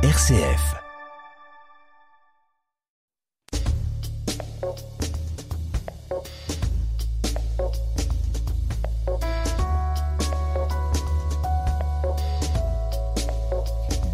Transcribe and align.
RCF. 0.00 0.76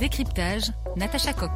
Décryptage, 0.00 0.72
Natacha 0.96 1.34
Coq. 1.34 1.50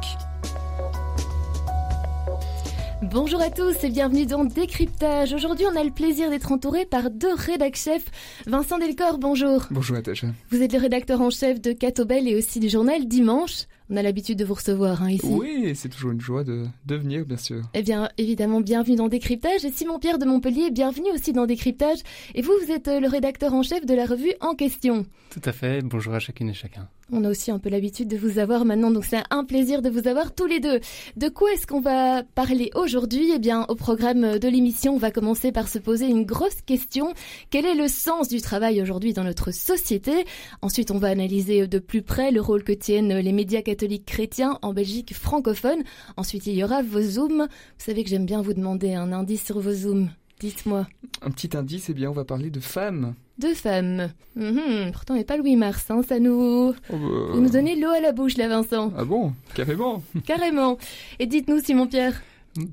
Bonjour 3.01 3.41
à 3.41 3.49
tous 3.49 3.83
et 3.83 3.89
bienvenue 3.89 4.27
dans 4.27 4.45
Décryptage. 4.45 5.33
Aujourd'hui, 5.33 5.65
on 5.65 5.75
a 5.75 5.83
le 5.83 5.89
plaisir 5.89 6.29
d'être 6.29 6.51
entouré 6.51 6.85
par 6.85 7.09
deux 7.09 7.33
rédac 7.33 7.75
chefs. 7.75 8.05
Vincent 8.45 8.77
Delcor, 8.77 9.17
bonjour. 9.17 9.63
Bonjour 9.71 9.95
Natacha. 9.95 10.27
Vous 10.51 10.61
êtes 10.61 10.73
le 10.73 10.79
rédacteur 10.79 11.19
en 11.19 11.31
chef 11.31 11.59
de 11.59 11.71
Catobel 11.71 12.27
et 12.27 12.35
aussi 12.35 12.59
du 12.59 12.69
journal 12.69 13.07
Dimanche. 13.07 13.65
On 13.91 13.97
a 13.97 14.03
l'habitude 14.03 14.37
de 14.37 14.45
vous 14.45 14.53
recevoir 14.53 15.01
hein, 15.01 15.09
ici. 15.09 15.25
Oui, 15.25 15.71
c'est 15.75 15.89
toujours 15.89 16.11
une 16.11 16.21
joie 16.21 16.43
de, 16.43 16.65
de 16.85 16.95
venir, 16.95 17.25
bien 17.25 17.37
sûr. 17.37 17.63
Eh 17.73 17.81
bien, 17.81 18.09
évidemment, 18.19 18.61
bienvenue 18.61 18.95
dans 18.95 19.07
Décryptage. 19.07 19.65
Et 19.65 19.71
Simon-Pierre 19.71 20.19
de 20.19 20.25
Montpellier, 20.25 20.69
bienvenue 20.69 21.09
aussi 21.11 21.33
dans 21.33 21.47
Décryptage. 21.47 21.97
Et 22.35 22.43
vous, 22.43 22.53
vous 22.63 22.71
êtes 22.71 22.87
euh, 22.87 22.99
le 22.99 23.07
rédacteur 23.07 23.51
en 23.53 23.63
chef 23.63 23.87
de 23.87 23.95
la 23.95 24.05
revue 24.05 24.33
En 24.41 24.53
question. 24.53 25.07
Tout 25.31 25.41
à 25.43 25.51
fait. 25.51 25.81
Bonjour 25.81 26.13
à 26.13 26.19
chacune 26.19 26.49
et 26.49 26.53
chacun. 26.53 26.87
On 27.11 27.23
a 27.23 27.29
aussi 27.29 27.49
un 27.49 27.57
peu 27.57 27.69
l'habitude 27.69 28.07
de 28.07 28.17
vous 28.17 28.37
avoir 28.37 28.65
maintenant, 28.65 28.91
donc 28.91 29.03
c'est 29.03 29.23
un 29.31 29.43
plaisir 29.43 29.81
de 29.81 29.89
vous 29.89 30.07
avoir 30.07 30.33
tous 30.35 30.45
les 30.45 30.59
deux. 30.59 30.79
De 31.17 31.27
quoi 31.27 31.51
est-ce 31.53 31.65
qu'on 31.65 31.81
va 31.81 32.23
parler 32.23 32.69
aujourd'hui? 32.75 33.31
Eh 33.33 33.39
bien, 33.39 33.65
au 33.67 33.73
programme 33.73 34.37
de 34.37 34.47
l'émission, 34.47 34.93
on 34.93 34.99
va 34.99 35.09
commencer 35.09 35.51
par 35.51 35.67
se 35.67 35.79
poser 35.79 36.05
une 36.05 36.23
grosse 36.23 36.61
question. 36.65 37.13
Quel 37.49 37.65
est 37.65 37.73
le 37.73 37.87
sens 37.87 38.27
du 38.27 38.41
travail 38.41 38.79
aujourd'hui 38.79 39.13
dans 39.13 39.23
notre 39.23 39.51
société? 39.51 40.25
Ensuite, 40.61 40.91
on 40.91 40.99
va 40.99 41.07
analyser 41.07 41.67
de 41.67 41.79
plus 41.79 42.03
près 42.03 42.29
le 42.29 42.41
rôle 42.41 42.63
que 42.63 42.73
tiennent 42.73 43.17
les 43.17 43.31
médias 43.31 43.63
catholiques 43.63 44.05
chrétiens 44.05 44.59
en 44.61 44.73
Belgique 44.73 45.15
francophone. 45.15 45.81
Ensuite, 46.15 46.45
il 46.45 46.53
y 46.53 46.63
aura 46.63 46.83
vos 46.83 47.01
zooms. 47.01 47.47
Vous 47.47 47.85
savez 47.85 48.03
que 48.03 48.09
j'aime 48.11 48.27
bien 48.27 48.43
vous 48.43 48.53
demander 48.53 48.93
un 48.93 49.11
indice 49.13 49.45
sur 49.45 49.59
vos 49.59 49.73
zooms. 49.73 50.09
Dites-moi. 50.39 50.87
Un 51.23 51.31
petit 51.31 51.57
indice, 51.57 51.89
eh 51.89 51.93
bien, 51.93 52.11
on 52.11 52.13
va 52.13 52.23
parler 52.23 52.51
de 52.51 52.59
femmes. 52.59 53.15
De 53.39 53.47
femmes. 53.53 54.09
Mhm, 54.35 54.91
pourtant, 54.91 55.13
on 55.13 55.17
n'est 55.17 55.23
pas 55.23 55.37
Louis 55.37 55.55
Mars, 55.55 55.89
hein, 55.89 56.01
ça 56.07 56.19
nous... 56.19 56.73
Oh, 56.73 56.73
bah, 56.89 56.97
Vous 57.31 57.39
nous 57.41 57.49
donnez 57.49 57.75
l'eau 57.79 57.89
à 57.89 58.01
la 58.01 58.11
bouche, 58.11 58.35
là, 58.37 58.47
Vincent. 58.49 58.91
Ah 58.97 59.05
bon? 59.05 59.33
Carrément 59.55 60.03
Carrément. 60.25 60.77
Et 61.19 61.25
dites-nous, 61.25 61.59
Simon-Pierre. 61.61 62.21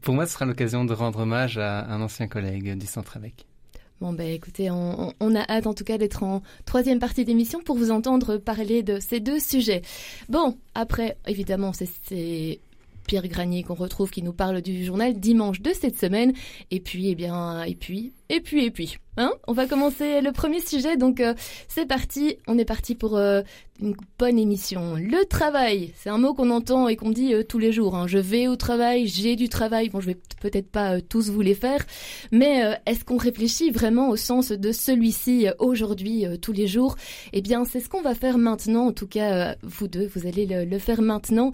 Pour 0.03 0.15
moi, 0.15 0.27
ce 0.27 0.33
sera 0.33 0.45
l'occasion 0.45 0.85
de 0.85 0.93
rendre 0.93 1.21
hommage 1.21 1.57
à 1.59 1.87
un 1.87 2.01
ancien 2.03 2.27
collègue 2.27 2.77
du 2.77 2.87
Centre 2.87 3.17
avec. 3.17 3.47
Bon, 4.01 4.13
ben 4.13 4.27
écoutez, 4.27 4.71
on, 4.71 5.13
on- 5.21 5.35
a 5.37 5.41
hâte 5.49 5.67
en 5.67 5.73
tout 5.73 5.85
cas 5.85 5.97
d'être 5.99 6.23
en 6.23 6.43
troisième 6.67 6.99
partie 6.99 7.25
d'émission 7.25 7.61
pour 7.63 7.77
vous 7.79 7.91
entendre 7.91 8.37
parler 8.37 8.83
de 8.83 8.99
ces 9.01 9.21
deux 9.21 9.39
sujets. 9.39 9.81
Bon, 10.29 10.57
après, 10.75 11.17
évidemment, 11.27 11.73
c'est- 11.73 11.89
c'est 12.09 12.59
Pierre 13.07 13.27
Granier 13.29 13.63
qu'on 13.63 13.75
retrouve 13.75 14.11
qui 14.11 14.23
nous 14.23 14.33
parle 14.35 14.61
du 14.61 14.85
journal 14.85 15.15
dimanche 15.15 15.61
de 15.63 15.73
cette 15.73 15.99
semaine. 15.99 16.33
Et 16.71 16.81
puis, 16.81 17.09
eh 17.09 17.15
bien, 17.15 17.63
et 17.63 17.75
puis, 17.77 18.13
et 18.29 18.41
puis, 18.41 18.65
et 18.65 18.71
puis. 18.71 18.99
Hein 19.19 19.33
on 19.47 19.55
va 19.55 19.65
commencer 19.67 20.21
le 20.21 20.31
premier 20.31 20.61
sujet, 20.61 20.99
donc 20.99 21.21
euh, 21.21 21.33
c'est 21.69 21.87
parti. 21.87 22.37
On 22.47 22.59
est 22.59 22.67
parti 22.67 22.95
pour 22.95 23.17
euh, 23.17 23.41
une 23.81 23.97
bonne 24.19 24.39
émission. 24.39 24.97
Le 24.97 25.25
travail, 25.25 25.95
c'est 25.97 26.11
un 26.11 26.19
mot 26.19 26.35
qu'on 26.35 26.51
entend 26.51 26.87
et 26.87 26.97
qu'on 26.97 27.09
dit 27.09 27.33
euh, 27.33 27.43
tous 27.43 27.59
les 27.59 27.73
jours. 27.73 27.97
hein. 27.97 28.07
Je 28.07 28.19
vais 28.19 28.47
au 28.47 28.57
travail, 28.57 29.07
j'ai 29.07 29.35
du 29.35 29.49
travail. 29.49 29.89
Bon, 29.89 30.01
je 30.01 30.09
vais 30.09 30.19
peut-être 30.43 30.71
pas 30.71 30.97
euh, 30.97 31.01
tous 31.01 31.31
vous 31.31 31.41
les 31.41 31.55
faire, 31.55 31.87
mais 32.31 32.63
euh, 32.63 32.75
est-ce 32.85 33.07
qu'on 33.07 33.17
réfléchit 33.17 33.71
vraiment 33.71 34.11
au 34.11 34.17
sens 34.17 34.53
de 34.53 34.71
celui-ci 34.71 35.47
aujourd'hui, 35.59 36.27
tous 36.43 36.53
les 36.53 36.67
jours? 36.67 36.97
Eh 37.33 37.41
bien, 37.41 37.65
c'est 37.65 37.81
ce 37.81 37.89
qu'on 37.89 38.03
va 38.03 38.15
faire 38.15 38.37
maintenant. 38.37 38.89
En 38.89 38.93
tout 38.93 39.07
cas, 39.07 39.57
vous 39.63 39.89
deux, 39.89 40.11
vous 40.15 40.27
allez 40.27 40.45
le, 40.45 40.67
le 40.67 40.79
faire 40.79 41.01
maintenant. 41.01 41.53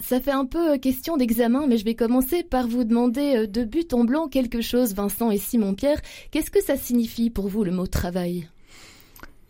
Ça 0.00 0.20
fait 0.20 0.32
un 0.32 0.44
peu 0.44 0.72
euh, 0.72 0.78
question 0.78 1.16
d'examen, 1.16 1.66
mais 1.66 1.78
je 1.78 1.84
vais 1.84 1.94
commencer 1.94 2.42
par 2.42 2.66
vous 2.68 2.84
demander 2.84 3.36
euh, 3.36 3.46
de 3.46 3.64
but 3.64 3.94
en 3.94 4.04
blanc 4.04 4.28
quelque 4.28 4.60
chose, 4.60 4.94
Vincent 4.94 5.30
et 5.30 5.38
Simon-Pierre. 5.38 6.00
Qu'est-ce 6.30 6.50
que 6.50 6.62
ça 6.62 6.76
signifie 6.76 7.30
pour 7.30 7.48
vous 7.48 7.64
le 7.64 7.70
mot 7.70 7.86
travail? 7.86 8.48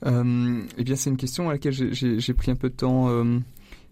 Euh, 0.07 0.61
Eh 0.79 0.85
bien, 0.85 0.97
c'est 0.97 1.11
une 1.11 1.17
question 1.17 1.49
à 1.49 1.53
laquelle 1.55 1.73
j'ai- 1.73 2.35
pris 2.35 2.51
un 2.51 2.57
peu 2.57 2.69
de 2.69 2.75
temps 2.75 3.09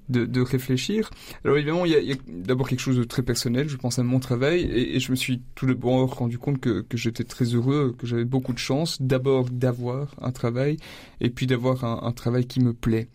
de, 0.09 0.27
de 0.27 0.41
réfléchir. 0.41 1.11
Alors 1.45 1.57
évidemment, 1.57 1.85
il 1.85 1.93
y 1.93 2.13
a, 2.13 2.15
a 2.15 2.17
d'abord 2.29 2.69
quelque 2.69 2.81
chose 2.81 2.97
de 2.97 3.05
très 3.05 3.23
personnel. 3.23 3.69
Je 3.69 3.77
pense 3.77 3.99
à 3.99 4.03
mon 4.03 4.19
travail 4.21 4.61
et, 4.63 4.97
et 4.97 5.01
je 5.01 5.11
me 5.11 5.17
suis 5.17 5.41
tout 5.55 5.67
d'abord 5.67 6.15
rendu 6.17 6.39
compte 6.39 6.61
que, 6.61 6.81
que 6.83 6.97
j'étais 6.97 7.25
très 7.25 7.45
heureux, 7.47 7.95
que 7.99 8.07
j'avais 8.07 8.25
beaucoup 8.25 8.53
de 8.53 8.59
chance. 8.59 9.01
D'abord 9.01 9.49
d'avoir 9.51 10.15
un 10.21 10.33
travail 10.33 10.77
et 11.21 11.31
puis 11.31 11.47
d'avoir 11.47 11.85
un, 11.85 12.01
un 12.07 12.13
travail 12.13 12.47
qui 12.47 12.61
me 12.61 12.73
plaît. 12.73 13.09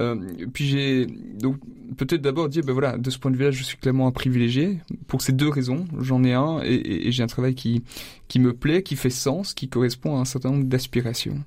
Euh, 0.00 0.16
puis 0.52 0.66
j'ai 0.66 1.06
donc 1.06 1.56
peut-être 1.96 2.20
d'abord 2.20 2.48
dire 2.48 2.64
ben 2.64 2.72
voilà 2.72 2.98
de 2.98 3.10
ce 3.10 3.18
point 3.20 3.30
de 3.30 3.36
vue-là 3.36 3.52
je 3.52 3.62
suis 3.62 3.76
clairement 3.76 4.08
un 4.08 4.10
privilégié 4.10 4.80
pour 5.06 5.22
ces 5.22 5.30
deux 5.30 5.48
raisons 5.48 5.84
j'en 6.00 6.24
ai 6.24 6.32
un 6.32 6.60
et, 6.64 6.74
et- 6.74 7.06
et 7.06 7.12
j'ai 7.12 7.22
un 7.22 7.28
travail 7.28 7.54
qui 7.54 7.84
qui 8.26 8.40
me 8.40 8.52
plaît 8.54 8.82
qui 8.82 8.96
fait 8.96 9.08
sens 9.08 9.54
qui 9.54 9.68
correspond 9.68 10.16
à 10.16 10.20
un 10.20 10.24
certain 10.24 10.50
nombre 10.50 10.64
d'aspirations 10.64 11.44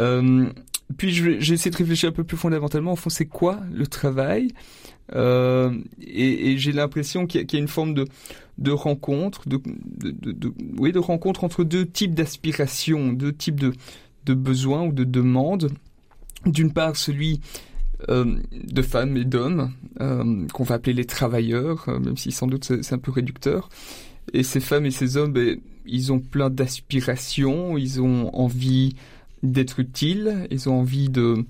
euh, 0.00 0.48
puis 0.96 1.12
j'ai 1.12 1.54
essayé 1.54 1.70
de 1.70 1.76
réfléchir 1.76 2.08
un 2.08 2.12
peu 2.12 2.24
plus 2.24 2.36
fondamentalement. 2.36 2.92
Au 2.92 2.96
fond 2.96 3.10
c'est 3.10 3.26
quoi 3.26 3.60
le 3.72 3.86
travail? 3.86 4.52
Euh, 5.14 5.72
et, 6.00 6.58
j'ai 6.58 6.72
l'impression 6.72 7.26
qu'il 7.26 7.40
y, 7.40 7.56
a- 7.56 7.58
une 7.58 7.68
forme 7.68 7.94
de 8.58 8.70
rencontre 8.72 9.48
de, 9.48 9.60
oui 10.78 10.90
de 10.90 10.98
rencontre 10.98 11.44
entre 11.44 11.62
deux 11.62 11.86
types 11.86 12.12
d'aspirations 12.14 13.12
deux 13.12 13.32
types 13.32 13.62
de 14.24 14.34
besoins 14.34 14.82
ou 14.82 14.92
de 14.92 15.04
demandes. 15.04 15.70
D'une 16.44 16.72
part 16.72 16.96
celui 16.96 17.40
euh, 18.08 18.36
de 18.52 18.82
femmes 18.82 19.16
et 19.16 19.24
d'hommes 19.24 19.72
euh, 20.00 20.46
qu'on 20.52 20.64
va 20.64 20.76
appeler 20.76 20.92
les 20.92 21.06
travailleurs, 21.06 21.88
même 21.88 22.16
si 22.16 22.30
sans 22.30 22.46
doute 22.46 22.64
c'est 22.64 22.84
c'est 22.84 22.94
un 22.94 22.98
peu 22.98 23.10
réducteur. 23.10 23.68
Et 24.32 24.42
ces 24.42 24.60
femmes 24.60 24.86
et 24.86 24.90
ces 24.90 25.16
hommes, 25.16 25.32
ben, 25.32 25.58
ils 25.86 26.12
ont 26.12 26.18
plein 26.18 26.50
d'aspirations, 26.50 27.78
ils 27.78 28.00
ont 28.00 28.34
envie 28.34 28.96
d'être 29.42 29.80
utiles, 29.80 30.46
ils 30.50 30.68
ont 30.68 30.78
envie 30.80 31.08
de 31.08 31.44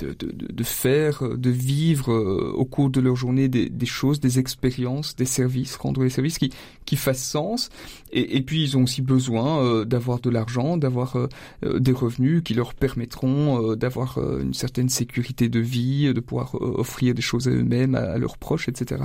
de, 0.00 0.14
de, 0.18 0.52
de- 0.52 0.64
faire, 0.64 1.22
de 1.36 1.50
vivre 1.50 2.12
euh, 2.12 2.52
au 2.54 2.64
cours 2.64 2.90
de 2.90 3.00
leur 3.00 3.16
journée 3.16 3.48
des, 3.48 3.68
des 3.68 3.86
choses, 3.86 4.18
des 4.20 4.38
expériences, 4.40 5.14
des 5.14 5.24
services, 5.24 5.76
rendre 5.76 6.02
des 6.02 6.10
services 6.10 6.38
qui, 6.38 6.50
qui 6.84 6.96
fassent 6.96 7.22
sens. 7.22 7.68
Et, 8.12 8.36
et 8.36 8.42
puis 8.42 8.62
ils 8.64 8.76
ont 8.76 8.82
aussi 8.82 9.00
besoin 9.00 9.62
euh, 9.64 9.84
d'avoir 9.84 10.20
de 10.20 10.30
l'argent, 10.30 10.76
d'avoir 10.76 11.16
euh, 11.16 11.78
des 11.78 11.92
revenus 11.92 12.42
qui 12.44 12.54
leur 12.54 12.74
permettront 12.74 13.74
d'avoir 13.76 14.18
une 14.18 14.54
certaine 14.54 14.88
sécurité 14.88 15.48
de 15.48 15.60
vie, 15.60 16.12
de 16.12 16.20
pouvoir 16.20 16.56
offrir 16.60 17.14
des 17.14 17.22
choses 17.22 17.48
à 17.48 17.52
eux-mêmes, 17.52 17.94
à, 17.94 18.00
à 18.00 18.18
leurs 18.18 18.38
proches, 18.38 18.68
etc. 18.68 19.02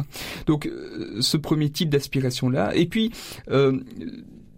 Donc 0.47 0.69
ce 1.19 1.38
premier 1.38 1.69
type 1.69 1.90
d'aspiration-là. 1.90 2.75
Et 2.75 2.88
puis 2.88 3.11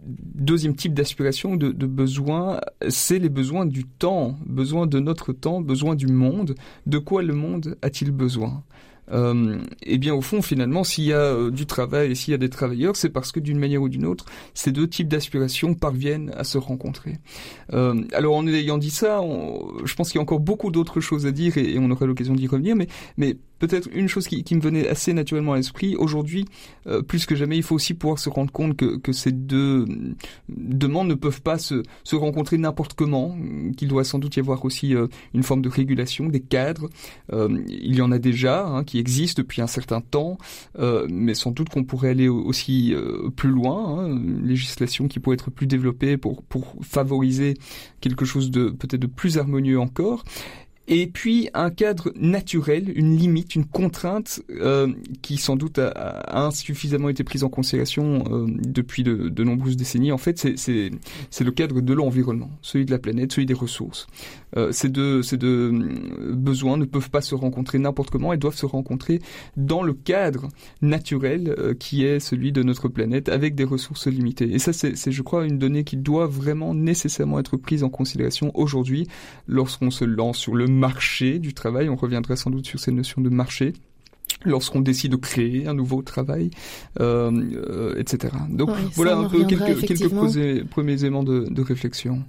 deuxième 0.06 0.74
type 0.74 0.94
d'aspiration, 0.94 1.56
de, 1.56 1.72
de 1.72 1.86
besoin, 1.86 2.60
c'est 2.88 3.18
les 3.18 3.28
besoins 3.28 3.66
du 3.66 3.84
temps, 3.84 4.36
besoin 4.46 4.86
de 4.86 5.00
notre 5.00 5.32
temps, 5.32 5.60
besoin 5.60 5.94
du 5.94 6.06
monde. 6.06 6.54
De 6.86 6.98
quoi 6.98 7.22
le 7.22 7.34
monde 7.34 7.76
a-t-il 7.82 8.10
besoin? 8.10 8.62
Euh, 9.12 9.58
eh 9.82 9.98
bien, 9.98 10.14
au 10.14 10.20
fond, 10.20 10.42
finalement, 10.42 10.84
s'il 10.84 11.04
y 11.04 11.12
a 11.12 11.18
euh, 11.18 11.50
du 11.50 11.66
travail 11.66 12.10
et 12.10 12.14
s'il 12.14 12.32
y 12.32 12.34
a 12.34 12.38
des 12.38 12.48
travailleurs, 12.48 12.96
c'est 12.96 13.10
parce 13.10 13.32
que 13.32 13.40
d'une 13.40 13.58
manière 13.58 13.82
ou 13.82 13.88
d'une 13.88 14.04
autre, 14.04 14.24
ces 14.54 14.72
deux 14.72 14.88
types 14.88 15.08
d'aspirations 15.08 15.74
parviennent 15.74 16.32
à 16.36 16.44
se 16.44 16.58
rencontrer. 16.58 17.18
Euh, 17.72 18.02
alors, 18.12 18.34
en 18.34 18.46
ayant 18.46 18.78
dit 18.78 18.90
ça, 18.90 19.20
je 19.84 19.94
pense 19.94 20.10
qu'il 20.10 20.18
y 20.18 20.20
a 20.20 20.22
encore 20.22 20.40
beaucoup 20.40 20.70
d'autres 20.70 21.00
choses 21.00 21.26
à 21.26 21.30
dire 21.30 21.56
et, 21.58 21.78
on 21.78 21.90
aura 21.90 22.06
l'occasion 22.06 22.34
d'y 22.34 22.46
revenir, 22.46 22.76
mais 23.16 23.38
peut-être 23.58 23.88
une 23.92 24.08
chose 24.08 24.26
qui, 24.28 24.44
qui 24.44 24.54
me 24.54 24.60
venait 24.60 24.88
assez 24.88 25.12
naturellement 25.12 25.52
à 25.54 25.56
l'esprit, 25.56 25.96
aujourd'hui, 25.96 26.44
euh, 26.86 27.02
plus 27.02 27.26
que 27.26 27.34
jamais, 27.34 27.56
il 27.56 27.62
faut 27.62 27.74
aussi 27.74 27.94
pouvoir 27.94 28.18
se 28.18 28.28
rendre 28.28 28.52
compte 28.52 28.76
que, 28.76 28.96
que 28.96 29.12
ces 29.12 29.32
deux 29.32 29.84
euh, 29.88 30.14
demandes 30.48 31.08
ne 31.08 31.14
peuvent 31.14 31.42
pas 31.42 31.58
se, 31.58 31.82
se 32.04 32.16
rencontrer 32.16 32.58
n'importe 32.58 32.94
comment, 32.94 33.36
qu'il 33.76 33.88
doit 33.88 34.04
sans 34.04 34.18
doute 34.18 34.36
y 34.36 34.40
avoir 34.40 34.64
aussi 34.64 34.94
euh, 34.94 35.06
une 35.34 35.42
forme 35.42 35.62
de 35.62 35.68
régulation, 35.68 36.26
des 36.28 36.40
cadres. 36.40 36.88
Euh, 37.32 37.62
il 37.68 37.94
y 37.94 38.02
en 38.02 38.12
a 38.12 38.18
déjà 38.18 38.66
hein, 38.66 38.84
qui 38.84 38.98
existent 38.98 39.42
depuis 39.42 39.62
un 39.62 39.66
certain 39.66 40.00
temps, 40.00 40.38
euh, 40.78 41.06
mais 41.10 41.34
sans 41.34 41.50
doute 41.50 41.68
qu'on 41.68 41.84
pourrait 41.84 42.10
aller 42.10 42.28
au- 42.28 42.42
aussi 42.44 42.92
euh, 42.94 43.30
plus 43.30 43.50
loin, 43.50 44.00
hein, 44.00 44.06
une 44.08 44.46
législation 44.46 45.08
qui 45.08 45.18
pourrait 45.20 45.34
être 45.34 45.50
plus 45.50 45.66
développée 45.66 46.16
pour, 46.16 46.42
pour 46.42 46.74
favoriser 46.82 47.54
quelque 48.00 48.24
chose 48.24 48.50
de 48.50 48.70
peut-être 48.70 49.00
de 49.00 49.06
plus 49.06 49.38
harmonieux 49.38 49.80
encore. 49.80 50.24
Et 50.88 51.06
puis 51.08 51.48
un 51.54 51.70
cadre 51.70 52.12
naturel, 52.16 52.92
une 52.94 53.16
limite, 53.16 53.54
une 53.54 53.64
contrainte 53.64 54.40
euh, 54.50 54.92
qui 55.22 55.36
sans 55.36 55.56
doute 55.56 55.78
a, 55.78 55.88
a 55.88 56.44
insuffisamment 56.46 57.08
été 57.08 57.24
prise 57.24 57.42
en 57.44 57.48
considération 57.48 58.24
euh, 58.30 58.46
depuis 58.48 59.02
de, 59.02 59.28
de 59.28 59.44
nombreuses 59.44 59.76
décennies. 59.76 60.12
En 60.12 60.18
fait, 60.18 60.38
c'est- 60.56 60.90
le 61.46 61.50
cadre 61.52 61.80
de 61.80 61.94
l'environnement, 61.94 62.50
celui 62.62 62.84
de 62.86 62.90
la 62.90 62.98
planète, 62.98 63.32
celui 63.32 63.46
des 63.46 63.54
ressources. 63.54 64.06
Euh, 64.56 64.72
ces 64.72 64.88
deux, 64.88 65.22
ces 65.22 65.36
deux 65.36 65.72
euh, 65.72 66.34
besoins 66.34 66.76
ne 66.76 66.84
peuvent 66.84 67.10
pas 67.10 67.20
se 67.20 67.34
rencontrer 67.34 67.78
n'importe 67.78 68.10
comment, 68.10 68.32
ils 68.32 68.38
doivent 68.38 68.56
se 68.56 68.66
rencontrer 68.66 69.20
dans 69.56 69.82
le 69.82 69.92
cadre 69.92 70.48
naturel 70.82 71.54
euh, 71.58 71.74
qui 71.74 72.04
est 72.04 72.20
celui 72.20 72.52
de 72.52 72.62
notre 72.62 72.88
planète 72.88 73.28
avec 73.28 73.54
des 73.54 73.64
ressources 73.64 74.06
limitées. 74.06 74.52
Et 74.52 74.58
ça, 74.58 74.72
c'est, 74.72 74.94
je 75.10 75.22
crois, 75.22 75.46
une 75.46 75.58
donnée 75.58 75.84
qui 75.84 75.96
doit 75.96 76.26
vraiment 76.26 76.74
nécessairement 76.74 77.38
être 77.38 77.56
prise 77.56 77.82
en 77.84 77.88
considération 77.90 78.50
aujourd'hui 78.54 79.06
lorsqu'on 79.46 79.90
se 79.90 80.04
lance 80.04 80.38
sur 80.38 80.54
le 80.54 80.66
marché 80.76 81.38
du 81.38 81.54
travail. 81.54 81.88
On 81.88 81.96
reviendra 81.96 82.36
sans 82.36 82.50
doute 82.50 82.66
sur 82.66 82.78
cette 82.78 82.94
notion 82.94 83.20
de 83.20 83.28
marché 83.28 83.72
lorsqu'on 84.44 84.80
décide 84.80 85.12
de 85.12 85.16
créer 85.16 85.66
un 85.66 85.74
nouveau 85.74 86.02
travail, 86.02 86.50
euh, 87.00 87.30
euh, 87.30 87.98
etc. 87.98 88.34
Donc 88.50 88.70
voilà 88.94 89.16
un 89.16 89.28
peu 89.28 89.44
quelques, 89.44 89.86
quelques, 89.86 90.68
premiers 90.68 91.00
éléments 91.00 91.24
de, 91.24 91.46
de, 91.48 91.62
réflexion. 91.62 92.22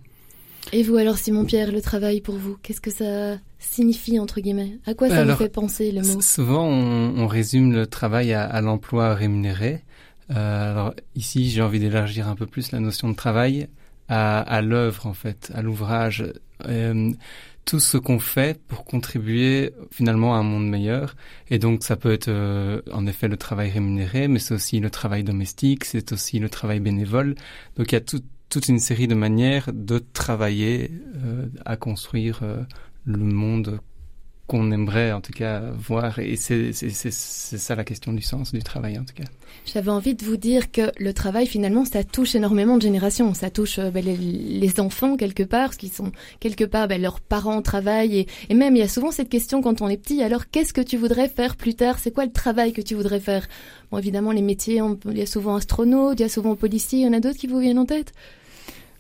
Et 0.73 0.83
vous 0.83 0.97
alors, 0.97 1.17
Simon-Pierre, 1.17 1.71
le 1.71 1.81
travail 1.81 2.21
pour 2.21 2.35
vous, 2.35 2.57
qu'est-ce 2.61 2.81
que 2.81 2.91
ça 2.91 3.37
signifie, 3.59 4.19
entre 4.19 4.41
guillemets? 4.41 4.79
À 4.85 4.93
quoi 4.93 5.09
ça 5.09 5.23
vous 5.23 5.35
fait 5.35 5.49
penser, 5.49 5.91
le 5.91 6.01
mot? 6.01 6.21
Souvent, 6.21 6.67
on, 6.67 7.17
on, 7.17 7.27
résume 7.27 7.71
le 7.73 7.87
travail 7.87 8.33
à, 8.33 8.43
à 8.43 8.61
l'emploi 8.61 9.13
rémunéré. 9.13 9.83
Euh, 10.31 10.71
alors 10.71 10.93
ici, 11.15 11.49
j'ai 11.49 11.61
envie 11.61 11.79
d'élargir 11.79 12.27
un 12.27 12.35
peu 12.35 12.45
plus 12.45 12.71
la 12.71 12.79
notion 12.79 13.09
de 13.09 13.15
travail 13.15 13.67
à, 14.09 14.39
à 14.39 14.61
l'œuvre, 14.61 15.05
en 15.07 15.13
fait, 15.13 15.51
à 15.53 15.61
l'ouvrage. 15.61 16.25
Euh, 16.67 17.11
tout 17.67 17.81
ce 17.81 17.97
qu'on 17.97 18.17
fait 18.17 18.59
pour 18.67 18.85
contribuer 18.85 19.73
finalement 19.91 20.35
à 20.35 20.37
un 20.37 20.43
monde 20.43 20.67
meilleur. 20.67 21.15
Et 21.49 21.59
donc 21.59 21.83
ça 21.83 21.97
peut 21.97 22.13
être 22.13 22.29
euh, 22.29 22.81
en 22.93 23.05
effet 23.05 23.27
le 23.27 23.35
travail 23.35 23.69
rémunéré, 23.69 24.29
mais 24.29 24.39
c'est 24.39 24.53
aussi 24.53 24.79
le 24.79 24.89
travail 24.89 25.25
domestique, 25.25 25.83
c'est 25.83 26.13
aussi 26.13 26.39
le 26.39 26.49
travail 26.49 26.79
bénévole. 26.79 27.35
Donc 27.75 27.91
il 27.91 27.95
y 27.95 27.97
a 27.97 28.01
toute 28.01 28.69
une 28.69 28.79
série 28.79 29.09
de 29.09 29.15
manières 29.15 29.69
de 29.73 29.99
travailler 29.99 30.91
euh, 31.17 31.47
à 31.65 31.75
construire 31.75 32.39
euh, 32.41 32.63
le 33.03 33.17
monde 33.17 33.81
qu'on 34.47 34.71
aimerait 34.71 35.11
en 35.11 35.19
tout 35.19 35.33
cas 35.33 35.59
voir. 35.77 36.19
Et 36.19 36.37
c'est 36.37 36.71
ça 36.71 37.75
la 37.75 37.83
question 37.83 38.13
du 38.13 38.21
sens 38.21 38.53
du 38.53 38.63
travail 38.63 38.97
en 38.97 39.03
tout 39.03 39.13
cas. 39.13 39.25
J'avais 39.65 39.91
envie 39.91 40.15
de 40.15 40.23
vous 40.23 40.37
dire 40.37 40.71
que 40.71 40.91
le 40.97 41.13
travail 41.13 41.47
finalement 41.47 41.83
ça 41.83 42.03
touche 42.03 42.35
énormément 42.35 42.77
de 42.77 42.81
générations. 42.81 43.33
Ça 43.33 43.49
touche 43.49 43.79
euh, 43.79 43.91
ben, 43.91 44.03
les, 44.05 44.79
enfants 44.79 45.17
quelque 45.17 45.43
part, 45.43 45.73
ce 45.73 45.77
qui 45.77 45.89
sont 45.89 46.11
quelque 46.39 46.63
part 46.63 46.87
ben, 46.87 47.01
leurs 47.01 47.19
parents 47.19 47.61
travaillent 47.61 48.19
et, 48.19 48.27
et, 48.49 48.53
même 48.53 48.75
il 48.75 48.79
y 48.79 48.83
a 48.83 48.87
souvent 48.87 49.11
cette 49.11 49.29
question 49.29 49.61
quand 49.61 49.81
on 49.81 49.89
est 49.89 49.97
petit. 49.97 50.23
Alors 50.23 50.49
qu'est-ce 50.49 50.73
que 50.73 50.81
tu 50.81 50.95
voudrais 50.95 51.27
faire 51.27 51.57
plus 51.57 51.75
tard? 51.75 51.99
C'est 51.99 52.11
quoi 52.11 52.25
le 52.25 52.31
travail 52.31 52.71
que 52.71 52.81
tu 52.81 52.95
voudrais 52.95 53.19
faire? 53.19 53.47
Bon 53.91 53.97
évidemment 53.97 54.31
les 54.31 54.41
métiers, 54.41 54.81
il 55.09 55.17
y 55.17 55.21
a 55.21 55.25
souvent 55.25 55.55
astronaute, 55.55 56.19
il 56.19 56.23
y 56.23 56.25
a 56.25 56.29
souvent 56.29 56.55
policier. 56.55 56.99
Il 56.99 57.05
y 57.05 57.07
en 57.07 57.13
a 57.13 57.19
d'autres 57.19 57.37
qui 57.37 57.47
vous 57.47 57.59
viennent 57.59 57.79
en 57.79 57.85
tête 57.85 58.13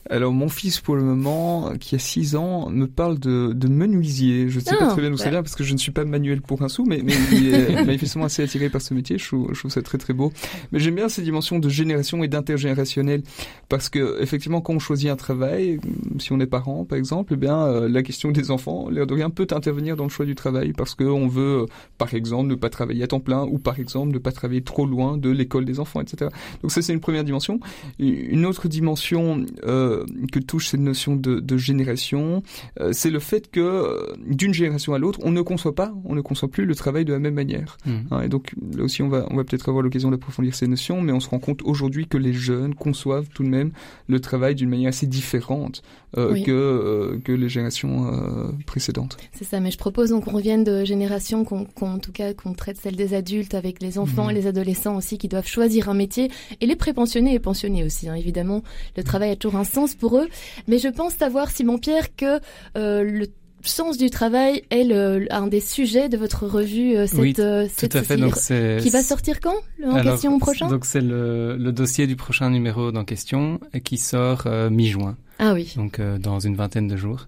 alors 0.09 0.31
mon 0.31 0.49
fils 0.49 0.79
pour 0.79 0.95
le 0.95 1.03
moment, 1.03 1.73
qui 1.79 1.95
a 1.95 1.99
6 1.99 2.35
ans, 2.35 2.69
me 2.69 2.87
parle 2.87 3.19
de, 3.19 3.53
de 3.53 3.67
menuisier. 3.67 4.49
Je 4.49 4.59
ne 4.59 4.63
sais 4.63 4.75
pas 4.75 4.87
ah, 4.87 4.91
très 4.91 5.01
bien 5.01 5.09
d'où 5.09 5.17
ça 5.17 5.29
vient 5.29 5.43
parce 5.43 5.55
que 5.55 5.63
je 5.63 5.73
ne 5.73 5.77
suis 5.77 5.91
pas 5.91 6.05
manuel 6.05 6.41
pour 6.41 6.61
un 6.61 6.69
sou, 6.69 6.85
mais, 6.87 7.01
mais 7.03 7.13
il 7.31 7.53
est 7.53 7.75
manifestement 7.85 8.25
assez 8.25 8.43
attiré 8.43 8.69
par 8.69 8.81
ce 8.81 8.93
métier. 8.93 9.17
Je 9.17 9.25
trouve, 9.25 9.53
je 9.53 9.59
trouve 9.59 9.71
ça 9.71 9.81
très 9.81 9.97
très 9.97 10.13
beau. 10.13 10.31
Mais 10.71 10.79
j'aime 10.79 10.95
bien 10.95 11.09
ces 11.09 11.21
dimensions 11.21 11.59
de 11.59 11.69
génération 11.69 12.23
et 12.23 12.27
d'intergénérationnel 12.27 13.23
parce 13.69 13.89
que 13.89 14.21
effectivement 14.21 14.61
quand 14.61 14.73
on 14.73 14.79
choisit 14.79 15.09
un 15.09 15.15
travail, 15.15 15.79
si 16.19 16.31
on 16.31 16.39
est 16.39 16.47
parent 16.47 16.85
par 16.85 16.97
exemple, 16.97 17.33
eh 17.33 17.37
bien 17.37 17.59
euh, 17.65 17.89
la 17.89 18.03
question 18.03 18.31
des 18.31 18.51
enfants, 18.51 18.89
l'air 18.89 19.07
de 19.07 19.13
rien, 19.13 19.29
peut 19.29 19.47
intervenir 19.51 19.95
dans 19.95 20.03
le 20.03 20.09
choix 20.09 20.25
du 20.25 20.35
travail 20.35 20.73
parce 20.73 20.95
qu'on 20.95 21.27
veut 21.27 21.65
par 21.97 22.13
exemple 22.13 22.47
ne 22.47 22.55
pas 22.55 22.69
travailler 22.69 23.03
à 23.03 23.07
temps 23.07 23.19
plein 23.19 23.43
ou 23.43 23.57
par 23.57 23.79
exemple 23.79 24.13
ne 24.13 24.19
pas 24.19 24.31
travailler 24.31 24.61
trop 24.61 24.85
loin 24.85 25.17
de 25.17 25.29
l'école 25.29 25.65
des 25.65 25.79
enfants, 25.79 26.01
etc. 26.01 26.31
Donc 26.61 26.71
ça 26.71 26.81
c'est 26.81 26.93
une 26.93 26.99
première 26.99 27.23
dimension. 27.23 27.59
Une 27.99 28.45
autre 28.45 28.67
dimension 28.67 29.45
euh, 29.65 29.96
que 30.31 30.39
touche 30.39 30.67
cette 30.69 30.79
notion 30.79 31.15
de, 31.15 31.39
de 31.39 31.57
génération, 31.57 32.43
euh, 32.79 32.91
c'est 32.93 33.09
le 33.09 33.19
fait 33.19 33.49
que 33.49 33.59
euh, 33.59 34.15
d'une 34.27 34.53
génération 34.53 34.93
à 34.93 34.99
l'autre, 34.99 35.19
on 35.23 35.31
ne 35.31 35.41
conçoit 35.41 35.75
pas, 35.75 35.93
on 36.05 36.15
ne 36.15 36.21
conçoit 36.21 36.49
plus 36.49 36.65
le 36.65 36.75
travail 36.75 37.05
de 37.05 37.13
la 37.13 37.19
même 37.19 37.33
manière. 37.33 37.77
Mmh. 37.85 37.91
Hein, 38.11 38.21
et 38.21 38.29
donc 38.29 38.53
là 38.75 38.83
aussi, 38.83 39.01
on 39.01 39.09
va, 39.09 39.27
on 39.29 39.35
va 39.35 39.43
peut-être 39.43 39.69
avoir 39.69 39.83
l'occasion 39.83 40.11
d'approfondir 40.11 40.55
ces 40.55 40.67
notions, 40.67 41.01
mais 41.01 41.11
on 41.11 41.19
se 41.19 41.29
rend 41.29 41.39
compte 41.39 41.61
aujourd'hui 41.63 42.07
que 42.07 42.17
les 42.17 42.33
jeunes 42.33 42.75
conçoivent 42.75 43.27
tout 43.33 43.43
de 43.43 43.49
même 43.49 43.71
le 44.07 44.19
travail 44.19 44.55
d'une 44.55 44.69
manière 44.69 44.89
assez 44.89 45.07
différente 45.07 45.81
euh, 46.15 46.41
que, 46.41 46.51
euh, 46.51 47.19
que 47.21 47.33
les 47.33 47.49
générations 47.49 48.07
euh, 48.07 48.51
précédentes. 48.65 49.17
C'est 49.33 49.43
ça, 49.43 49.59
mais 49.59 49.71
je 49.71 49.77
propose 49.77 50.11
donc 50.11 50.23
qu'on 50.23 50.31
revienne 50.31 50.63
de 50.63 50.85
générations, 50.85 51.43
qu'on, 51.43 51.67
en 51.81 51.99
tout 51.99 52.13
cas 52.13 52.33
qu'on 52.33 52.53
traite 52.53 52.77
celle 52.81 52.95
des 52.95 53.13
adultes 53.13 53.53
avec 53.53 53.81
les 53.81 53.99
enfants 53.99 54.29
et 54.29 54.33
mmh. 54.33 54.37
les 54.37 54.47
adolescents 54.47 54.95
aussi 54.95 55.17
qui 55.17 55.27
doivent 55.27 55.47
choisir 55.47 55.89
un 55.89 55.93
métier 55.93 56.31
et 56.61 56.65
les 56.65 56.77
prépensionnés 56.77 57.33
et 57.33 57.39
pensionnés 57.39 57.83
aussi. 57.83 58.07
Hein, 58.07 58.15
évidemment, 58.15 58.63
le 58.95 59.03
travail 59.03 59.31
a 59.31 59.35
toujours 59.35 59.59
un 59.59 59.65
sens 59.65 59.95
pour 59.95 60.17
eux, 60.17 60.29
mais 60.69 60.79
je 60.79 60.87
pense 60.87 61.13
savoir 61.13 61.51
Simon 61.51 61.77
Pierre 61.77 62.15
que 62.15 62.39
le 62.75 63.27
sens 63.63 63.97
du 63.97 64.09
travail 64.09 64.63
est 64.69 64.85
le, 64.85 65.27
un 65.29 65.47
des 65.47 65.59
sujets 65.59 66.07
de 66.07 66.15
votre 66.15 66.47
revue 66.47 66.95
cette, 67.05 67.19
oui, 67.19 67.33
cette 67.35 67.91
tout 67.91 67.97
à 67.97 68.01
fait. 68.01 68.15
Donc 68.15 68.35
qui 68.35 68.89
va 68.89 69.03
sortir 69.03 69.41
quand 69.41 69.55
en 69.85 70.01
question 70.01 70.39
prochain? 70.39 70.69
Donc 70.69 70.85
c'est 70.85 71.01
le, 71.01 71.57
le, 71.57 71.71
dossier 71.73 72.07
du 72.07 72.15
prochain 72.15 72.49
numéro 72.49 72.93
d'en 72.93 73.03
question 73.03 73.59
qui 73.83 73.97
sort 73.97 74.47
mi-juin. 74.71 75.17
Ah 75.39 75.53
oui. 75.53 75.73
Donc 75.75 75.99
euh, 75.99 76.17
dans 76.17 76.39
une 76.39 76.55
vingtaine 76.55 76.87
de 76.87 76.97
jours. 76.97 77.27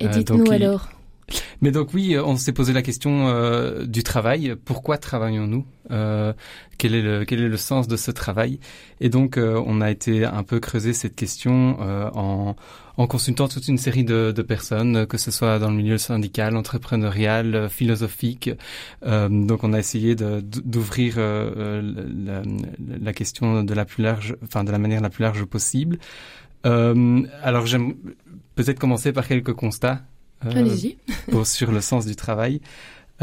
Et 0.00 0.06
euh, 0.06 0.10
dites-nous 0.10 0.50
alors. 0.50 0.90
Mais 1.62 1.70
donc 1.70 1.94
oui, 1.94 2.16
on 2.18 2.36
s'est 2.36 2.52
posé 2.52 2.72
la 2.72 2.82
question 2.82 3.28
euh, 3.28 3.86
du 3.86 4.02
travail. 4.02 4.56
Pourquoi 4.62 4.98
travaillons-nous 4.98 5.64
euh, 5.90 6.34
Quel 6.76 6.94
est 6.94 7.00
le 7.00 7.24
quel 7.24 7.40
est 7.40 7.48
le 7.48 7.56
sens 7.56 7.88
de 7.88 7.96
ce 7.96 8.10
travail? 8.10 8.60
Et 9.00 9.08
donc 9.08 9.38
on 9.38 9.80
a 9.80 9.90
été 9.90 10.26
un 10.26 10.42
peu 10.42 10.60
creuser 10.60 10.92
cette 10.92 11.16
question 11.16 11.78
en 11.80 12.56
en 12.96 13.08
consultant 13.08 13.48
toute 13.48 13.66
une 13.66 13.76
série 13.76 14.04
de, 14.04 14.30
de, 14.30 14.42
personnes, 14.42 15.04
que 15.08 15.18
ce 15.18 15.32
soit 15.32 15.58
dans 15.58 15.68
le 15.68 15.74
milieu 15.74 15.98
syndical, 15.98 16.56
entrepreneurial, 16.56 17.68
philosophique. 17.68 18.50
donc 19.04 19.64
on 19.64 19.72
a 19.72 19.80
essayé 19.80 20.14
d'ouvrir 20.14 21.16
la, 21.18 22.42
la, 23.00 23.12
question 23.12 23.64
de 23.64 23.74
la 23.74 23.84
plus 23.84 24.04
large, 24.04 24.36
enfin 24.44 24.62
de 24.62 24.70
la 24.70 24.78
manière 24.78 25.00
la 25.00 25.10
plus 25.10 25.22
large 25.22 25.44
possible. 25.44 25.98
Euh, 26.64 27.22
alors 27.42 27.66
j'aime 27.66 27.94
peut-être 28.54 28.78
commencer 28.78 29.12
par 29.12 29.26
quelques 29.26 29.52
constats 29.52 30.02
euh, 30.46 31.44
sur 31.44 31.72
le 31.72 31.80
sens 31.80 32.06
du 32.06 32.16
travail. 32.16 32.60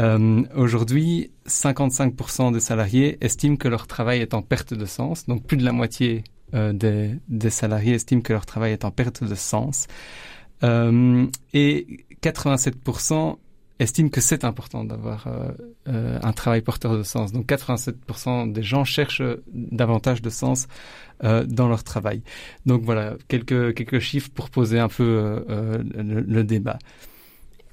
Euh, 0.00 0.42
Aujourd'hui, 0.54 1.30
55% 1.46 2.52
des 2.52 2.60
salariés 2.60 3.18
estiment 3.20 3.56
que 3.56 3.68
leur 3.68 3.86
travail 3.86 4.20
est 4.20 4.34
en 4.34 4.42
perte 4.42 4.74
de 4.74 4.86
sens. 4.86 5.26
Donc 5.26 5.44
plus 5.46 5.56
de 5.56 5.64
la 5.64 5.72
moitié 5.72 6.24
euh, 6.54 6.72
des, 6.72 7.14
des, 7.28 7.50
salariés 7.50 7.94
estiment 7.94 8.22
que 8.22 8.32
leur 8.32 8.46
travail 8.46 8.72
est 8.72 8.84
en 8.84 8.90
perte 8.90 9.24
de 9.24 9.34
sens. 9.34 9.86
Euh, 10.62 11.26
et 11.52 12.04
87% 12.22 13.36
estiment 13.82 14.08
que 14.08 14.20
c'est 14.20 14.44
important 14.44 14.84
d'avoir 14.84 15.26
euh, 15.26 15.50
euh, 15.88 16.18
un 16.22 16.32
travail 16.32 16.62
porteur 16.62 16.96
de 16.96 17.02
sens. 17.02 17.32
Donc 17.32 17.46
87% 17.46 18.52
des 18.52 18.62
gens 18.62 18.84
cherchent 18.84 19.22
davantage 19.52 20.22
de 20.22 20.30
sens 20.30 20.68
euh, 21.24 21.44
dans 21.44 21.68
leur 21.68 21.84
travail. 21.84 22.22
Donc 22.66 22.82
voilà, 22.82 23.14
quelques, 23.28 23.74
quelques 23.74 23.98
chiffres 23.98 24.30
pour 24.34 24.50
poser 24.50 24.78
un 24.78 24.88
peu 24.88 25.02
euh, 25.48 25.78
le, 25.94 26.20
le, 26.20 26.44
débat. 26.44 26.78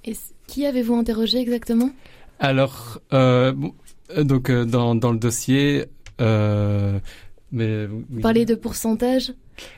Et 0.05 0.15
qui 0.47 0.65
avez-vous 0.65 0.95
interrogé 0.95 1.39
exactement? 1.39 1.91
Alors, 2.39 2.99
donc 3.11 4.51
dans, 4.51 4.95
dans 4.95 5.11
le 5.11 5.19
dossier... 5.19 5.85
mais, 6.19 7.85
Vous 7.87 8.21
parlez 8.21 8.45
de 8.45 8.55
pourcentage? 8.55 9.33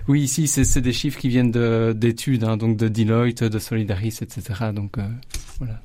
Oui, 0.07 0.21
ici, 0.21 0.47
c'est 0.47 0.81
des 0.81 0.93
chiffres 0.93 1.19
qui 1.19 1.29
viennent 1.29 1.51
d'études, 1.93 2.43
hein, 2.43 2.55
donc 2.55 2.77
de 2.77 2.88
Deloitte, 2.88 3.43
de 3.43 3.59
Solidaris, 3.59 4.19
etc. 4.21 4.71
Donc, 4.73 4.97
voilà. 5.57 5.81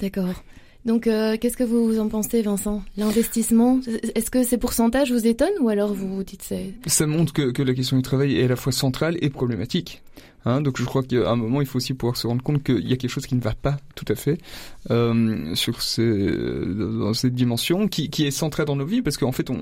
D'accord. 0.00 0.42
Donc, 0.86 1.06
euh, 1.06 1.36
qu'est-ce 1.38 1.58
que 1.58 1.64
vous 1.64 2.00
en 2.00 2.08
pensez, 2.08 2.40
Vincent? 2.40 2.82
L'investissement, 2.96 3.80
est-ce 4.14 4.30
que 4.30 4.42
ces 4.42 4.56
pourcentages 4.56 5.12
vous 5.12 5.26
étonnent 5.26 5.58
ou 5.60 5.68
alors 5.68 5.92
vous 5.92 6.24
dites 6.24 6.42
c'est... 6.42 6.72
Ça 6.86 7.06
montre 7.06 7.34
que, 7.34 7.50
que 7.50 7.62
la 7.62 7.74
question 7.74 7.98
du 7.98 8.02
travail 8.02 8.38
est 8.38 8.44
à 8.44 8.48
la 8.48 8.56
fois 8.56 8.72
centrale 8.72 9.18
et 9.20 9.28
problématique? 9.28 10.02
Hein, 10.44 10.62
donc 10.62 10.78
je 10.78 10.84
crois 10.84 11.02
qu'à 11.02 11.30
un 11.30 11.36
moment, 11.36 11.60
il 11.60 11.66
faut 11.66 11.76
aussi 11.76 11.94
pouvoir 11.94 12.16
se 12.16 12.26
rendre 12.26 12.42
compte 12.42 12.62
qu'il 12.62 12.88
y 12.88 12.92
a 12.92 12.96
quelque 12.96 13.10
chose 13.10 13.26
qui 13.26 13.34
ne 13.34 13.40
va 13.40 13.54
pas 13.54 13.76
tout 13.94 14.06
à 14.08 14.14
fait 14.14 14.38
euh, 14.90 15.54
sur 15.54 15.82
ces, 15.82 16.30
dans 16.66 17.12
cette 17.12 17.34
dimension 17.34 17.88
qui, 17.88 18.08
qui 18.08 18.26
est 18.26 18.30
centrale 18.30 18.66
dans 18.66 18.76
nos 18.76 18.86
vies, 18.86 19.02
parce 19.02 19.16
qu'en 19.16 19.32
fait, 19.32 19.50
on, 19.50 19.58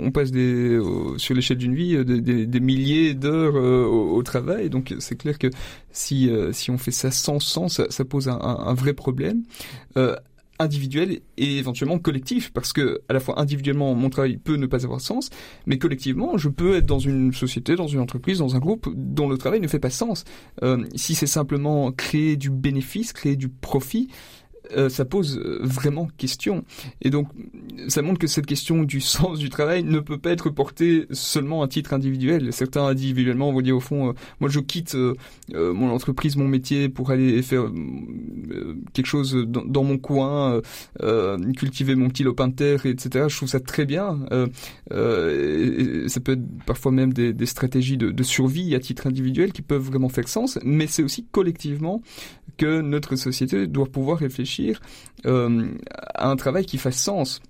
on, 0.00 0.10
passe 0.10 0.30
des, 0.30 0.80
sur 1.18 1.34
l'échelle 1.34 1.58
d'une 1.58 1.74
vie 1.74 1.96
euh, 1.96 2.04
des, 2.04 2.20
des, 2.20 2.46
des 2.46 2.60
milliers 2.60 3.14
d'heures 3.14 3.56
euh, 3.56 3.84
au, 3.84 4.16
au, 4.16 4.22
travail. 4.22 4.70
Donc 4.70 4.94
c'est 4.98 5.16
clair 5.16 5.38
que 5.38 5.48
si, 5.90 6.30
euh, 6.30 6.52
si 6.52 6.70
on 6.70 6.78
fait 6.78 6.90
ça 6.90 7.10
sans 7.10 7.38
sens, 7.38 7.74
ça, 7.74 7.86
ça 7.90 8.04
pose 8.04 8.28
un, 8.28 8.38
un, 8.40 8.74
vrai 8.74 8.94
problème. 8.94 9.42
Individuel 10.62 11.20
et 11.36 11.58
éventuellement 11.58 11.98
collectif 11.98 12.52
parce 12.52 12.72
que 12.72 13.00
à 13.08 13.12
la 13.12 13.20
fois 13.20 13.40
individuellement 13.40 13.94
mon 13.94 14.10
travail 14.10 14.36
peut 14.36 14.56
ne 14.56 14.66
pas 14.66 14.84
avoir 14.84 15.00
sens 15.00 15.30
mais 15.66 15.78
collectivement 15.78 16.36
je 16.38 16.48
peux 16.48 16.76
être 16.76 16.86
dans 16.86 16.98
une 16.98 17.32
société 17.32 17.76
dans 17.76 17.86
une 17.86 18.00
entreprise 18.00 18.38
dans 18.38 18.56
un 18.56 18.58
groupe 18.58 18.88
dont 18.94 19.28
le 19.28 19.38
travail 19.38 19.60
ne 19.60 19.68
fait 19.68 19.78
pas 19.78 19.90
sens. 19.90 20.24
Euh, 20.62 20.84
si 20.94 21.14
c'est 21.14 21.26
simplement 21.26 21.92
créer 21.92 22.36
du 22.36 22.50
bénéfice 22.50 23.12
créer 23.12 23.36
du 23.36 23.48
profit 23.48 24.08
euh, 24.76 24.88
ça 24.88 25.04
pose 25.04 25.38
vraiment 25.60 26.08
question. 26.16 26.64
Et 27.02 27.10
donc, 27.10 27.28
ça 27.88 28.02
montre 28.02 28.18
que 28.18 28.26
cette 28.26 28.46
question 28.46 28.82
du 28.82 29.00
sens 29.12 29.38
du 29.38 29.50
travail 29.50 29.82
ne 29.84 30.00
peut 30.00 30.18
pas 30.18 30.30
être 30.30 30.50
portée 30.50 31.06
seulement 31.10 31.62
à 31.62 31.68
titre 31.68 31.92
individuel. 31.92 32.52
Certains 32.52 32.86
individuellement 32.86 33.52
vont 33.52 33.60
dire 33.60 33.76
au 33.76 33.80
fond, 33.80 34.10
euh, 34.10 34.12
moi 34.40 34.48
je 34.48 34.60
quitte 34.60 34.94
euh, 34.94 35.14
mon 35.52 35.90
entreprise, 35.90 36.36
mon 36.36 36.48
métier 36.48 36.88
pour 36.88 37.10
aller 37.10 37.42
faire 37.42 37.70
quelque 38.92 39.06
chose 39.06 39.46
dans, 39.46 39.84
mon 39.84 39.98
coin, 39.98 40.60
cultiver 41.56 41.94
mon 41.94 42.08
petit 42.08 42.22
lopin 42.22 42.48
de 42.48 42.54
terre, 42.54 42.86
etc. 42.86 43.26
Je 43.28 43.36
trouve 43.36 43.48
ça 43.48 43.60
très 43.60 43.84
bien. 43.84 44.20
ça 44.90 46.20
peut 46.20 46.32
être 46.32 46.64
parfois 46.66 46.92
même 46.92 47.12
des, 47.12 47.46
stratégies 47.46 47.96
de 47.96 48.22
survie 48.22 48.74
à 48.74 48.80
titre 48.80 49.06
individuel 49.06 49.52
qui 49.52 49.62
peuvent 49.62 49.82
vraiment 49.82 50.08
faire 50.08 50.22
sens, 50.28 50.58
mais 50.64 50.86
c'est 50.86 51.02
aussi 51.02 51.26
collectivement 51.30 52.02
que 52.56 52.80
notre 52.80 53.16
société 53.16 53.66
doit 53.66 53.86
pouvoir 53.86 54.18
réfléchir 54.18 54.61
euh, 55.26 55.68
à 56.14 56.28
un 56.28 56.36
travail 56.36 56.66
qui 56.66 56.78
fasse 56.78 56.96
sens. 56.96 57.40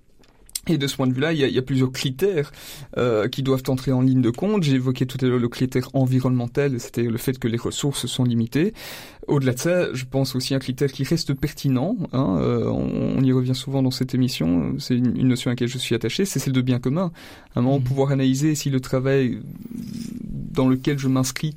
Et 0.67 0.77
de 0.77 0.87
ce 0.87 0.95
point 0.95 1.07
de 1.07 1.13
vue-là, 1.13 1.33
il 1.33 1.39
y 1.39 1.57
a, 1.57 1.61
plusieurs 1.61 1.91
critères 1.91 2.53
euh, 2.97 3.27
qui 3.27 3.43
doivent 3.43 3.63
entrer 3.67 3.91
en 3.91 3.99
ligne 3.99 4.21
de 4.21 4.29
compte. 4.29 4.63
J'ai 4.63 4.75
évoqué 4.75 5.05
tout 5.05 5.17
à 5.19 5.27
l'heure 5.27 5.39
le 5.39 5.49
critère 5.49 5.89
environnemental, 5.93 6.79
c'est-à-dire 6.79 7.11
le 7.11 7.17
fait 7.17 7.37
que 7.37 7.49
les 7.49 7.57
ressources 7.57 8.05
sont 8.05 8.23
limitées. 8.23 8.73
Au-delà 9.27 9.51
de 9.53 9.59
ça, 9.59 9.93
je 9.93 10.05
pense 10.05 10.35
aussi 10.35 10.55
un 10.55 10.59
critère 10.59 10.89
qui 10.89 11.03
reste 11.03 11.33
pertinent. 11.33 11.97
Hein, 12.13 12.37
euh, 12.39 12.69
on, 12.69 13.21
y 13.21 13.33
revient 13.33 13.55
souvent 13.55 13.83
dans 13.83 13.91
cette 13.91 14.15
émission. 14.15 14.75
C'est 14.79 14.95
une, 14.95 15.27
notion 15.27 15.49
à 15.49 15.51
laquelle 15.51 15.67
je 15.67 15.77
suis 15.77 15.95
attaché, 15.95 16.23
c'est 16.23 16.39
celle 16.39 16.53
de 16.53 16.61
bien 16.61 16.79
commun. 16.79 17.11
À 17.55 17.59
un 17.59 17.61
moment, 17.61 17.79
mmh. 17.79 17.83
pouvoir 17.83 18.11
analyser 18.11 18.55
si 18.55 18.69
le 18.69 18.79
travail 18.79 19.39
dans 20.53 20.69
lequel 20.69 20.97
je 20.97 21.09
m'inscris 21.09 21.55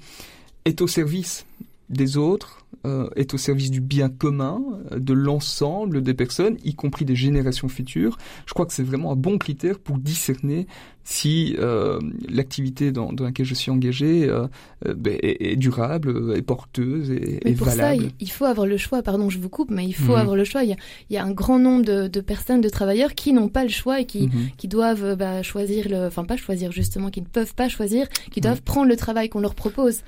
est 0.65 0.81
au 0.81 0.89
service 0.89 1.47
des 1.91 2.17
autres, 2.17 2.65
euh, 2.87 3.09
est 3.16 3.35
au 3.35 3.38
service 3.38 3.71
du 3.71 3.81
bien 3.81 4.09
commun, 4.09 4.62
de 4.97 5.12
l'ensemble 5.12 6.02
des 6.02 6.14
personnes, 6.14 6.57
y 6.64 6.75
compris 6.75 7.05
des 7.05 7.16
générations 7.16 7.69
futures. 7.69 8.16
Je 8.47 8.55
crois 8.55 8.66
que 8.66 8.73
c'est 8.73 8.85
vraiment 8.85 9.12
un 9.12 9.16
bon 9.16 9.38
critère 9.38 9.78
pour 9.78 9.99
discerner 9.99 10.66
si 11.07 11.55
euh, 11.61 12.00
l'activité 12.28 12.90
dans, 12.90 13.12
dans, 13.12 13.25
laquelle 13.25 13.47
je 13.47 13.55
suis 13.55 13.71
engagé 13.71 14.28
euh, 14.28 14.49
euh 14.85 14.95
ben, 14.95 15.16
est, 15.23 15.52
est, 15.52 15.57
durable, 15.57 16.35
est 16.37 16.43
porteuse, 16.43 17.12
et 17.12 17.38
mais 17.45 17.52
pour 17.52 17.69
ça, 17.69 17.95
il 17.95 18.31
faut 18.31 18.45
avoir 18.45 18.66
le 18.66 18.76
choix. 18.76 19.02
Pardon, 19.02 19.31
je 19.31 19.38
vous 19.38 19.49
coupe, 19.49 19.71
mais 19.71 19.87
il 19.87 19.95
faut 19.95 20.14
mhm. 20.14 20.19
avoir 20.19 20.35
le 20.35 20.43
choix. 20.43 20.64
Il 20.64 20.71
y, 20.71 20.73
a, 20.73 20.76
il 21.09 21.14
y 21.14 21.16
a, 21.16 21.25
un 21.25 21.31
grand 21.31 21.61
nombre 21.61 21.85
de, 21.85 22.09
de, 22.09 22.21
personnes, 22.21 22.61
de 22.61 22.69
travailleurs 22.69 23.14
qui 23.14 23.33
n'ont 23.33 23.49
pas 23.49 23.62
le 23.62 23.71
choix 23.71 24.00
et 24.00 24.05
qui, 24.05 24.23
mhm. 24.26 24.49
qui 24.57 24.66
doivent 24.66 25.14
bah, 25.14 25.45
choisir, 25.45 25.88
le, 25.88 26.07
enfin 26.07 26.25
pas 26.25 26.37
choisir 26.37 26.73
justement, 26.73 27.11
qui 27.11 27.21
ne 27.21 27.26
peuvent 27.26 27.55
pas 27.55 27.69
choisir, 27.69 28.09
qui 28.33 28.40
doivent 28.40 28.57
mhm. 28.57 28.64
prendre 28.64 28.88
le 28.88 28.97
travail 28.97 29.28
qu'on 29.28 29.40
leur 29.40 29.55
propose. 29.55 30.00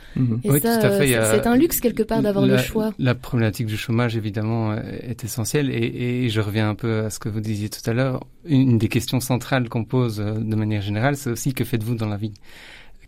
Et 0.43 0.59
ça, 0.59 0.99
c'est 0.99 1.47
un 1.47 1.57
luxe 1.57 1.79
quelque 1.79 2.03
part 2.03 2.23
d'avoir 2.23 2.45
le 2.45 2.59
choix. 2.59 2.68
La 2.99 3.15
problématique 3.15 3.67
du 3.67 3.77
chômage, 3.77 4.17
évidemment, 4.17 4.75
est 4.75 5.25
essentielle. 5.25 5.71
Et, 5.71 6.29
je 6.29 6.41
reviens 6.41 6.69
un 6.69 6.75
peu 6.75 7.05
à 7.05 7.11
ce 7.11 7.19
que 7.19 7.29
vous 7.29 7.41
disiez 7.41 7.69
tout 7.69 7.89
à 7.89 7.93
l'heure. 7.93 8.25
Une 8.45 8.79
des 8.79 8.89
questions 8.89 9.21
centrales 9.21 9.69
qu'on 9.69 9.85
pose 9.85 10.19
de 10.19 10.57
manière 10.57 10.83
général, 10.83 11.17
c'est 11.17 11.31
aussi 11.31 11.55
que 11.55 11.65
faites-vous 11.65 11.95
dans 11.95 12.09
la 12.09 12.17
vie? 12.17 12.35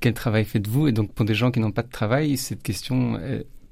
Quel 0.01 0.15
travail 0.15 0.45
faites-vous? 0.45 0.89
Et 0.89 0.93
donc 0.93 1.13
pour 1.13 1.27
des 1.27 1.35
gens 1.35 1.51
qui 1.51 1.61
n'ont 1.61 1.73
pas 1.73 1.83
de 1.83 1.91
travail, 1.91 2.37
cette 2.37 2.63
question 2.63 3.21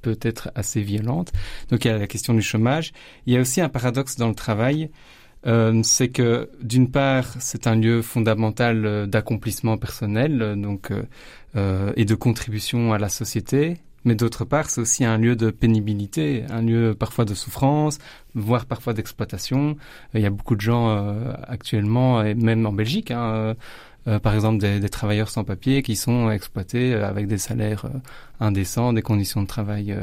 peut 0.02 0.18
être 0.22 0.50
assez 0.54 0.80
violente. 0.80 1.32
Donc 1.70 1.84
il 1.84 1.88
y 1.88 1.90
a 1.90 1.98
la 1.98 2.06
question 2.06 2.34
du 2.34 2.42
chômage. 2.42 2.92
Il 3.26 3.32
y 3.32 3.36
a 3.36 3.40
aussi 3.40 3.60
un 3.60 3.68
paradoxe 3.68 4.16
dans 4.16 4.28
le 4.28 4.34
travail. 4.34 4.90
Euh, 5.46 5.80
c'est 5.84 6.08
que 6.08 6.50
d'une 6.60 6.90
part, 6.90 7.26
c'est 7.38 7.66
un 7.66 7.76
lieu 7.76 8.02
fondamental 8.02 8.84
euh, 8.84 9.06
d'accomplissement 9.06 9.76
personnel, 9.76 10.42
euh, 10.42 10.56
donc 10.56 10.90
et 11.96 12.04
de 12.04 12.14
contribution 12.14 12.92
à 12.92 12.98
la 12.98 13.08
société. 13.08 13.78
Mais 14.04 14.14
d'autre 14.14 14.44
part, 14.44 14.70
c'est 14.70 14.80
aussi 14.80 15.04
un 15.04 15.18
lieu 15.18 15.36
de 15.36 15.50
pénibilité, 15.50 16.44
un 16.50 16.62
lieu 16.62 16.94
parfois 16.98 17.24
de 17.24 17.34
souffrance, 17.34 17.98
voire 18.34 18.66
parfois 18.66 18.94
d'exploitation. 18.94 19.76
Il 20.14 20.20
y 20.20 20.26
a 20.26 20.30
beaucoup 20.30 20.56
de 20.56 20.60
gens 20.60 20.88
actuellement, 21.46 22.22
et 22.22 22.34
même 22.34 22.64
en 22.64 22.72
Belgique, 22.72 23.10
hein, 23.10 23.56
euh, 24.08 24.18
par 24.18 24.34
exemple 24.34 24.58
des, 24.58 24.80
des, 24.80 24.88
travailleurs 24.88 25.28
sans 25.28 25.44
papier 25.44 25.82
qui 25.82 25.94
sont 25.94 26.30
exploités 26.30 26.94
euh, 26.94 27.06
avec 27.06 27.26
des 27.26 27.36
salaires 27.36 27.84
euh, 27.84 27.98
indécents, 28.40 28.92
des 28.94 29.02
conditions 29.02 29.42
de 29.42 29.46
travail 29.46 29.94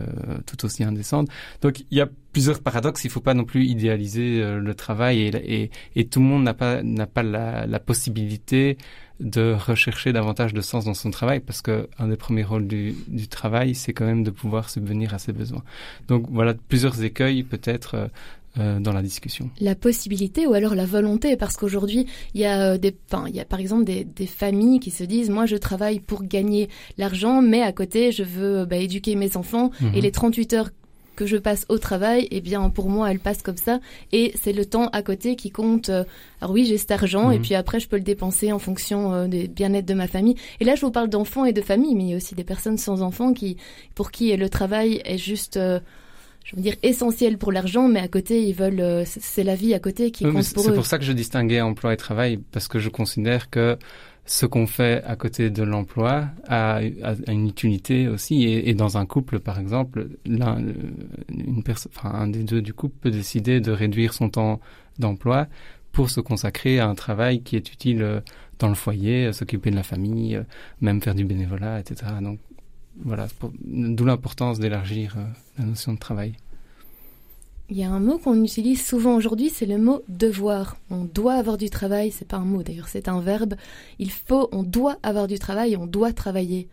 tout 0.46 0.66
aussi 0.66 0.84
indécentes. 0.84 1.30
Donc 1.62 1.80
il 1.90 1.98
y 1.98 2.02
a 2.02 2.10
plusieurs 2.32 2.62
paradoxes. 2.62 3.04
Il 3.04 3.08
ne 3.08 3.14
faut 3.14 3.22
pas 3.22 3.34
non 3.34 3.46
plus 3.46 3.66
idéaliser 3.66 4.44
le 4.60 4.76
travail 4.76 5.22
et, 5.22 5.62
et, 5.64 5.72
et, 5.96 6.08
tout 6.08 6.20
le 6.20 6.26
monde 6.26 6.44
n'a 6.44 6.54
pas 6.54 6.82
pas 7.14 7.24
la, 7.24 7.66
la, 7.66 7.80
possibilité 7.80 8.78
de 9.20 9.54
rechercher 9.54 10.14
davantage 10.14 10.54
de 10.54 10.62
sens 10.62 10.86
dans 10.86 10.94
son 10.94 11.12
travail 11.12 11.40
parce 11.40 11.62
que 11.62 11.88
un 12.00 12.08
des 12.08 12.18
premiers 12.18 12.44
rôles 12.44 12.68
du, 12.68 12.96
du 13.08 13.28
travail, 13.28 13.76
c'est 13.76 13.94
quand 13.94 14.06
même 14.06 14.24
de 14.24 14.32
pouvoir 14.32 14.70
subvenir 14.70 15.14
à 15.14 15.20
ses 15.20 15.32
besoins. 15.32 15.64
Donc 16.08 16.26
voilà 16.30 16.54
plusieurs 16.68 17.02
écueils 17.04 17.44
peut-être 17.44 18.10
euh, 18.58 18.80
dans 18.80 18.94
la 18.94 19.02
discussion. 19.02 19.50
La 19.60 19.76
possibilité 19.76 20.48
ou 20.48 20.54
alors 20.54 20.76
la 20.76 20.86
volonté, 20.86 21.36
parce 21.36 21.58
qu'aujourd'hui, 21.58 22.06
il 22.34 22.40
y 22.40 22.46
a 22.46 22.72
euh, 22.72 22.78
des, 22.78 22.96
enfin, 23.12 23.26
il 23.28 23.36
y 23.36 23.42
a 23.42 23.46
par 23.46 23.60
exemple 23.60 23.84
des, 23.84 24.06
des, 24.06 24.28
familles 24.28 24.80
qui 24.80 24.92
se 24.92 25.04
disent, 25.04 25.30
moi, 25.30 25.46
je 25.46 25.58
travaille 25.58 26.00
pour 26.00 26.24
gagner 26.24 26.70
l'argent, 26.98 27.42
mais 27.42 27.62
à 27.62 27.74
côté, 27.74 28.14
je 28.14 28.24
veux 28.24 28.64
bah, 28.64 28.78
éduquer 28.78 29.18
mes 29.18 29.36
enfants 29.36 29.72
et 29.82 29.98
mhm. 29.98 30.02
les 30.04 30.12
38 30.12 30.54
heures 30.54 30.70
que 31.16 31.26
je 31.26 31.38
passe 31.38 31.66
au 31.70 31.78
travail, 31.78 32.28
eh 32.32 32.42
bien 32.42 32.70
pour 32.70 32.90
moi 32.90 33.12
elles 33.12 33.20
passent 33.20 33.42
comme 33.42 33.58
ça 33.58 33.80
et 34.12 34.34
c'est 34.42 34.54
le 34.54 34.66
temps 34.66 34.88
à 34.90 35.02
côté 35.02 35.36
qui 35.36 35.50
compte. 35.50 35.90
Euh, 35.90 36.04
alors 36.42 36.54
oui, 36.54 36.66
j'ai 36.66 36.78
cet 36.78 36.92
argent 36.92 37.32
et 37.32 37.38
mhm. 37.38 37.42
puis 37.42 37.56
après 37.56 37.80
je 37.80 37.88
peux 37.88 37.98
le 37.98 38.04
dépenser 38.04 38.52
en 38.52 38.60
fonction 38.60 39.28
des 39.28 39.48
bien-être 39.48 39.86
de 39.86 39.94
ma 39.94 40.08
famille. 40.08 40.36
Et 40.60 40.66
là 40.66 40.76
je 40.76 40.82
vous 40.82 40.92
parle 40.92 41.10
d'enfants 41.10 41.46
et 41.46 41.54
de 41.54 41.62
famille, 41.62 41.96
mais 41.96 42.04
il 42.04 42.10
y 42.10 42.14
a 42.14 42.18
aussi 42.18 42.36
des 42.36 42.44
personnes 42.44 42.78
sans 42.78 43.02
enfants 43.02 43.34
qui 43.34 43.58
pour 43.96 44.12
qui 44.12 44.36
le 44.36 44.50
travail 44.50 45.02
est 45.06 45.18
juste 45.18 45.60
je 46.46 46.56
veux 46.56 46.62
dire 46.62 46.76
essentiel 46.84 47.38
pour 47.38 47.52
l'argent, 47.52 47.88
mais 47.88 48.00
à 48.00 48.08
côté 48.08 48.44
ils 48.44 48.54
veulent, 48.54 48.80
euh, 48.80 49.04
c'est 49.06 49.44
la 49.44 49.56
vie 49.56 49.74
à 49.74 49.80
côté 49.80 50.12
qui 50.12 50.24
compte 50.24 50.54
pour 50.54 50.64
eux. 50.64 50.70
C'est 50.70 50.76
pour 50.76 50.86
ça 50.86 51.00
que 51.00 51.04
je 51.04 51.12
distinguais 51.12 51.60
emploi 51.60 51.94
et 51.94 51.98
travail 51.98 52.40
parce 52.52 52.68
que 52.68 52.78
je 52.78 52.90
considère 52.90 53.50
que 53.50 53.78
ce 54.26 54.46
qu'on 54.46 54.66
fait 54.66 55.04
à 55.04 55.16
côté 55.16 55.50
de 55.52 55.64
l'emploi 55.64 56.30
a, 56.48 56.82
une 57.28 57.48
utilité 57.48 58.08
aussi. 58.08 58.44
Et, 58.44 58.74
dans 58.74 58.98
un 58.98 59.06
couple, 59.06 59.40
par 59.40 59.60
exemple, 59.60 60.10
l'un, 60.26 60.58
une 61.30 61.64
personne, 61.64 61.92
enfin, 61.96 62.10
un 62.10 62.28
des 62.28 62.44
deux 62.44 62.62
du 62.62 62.74
couple 62.74 62.96
peut 63.02 63.12
décider 63.12 63.62
de 63.62 63.72
réduire 63.72 64.14
son 64.14 64.30
temps 64.30 64.60
d'emploi 64.98 65.48
pour 65.92 66.10
se 66.10 66.20
consacrer 66.20 66.80
à 66.80 66.88
un 66.88 66.96
travail 66.96 67.42
qui 67.42 67.56
est 67.56 67.72
utile 67.72 68.02
euh, 68.02 68.20
dans 68.60 68.68
le 68.68 68.76
foyer, 68.76 69.32
s'occuper 69.32 69.72
de 69.72 69.76
la 69.76 69.84
famille, 69.84 70.36
euh, 70.36 70.44
même 70.82 71.02
faire 71.02 71.16
du 71.16 71.24
bénévolat, 71.24 71.80
etc. 71.80 72.12
Donc 72.22 72.40
voilà, 73.04 73.28
d'où 73.64 74.06
l'importance 74.06 74.60
d'élargir 74.60 75.16
euh, 75.18 75.26
la 75.58 75.66
notion 75.66 75.94
de 75.94 76.00
travail. 76.00 76.34
Il 77.70 77.78
y 77.78 77.84
a 77.84 77.90
un 77.90 78.00
mot 78.00 78.20
qu'on 78.20 78.44
utilise 78.44 78.86
souvent 78.86 79.16
aujourd'hui, 79.16 79.50
c'est 79.50 79.66
le 79.66 79.80
mot 79.80 80.04
devoir. 80.08 80.78
On 80.92 81.04
doit 81.04 81.34
avoir 81.34 81.58
du 81.58 81.72
travail, 81.72 82.12
c'est 82.12 82.28
pas 82.28 82.38
un 82.38 82.46
mot 82.46 82.62
d'ailleurs, 82.62 82.90
c'est 82.90 83.08
un 83.08 83.22
verbe. 83.22 83.56
Il 83.98 84.12
faut, 84.12 84.50
on 84.52 84.62
doit 84.62 84.98
avoir 85.02 85.28
du 85.28 85.40
travail, 85.40 85.76
on 85.76 85.88
doit 85.88 86.14
travailler. 86.14 86.68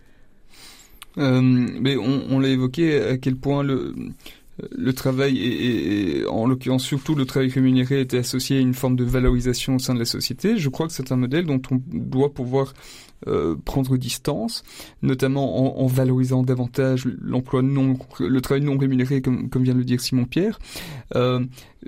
Euh, 1.18 1.40
mais 1.40 1.96
on, 1.96 2.38
l'a 2.38 2.48
évoqué 2.48 3.00
à 3.00 3.18
quel 3.18 3.36
point 3.36 3.62
le, 3.62 3.94
le 4.70 4.92
travail 4.92 5.38
et, 5.38 6.26
en 6.26 6.46
l'occurrence 6.46 6.84
surtout 6.84 7.14
le 7.14 7.26
travail 7.26 7.50
rémunéré 7.50 8.00
était 8.00 8.18
associé 8.18 8.58
à 8.58 8.60
une 8.60 8.74
forme 8.74 8.96
de 8.96 9.04
valorisation 9.04 9.76
au 9.76 9.78
sein 9.78 9.94
de 9.94 9.98
la 9.98 10.04
société. 10.04 10.56
Je 10.56 10.68
crois 10.68 10.86
que 10.86 10.92
c'est 10.92 11.12
un 11.12 11.16
modèle 11.16 11.46
dont 11.46 11.60
on 11.70 11.80
doit 11.86 12.32
pouvoir 12.32 12.74
euh, 13.28 13.54
prendre 13.64 13.96
distance, 13.96 14.64
notamment 15.02 15.80
en, 15.80 15.86
valorisant 15.86 16.42
davantage 16.42 17.06
l'emploi 17.20 17.62
non, 17.62 17.96
le 18.18 18.40
travail 18.40 18.64
non 18.64 18.76
rémunéré, 18.76 19.22
comme, 19.22 19.48
vient 19.56 19.74
de 19.74 19.78
le 19.78 19.84
dire 19.84 20.00
Simon 20.00 20.24
Pierre. 20.24 20.58
Euh, 21.14 21.44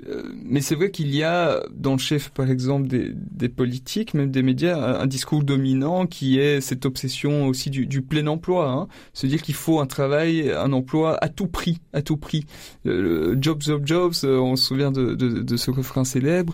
euh, 0.07 0.23
mais 0.43 0.61
c'est 0.61 0.75
vrai 0.75 0.91
qu'il 0.91 1.13
y 1.13 1.23
a 1.23 1.61
dans 1.73 1.93
le 1.93 1.97
chef, 1.97 2.29
par 2.29 2.49
exemple, 2.49 2.87
des, 2.87 3.49
politiques, 3.49 4.13
même 4.13 4.31
des 4.31 4.43
médias, 4.43 5.01
un, 5.01 5.07
discours 5.07 5.43
dominant 5.43 6.05
qui 6.05 6.39
est 6.39 6.61
cette 6.61 6.85
obsession 6.85 7.47
aussi 7.47 7.69
du, 7.69 8.01
plein 8.01 8.27
emploi. 8.27 8.69
Hein. 8.69 8.87
Se 9.13 9.27
dire 9.27 9.41
qu'il 9.41 9.55
faut 9.55 9.79
un 9.81 9.87
travail, 9.87 10.51
un 10.51 10.71
emploi 10.71 11.17
à 11.21 11.27
tout 11.27 11.47
prix, 11.47 11.79
à 11.91 12.01
tout 12.01 12.17
prix. 12.17 12.45
Jobs, 12.85 13.61
jobs, 13.61 13.85
jobs, 13.85 14.13
on 14.23 14.55
se 14.55 14.63
souvient 14.63 14.91
de, 14.91 15.57
ce 15.57 15.71
refrain 15.71 16.05
célèbre. 16.05 16.53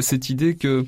cette 0.00 0.30
idée 0.30 0.54
que 0.54 0.86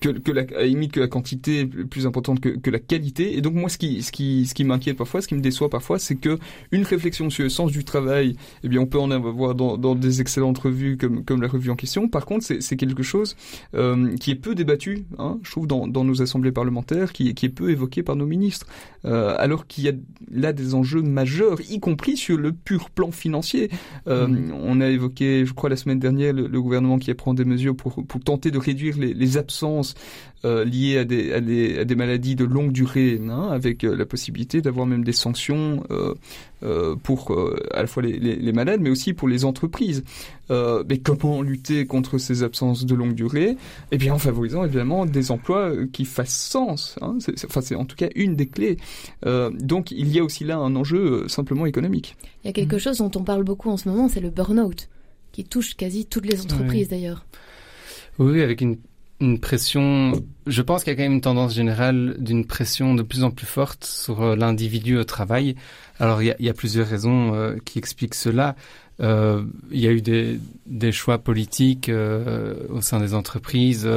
que, 0.00 0.08
que 0.08 0.32
la, 0.32 0.42
à 0.42 0.64
la 0.64 0.86
que 0.88 1.00
la 1.00 1.08
quantité 1.08 1.60
est 1.60 1.66
plus 1.66 2.06
importante 2.06 2.40
que, 2.40 2.48
que 2.48 2.70
la 2.70 2.78
qualité. 2.78 3.36
Et 3.36 3.40
donc 3.40 3.54
moi, 3.54 3.68
ce 3.68 3.78
qui, 3.78 4.02
ce 4.02 4.10
qui, 4.10 4.46
ce 4.46 4.54
qui 4.54 4.64
m'inquiète 4.64 4.96
parfois, 4.96 5.20
ce 5.20 5.28
qui 5.28 5.34
me 5.34 5.40
déçoit 5.40 5.68
parfois, 5.68 5.98
c'est 5.98 6.16
que 6.16 6.38
une 6.72 6.82
réflexion 6.82 7.30
sur 7.30 7.44
le 7.44 7.50
sens 7.50 7.70
du 7.70 7.84
travail, 7.84 8.36
eh 8.64 8.68
bien, 8.68 8.80
on 8.80 8.86
peut 8.86 8.98
en 8.98 9.10
avoir 9.10 9.54
dans, 9.54 9.76
dans 9.76 9.94
des 9.94 10.20
excellentes 10.20 10.58
revues 10.58 10.96
comme, 10.96 11.24
comme 11.24 11.42
la 11.42 11.48
revue 11.48 11.70
en 11.70 11.76
question. 11.76 12.08
Par 12.08 12.26
contre, 12.26 12.44
c'est 12.60 12.76
quelque 12.76 13.02
chose 13.02 13.36
euh, 13.74 14.16
qui 14.16 14.30
est 14.30 14.36
peu 14.36 14.54
débattu, 14.54 15.04
hein, 15.18 15.38
je 15.42 15.50
trouve, 15.50 15.66
dans, 15.66 15.86
dans 15.86 16.04
nos 16.04 16.22
assemblées 16.22 16.52
parlementaires, 16.52 17.12
qui, 17.12 17.34
qui 17.34 17.46
est 17.46 17.50
peu 17.50 17.70
évoqué 17.70 18.02
par 18.02 18.16
nos 18.16 18.26
ministres, 18.26 18.66
euh, 19.04 19.34
alors 19.38 19.66
qu'il 19.66 19.84
y 19.84 19.88
a 19.88 19.92
là 20.30 20.52
des 20.52 20.74
enjeux 20.74 21.02
majeurs, 21.02 21.60
y 21.70 21.80
compris 21.80 22.16
sur 22.16 22.36
le 22.36 22.52
pur 22.52 22.90
plan 22.90 23.10
financier. 23.10 23.70
Euh, 24.08 24.26
mmh. 24.26 24.52
On 24.62 24.80
a 24.80 24.88
évoqué, 24.88 25.46
je 25.46 25.52
crois, 25.52 25.70
la 25.70 25.76
semaine 25.76 25.98
dernière, 25.98 26.32
le, 26.32 26.46
le, 26.46 26.62
gouvernement 26.62 26.98
qui 26.98 27.12
prend 27.14 27.34
des 27.34 27.44
mesures 27.44 27.74
pour, 27.74 28.04
pour 28.06 28.20
tenter 28.20 28.50
de 28.50 28.58
réduire 28.58 28.98
les, 28.98 29.14
les 29.14 29.36
absences 29.36 29.94
euh, 30.44 30.64
liées 30.64 30.98
à 30.98 31.04
des, 31.04 31.32
à, 31.32 31.40
des, 31.40 31.78
à 31.78 31.84
des 31.84 31.94
maladies 31.94 32.34
de 32.34 32.44
longue 32.44 32.72
durée, 32.72 33.20
hein, 33.28 33.48
avec 33.50 33.82
la 33.82 34.06
possibilité 34.06 34.62
d'avoir 34.62 34.86
même 34.86 35.04
des 35.04 35.12
sanctions 35.12 35.82
pour 37.02 37.38
à 37.72 37.80
la 37.80 37.86
fois 37.86 38.02
les, 38.02 38.18
les, 38.18 38.36
les, 38.36 38.52
malades, 38.52 38.80
mais 38.80 38.90
aussi 38.90 39.12
pour 39.14 39.28
les 39.28 39.44
entreprises. 39.44 40.04
mais 40.50 40.98
comment 41.02 41.42
lutter 41.42 41.86
contre 41.86 42.18
ces 42.18 42.42
absences 42.42 42.84
de 42.84 42.94
longue 42.94 43.14
durée? 43.14 43.56
Eh 43.92 43.98
bien, 43.98 44.14
en 44.14 44.18
favorisant 44.18 44.64
évidemment 44.64 45.06
des 45.06 45.30
emplois 45.30 45.72
qui 45.92 46.04
fassent 46.04 46.36
sens. 46.36 46.96
Hein, 47.00 47.16
c'est, 47.20 47.44
enfin, 47.44 47.60
c'est 47.60 47.74
en 47.74 47.84
tout 47.84 47.96
cas 47.96 48.08
une 48.14 48.36
des 48.36 48.46
clés. 48.46 48.76
donc, 49.24 49.90
il 49.90 50.08
y 50.08 50.18
a 50.18 50.24
aussi 50.24 50.44
là 50.44 50.58
un 50.58 50.76
enjeu 50.76 51.28
simplement 51.28 51.66
économique. 51.66 52.16
Il 52.44 52.48
y 52.48 52.50
a 52.50 52.52
quelque 52.52 52.76
mmh. 52.76 52.80
chose 52.80 52.98
dont 52.98 53.10
on 53.14 53.24
parle 53.24 53.44
beaucoup 53.44 53.70
en 53.70 53.76
ce 53.76 53.88
moment, 53.88 54.08
c'est 54.08 54.20
le 54.20 54.30
burn-out 54.30 54.88
qui 55.32 55.44
touche 55.44 55.74
quasi 55.76 56.06
toutes 56.06 56.26
les 56.26 56.40
entreprises 56.40 56.88
d'ailleurs. 56.88 57.24
Oui, 58.18 58.42
avec 58.42 58.60
une, 58.60 58.76
une 59.20 59.38
pression. 59.38 60.12
Je 60.46 60.62
pense 60.62 60.82
qu'il 60.82 60.92
y 60.92 60.94
a 60.94 60.96
quand 60.96 61.02
même 61.02 61.12
une 61.12 61.20
tendance 61.20 61.54
générale 61.54 62.16
d'une 62.18 62.46
pression 62.46 62.94
de 62.94 63.02
plus 63.02 63.22
en 63.22 63.30
plus 63.30 63.46
forte 63.46 63.84
sur 63.84 64.22
euh, 64.22 64.36
l'individu 64.36 64.96
au 64.96 65.04
travail. 65.04 65.56
Alors 65.98 66.22
il 66.22 66.34
y 66.38 66.48
a, 66.48 66.54
plusieurs 66.54 66.86
raisons 66.86 67.34
euh, 67.34 67.56
qui 67.64 67.78
expliquent 67.78 68.14
cela. 68.14 68.56
Euh, 69.00 69.44
il 69.70 69.80
y 69.80 69.86
a 69.86 69.92
eu 69.92 70.00
des, 70.02 70.92
choix 70.92 71.18
politiques 71.18 71.90
au 72.68 72.80
sein 72.80 73.00
des 73.00 73.14
entreprises 73.14 73.88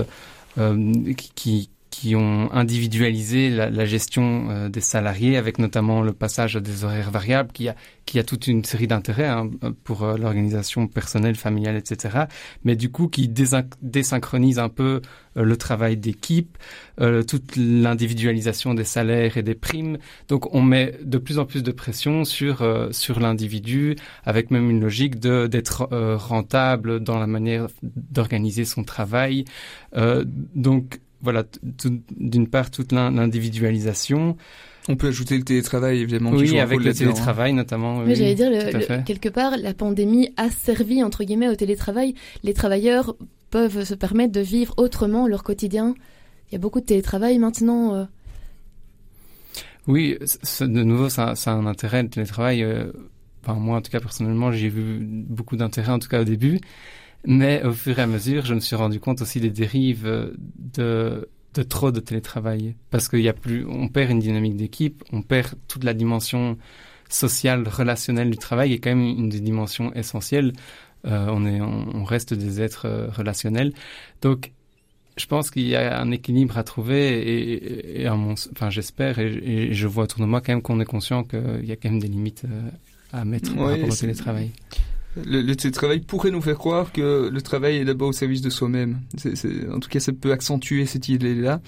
qui, 1.36 1.70
qui 2.04 2.18
ont 2.18 2.52
individualisé 2.52 3.50
la, 3.50 3.70
la 3.70 3.86
gestion 3.86 4.50
euh, 4.50 4.68
des 4.68 4.82
salariés, 4.82 5.38
avec 5.38 5.58
notamment 5.58 6.02
le 6.02 6.12
passage 6.12 6.58
à 6.58 6.60
des 6.60 6.84
horaires 6.84 7.12
variables, 7.12 7.54
qui 7.54 7.70
a, 7.70 7.76
qui 8.06 8.20
a 8.20 8.26
toute 8.26 8.48
une 8.48 8.66
série 8.66 8.88
d'intérêts 8.88 9.30
hein, 9.30 9.50
pour 9.86 10.04
euh, 10.04 10.18
l'organisation 10.18 10.88
personnelle, 10.88 11.36
familiale, 11.36 11.78
etc. 11.78 12.26
Mais 12.66 12.76
du 12.76 12.92
coup, 12.92 13.08
qui 13.08 13.30
désynchronise 13.30 14.60
un 14.60 14.68
peu 14.68 15.00
euh, 15.38 15.44
le 15.44 15.56
travail 15.56 15.96
d'équipe, 15.96 16.58
toute 17.28 17.56
l'individualisation 17.56 18.76
des 18.76 18.84
salaires 18.84 19.38
et 19.38 19.42
des 19.42 19.56
primes. 19.56 19.98
Donc, 20.28 20.54
on 20.54 20.62
met 20.62 21.00
de 21.02 21.18
plus 21.18 21.40
en 21.40 21.46
plus 21.46 21.64
de 21.64 21.72
pression 21.72 22.24
sur 22.24 22.64
sur 22.92 23.20
l'individu, 23.20 23.96
avec 24.26 24.52
même 24.52 24.70
une 24.70 24.80
logique 24.80 25.20
de 25.20 25.48
d'être 25.48 25.88
rentable 26.18 27.00
dans 27.00 27.18
la 27.18 27.26
manière 27.26 27.66
d'organiser 27.82 28.64
son 28.64 28.84
travail. 28.84 29.46
donc 30.54 31.00
voilà, 31.24 31.46
d'une 31.64 32.48
part 32.48 32.70
toute 32.70 32.92
l'individualisation. 32.92 34.38
On 34.90 34.98
peut 34.98 35.08
ajouter 35.08 35.38
le 35.38 35.44
télétravail, 35.44 36.02
évidemment. 36.02 36.32
Oui, 36.32 36.60
avec 36.60 36.82
le 36.82 36.90
hein. 36.90 36.94
télétravail 36.94 37.54
notamment. 37.54 38.00
Mais 38.00 38.16
j'allais 38.16 38.36
dire, 38.36 38.52
quelque 39.06 39.30
part, 39.30 39.56
la 39.58 39.74
pandémie 39.74 40.30
a 40.36 40.50
servi, 40.50 41.02
entre 41.02 41.24
guillemets, 41.24 41.48
au 41.48 41.56
télétravail. 41.56 42.14
Les 42.44 42.54
travailleurs 42.54 43.16
peuvent 43.50 43.86
se 43.86 43.94
permettre 43.94 44.34
de 44.34 44.42
vivre 44.42 44.74
autrement 44.78 45.28
leur 45.28 45.44
quotidien. 45.44 45.96
Il 46.50 46.54
y 46.54 46.56
a 46.56 46.60
beaucoup 46.60 46.82
de 46.82 46.86
télétravail 46.86 47.40
maintenant. 47.40 47.96
Euh. 47.96 48.06
Oui, 49.88 50.18
de 50.60 50.84
nouveau, 50.84 51.08
ça, 51.08 51.36
ça, 51.36 51.52
a 51.52 51.56
un 51.56 51.66
intérêt, 51.66 52.04
le 52.04 52.10
télétravail. 52.10 52.64
Euh, 52.64 52.92
moi, 53.48 53.78
en 53.78 53.82
tout 53.82 53.92
cas, 53.92 54.00
personnellement, 54.02 54.52
j'ai 54.52 54.70
vu 54.70 55.00
beaucoup 55.02 55.56
d'intérêt, 55.56 55.94
en 55.94 56.00
tout 56.00 56.10
cas 56.10 56.22
au 56.22 56.26
début. 56.26 56.60
Mais 57.26 57.64
au 57.64 57.72
fur 57.72 57.98
et 57.98 58.02
à 58.02 58.08
mesure, 58.08 58.46
je 58.46 58.54
me 58.54 58.60
suis 58.60 58.76
rendu 58.76 59.00
compte 59.00 59.22
aussi 59.22 59.40
des 59.40 59.50
dérives 59.50 60.34
de, 60.58 61.30
de 61.54 61.64
trop 61.64 61.92
de 61.92 62.00
télétravail. 62.00 62.76
Parce 62.90 63.08
qu'il 63.08 63.22
y 63.22 63.30
a 63.30 63.34
plus, 63.34 63.66
on 63.66 63.88
perd 63.88 64.12
une 64.12 64.20
dynamique 64.20 64.58
d'équipe, 64.58 65.04
on 65.12 65.22
perd 65.22 65.56
toute 65.68 65.84
la 65.84 65.94
dimension 65.94 66.58
sociale, 67.10 67.68
relationnelle 67.68 68.30
du 68.30 68.38
travail, 68.38 68.70
qui 68.70 68.76
est 68.76 68.80
quand 68.80 68.96
même 68.96 69.06
une 69.06 69.30
des 69.30 69.40
dimensions 69.40 69.94
essentielles. 69.94 70.54
Euh, 71.06 71.28
on, 71.30 71.46
est, 71.46 71.60
on, 71.62 72.04
reste 72.06 72.34
des 72.34 72.62
êtres 72.62 72.88
euh, 72.88 73.08
relationnels. 73.10 73.74
Donc, 74.22 74.52
je 75.18 75.26
pense 75.26 75.52
qu'il 75.52 75.68
y 75.68 75.76
a 75.76 76.00
un 76.00 76.12
équilibre 76.12 76.58
à 76.58 76.64
trouver 76.64 77.20
et, 77.20 78.02
et, 78.04 78.10
enfin, 78.10 78.70
j'espère 78.70 79.20
et, 79.20 79.74
je 79.74 79.88
vois 79.88 80.06
autour 80.06 80.22
de 80.22 80.26
moi 80.26 80.42
quand 80.42 80.54
même 80.54 80.62
qu'on 80.62 80.80
est 80.80 80.86
conscient 80.86 81.24
qu'il 81.24 81.66
y 81.66 81.72
a 81.72 81.76
quand 81.76 81.90
même 81.90 82.00
des 82.00 82.08
limites 82.08 82.46
euh, 82.46 82.70
à 83.12 83.26
mettre 83.26 83.54
par 83.54 83.68
rapport 83.70 83.90
au 83.90 83.96
télétravail 83.96 84.52
le, 85.16 85.42
le, 85.42 85.56
télétravail 85.56 86.00
pourrait 86.00 86.32
nous 86.32 86.42
faire 86.42 86.58
croire 86.58 86.92
que 86.92 87.30
le 87.32 87.42
travail 87.42 87.78
est 87.78 87.86
d'abord 87.86 88.10
au 88.10 88.14
service 88.14 88.42
de 88.42 88.50
soi-même. 88.50 89.02
en 89.72 89.80
tout 89.80 89.90
cas, 89.90 90.00
ça 90.00 90.12
peut 90.12 90.32
accentuer 90.32 90.86
cette 90.86 91.10
idée-là, 91.10 91.62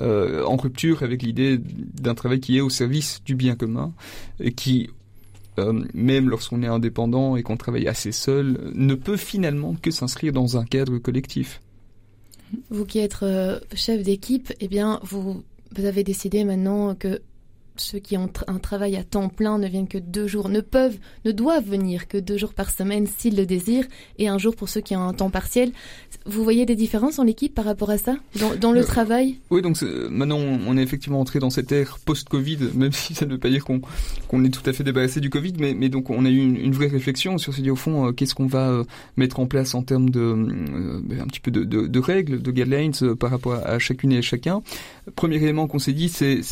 euh, 0.00 0.44
en 0.44 0.56
rupture 0.56 1.02
avec 1.02 1.22
l'idée 1.22 1.58
d'un 1.58 2.14
travail 2.14 2.40
qui 2.40 2.56
est 2.56 2.60
au 2.60 2.70
service 2.70 3.22
du 3.24 3.34
bien 3.34 3.54
commun, 3.54 3.92
et 4.40 4.52
qui, 4.52 4.90
euh, 5.58 5.84
même 5.94 6.28
lorsqu'on 6.28 6.62
est 6.62 6.66
indépendant 6.66 7.36
et 7.36 7.42
qu'on 7.42 7.56
travaille 7.56 7.88
assez 7.88 8.12
seul, 8.12 8.72
ne 8.74 8.94
peut 8.94 9.16
finalement 9.16 9.74
que 9.80 9.90
s'inscrire 9.90 10.32
dans 10.32 10.56
un 10.56 10.64
cadre 10.64 10.98
collectif. 10.98 11.60
Vous 12.70 12.84
qui 12.84 13.00
êtes 13.00 13.22
euh, 13.22 13.58
chef 13.74 14.02
d'équipe, 14.02 14.52
eh 14.60 14.68
bien, 14.68 15.00
vous, 15.02 15.42
vous 15.74 15.84
avez 15.84 16.04
décidé 16.04 16.44
maintenant 16.44 16.94
que 16.94 17.20
ceux 17.80 17.98
qui 17.98 18.16
ont 18.16 18.30
un 18.46 18.58
travail 18.58 18.96
à 18.96 19.04
temps 19.04 19.28
plein 19.28 19.58
ne 19.58 19.68
viennent 19.68 19.88
que 19.88 19.98
deux 19.98 20.26
jours, 20.26 20.48
ne 20.48 20.60
peuvent, 20.60 20.98
ne 21.24 21.32
doivent 21.32 21.64
venir 21.64 22.08
que 22.08 22.18
deux 22.18 22.36
jours 22.36 22.54
par 22.54 22.70
semaine 22.70 23.06
s'ils 23.06 23.36
le 23.36 23.46
désirent, 23.46 23.86
et 24.18 24.28
un 24.28 24.38
jour 24.38 24.54
pour 24.54 24.68
ceux 24.68 24.80
qui 24.80 24.96
ont 24.96 25.02
un 25.02 25.12
temps 25.12 25.30
partiel. 25.30 25.72
Vous 26.24 26.42
voyez 26.42 26.66
des 26.66 26.76
différences 26.76 27.16
dans 27.16 27.24
l'équipe 27.24 27.54
par 27.54 27.64
rapport 27.64 27.90
à 27.90 27.98
ça, 27.98 28.16
dans, 28.60 28.72
le 28.72 28.80
euh, 28.80 28.84
travail? 28.84 29.38
Oui, 29.50 29.62
donc 29.62 29.80
maintenant 30.10 30.38
on 30.38 30.76
est 30.76 30.82
effectivement 30.82 31.20
entré 31.20 31.38
dans 31.38 31.50
cette 31.50 31.70
ère 31.72 31.98
post-Covid, 32.04 32.58
même 32.74 32.92
si 32.92 33.14
ça 33.14 33.26
ne 33.26 33.32
veut 33.32 33.38
pas 33.38 33.50
dire 33.50 33.64
qu'on 33.64 34.44
est 34.44 34.50
tout 34.50 34.68
à 34.68 34.72
fait 34.72 34.84
débarrassé 34.84 35.20
du 35.20 35.30
Covid, 35.30 35.54
mais, 35.58 35.74
mais 35.74 35.88
donc 35.88 36.10
on 36.10 36.24
a 36.24 36.30
eu 36.30 36.38
une, 36.38 36.72
vraie 36.72 36.88
réflexion 36.88 37.38
sur 37.38 37.54
ce 37.54 37.60
dit 37.60 37.70
au 37.70 37.76
fond, 37.76 38.08
euh, 38.08 38.12
qu'est-ce 38.12 38.34
qu'on 38.34 38.46
va 38.46 38.68
euh, 38.68 38.84
mettre 39.16 39.40
en 39.40 39.46
place 39.46 39.74
en 39.74 39.82
termes 39.82 40.10
de 40.10 40.34
un 41.20 41.26
petit 41.26 41.40
peu 41.40 41.50
de, 41.50 41.64
de, 41.64 41.98
règles, 41.98 42.42
de 42.42 42.50
guidelines 42.50 42.92
par 43.18 43.30
rapport 43.30 43.54
à, 43.54 43.60
à 43.68 43.78
chacune 43.78 44.12
et 44.12 44.22
chacun. 44.22 44.62
Premier 45.14 45.36
élément 45.36 45.66
qu'on 45.66 45.78
s'est 45.78 45.92
dit, 45.92 46.08
c'est 46.08 46.42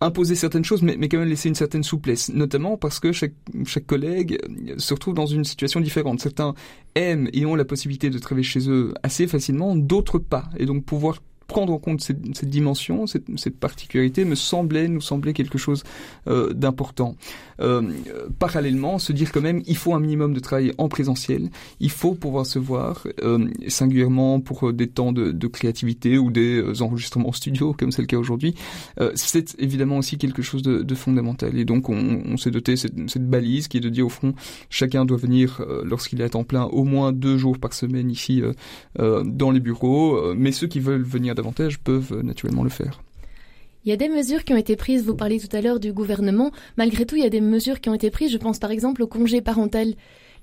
imposer 0.00 0.34
certaines 0.34 0.64
choses, 0.64 0.82
mais, 0.82 0.96
quand 1.08 1.18
même 1.18 1.28
laisser 1.28 1.48
une 1.48 1.54
certaine 1.54 1.82
souplesse, 1.82 2.30
notamment 2.30 2.76
parce 2.76 3.00
que 3.00 3.12
chaque, 3.12 3.34
chaque 3.66 3.86
collègue 3.86 4.38
se 4.78 4.94
retrouve 4.94 5.14
dans 5.14 5.26
une 5.26 5.44
situation 5.44 5.80
différente. 5.80 6.20
Certains 6.20 6.54
aiment 6.94 7.28
et 7.32 7.44
ont 7.44 7.54
la 7.54 7.64
possibilité 7.64 8.08
de 8.08 8.18
travailler 8.18 8.44
chez 8.44 8.70
eux 8.70 8.94
assez 9.02 9.26
facilement, 9.26 9.76
d'autres 9.76 10.18
pas. 10.18 10.48
Et 10.58 10.66
donc 10.66 10.84
pouvoir 10.84 11.20
prendre 11.50 11.72
en 11.72 11.78
compte 11.78 12.00
cette, 12.00 12.44
dimension, 12.44 13.08
cette, 13.08 13.58
particularité 13.58 14.24
me 14.24 14.36
semblait, 14.36 14.86
nous 14.86 15.00
semblait 15.00 15.32
quelque 15.32 15.58
chose 15.58 15.82
euh, 16.28 16.52
d'important. 16.52 17.16
Euh, 17.60 17.82
parallèlement, 18.38 19.00
se 19.00 19.12
dire 19.12 19.32
quand 19.32 19.40
même, 19.40 19.60
il 19.66 19.76
faut 19.76 19.92
un 19.92 19.98
minimum 19.98 20.32
de 20.32 20.38
travail 20.38 20.72
en 20.78 20.88
présentiel, 20.88 21.50
il 21.80 21.90
faut 21.90 22.14
pouvoir 22.14 22.46
se 22.46 22.60
voir, 22.60 23.04
euh, 23.24 23.48
singulièrement 23.66 24.38
pour 24.40 24.72
des 24.72 24.86
temps 24.86 25.12
de, 25.12 25.46
créativité 25.48 26.16
ou 26.18 26.30
des 26.30 26.80
enregistrements 26.80 27.32
studio, 27.32 27.74
comme 27.76 27.90
c'est 27.90 28.02
le 28.02 28.06
cas 28.06 28.18
aujourd'hui. 28.18 28.54
C'est 29.14 29.56
évidemment 29.58 29.98
aussi 29.98 30.16
quelque 30.16 30.42
chose 30.42 30.62
de, 30.62 30.94
fondamental. 30.94 31.58
Et 31.58 31.64
donc, 31.64 31.88
on, 31.88 32.36
s'est 32.36 32.52
doté 32.52 32.76
cette, 32.76 32.94
cette, 33.10 33.28
balise 33.28 33.66
qui 33.66 33.78
est 33.78 33.80
de 33.80 33.88
dire, 33.88 34.06
au 34.06 34.10
fond, 34.10 34.34
chacun 34.68 35.04
doit 35.04 35.16
venir, 35.16 35.60
lorsqu'il 35.82 36.20
est 36.20 36.24
à 36.24 36.28
temps 36.28 36.44
plein, 36.44 36.64
au 36.64 36.84
moins 36.84 37.10
deux 37.12 37.36
jours 37.36 37.58
par 37.58 37.72
semaine 37.72 38.08
ici 38.10 38.42
dans 38.96 39.50
les 39.50 39.60
bureaux, 39.60 40.34
mais 40.34 40.52
ceux 40.52 40.68
qui 40.68 40.78
veulent 40.78 41.02
venir 41.02 41.34
davantage 41.40 41.78
peuvent 41.78 42.12
euh, 42.12 42.22
naturellement 42.22 42.62
le 42.62 42.70
faire. 42.70 43.02
Il 43.84 43.88
y 43.88 43.92
a 43.92 43.96
des 43.96 44.10
mesures 44.10 44.44
qui 44.44 44.52
ont 44.52 44.58
été 44.58 44.76
prises, 44.76 45.04
vous 45.04 45.14
parliez 45.14 45.40
tout 45.40 45.54
à 45.56 45.62
l'heure 45.62 45.80
du 45.80 45.92
gouvernement. 45.92 46.50
Malgré 46.76 47.06
tout, 47.06 47.16
il 47.16 47.22
y 47.22 47.26
a 47.26 47.30
des 47.30 47.40
mesures 47.40 47.80
qui 47.80 47.88
ont 47.88 47.94
été 47.94 48.10
prises. 48.10 48.30
Je 48.30 48.36
pense 48.36 48.58
par 48.58 48.70
exemple 48.70 49.02
au 49.02 49.06
congé 49.06 49.40
parental. 49.40 49.94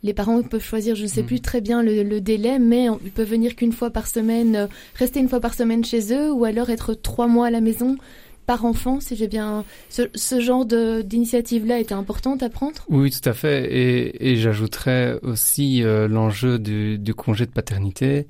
Les 0.03 0.13
parents 0.13 0.41
peuvent 0.43 0.63
choisir, 0.63 0.95
je 0.95 1.03
ne 1.03 1.07
sais 1.07 1.23
hmm. 1.23 1.27
plus 1.27 1.39
très 1.39 1.61
bien 1.61 1.83
le, 1.83 2.19
délai, 2.19 2.59
mais 2.59 2.87
ils 3.03 3.11
peuvent 3.11 3.29
venir 3.29 3.55
qu'une 3.55 3.71
fois 3.71 3.89
par 3.89 4.07
semaine, 4.07 4.55
euh, 4.55 4.67
rester 4.95 5.19
une 5.19 5.29
fois 5.29 5.39
par 5.39 5.53
semaine 5.53 5.83
chez 5.83 6.13
eux, 6.13 6.31
ou 6.31 6.45
alors 6.45 6.69
être 6.69 6.93
trois 6.93 7.27
mois 7.27 7.47
à 7.47 7.51
la 7.51 7.61
maison 7.61 7.97
par 8.45 8.63
enfant, 8.63 8.99
si 8.99 9.15
j'ai 9.15 9.27
bien... 9.27 9.65
Ce, 9.89 10.39
genre 10.39 10.65
d'initiative-là 10.65 11.79
était 11.79 11.93
importante 11.93 12.41
à 12.41 12.49
prendre 12.49 12.85
Oui, 12.89 13.11
tout 13.11 13.27
à 13.27 13.33
fait. 13.33 13.67
Et, 13.71 14.37
j'ajouterais 14.37 15.19
aussi 15.21 15.83
euh, 15.83 16.07
l'enjeu 16.07 16.57
du, 16.57 16.97
du, 16.97 17.13
congé 17.13 17.45
de 17.45 17.51
paternité. 17.51 18.25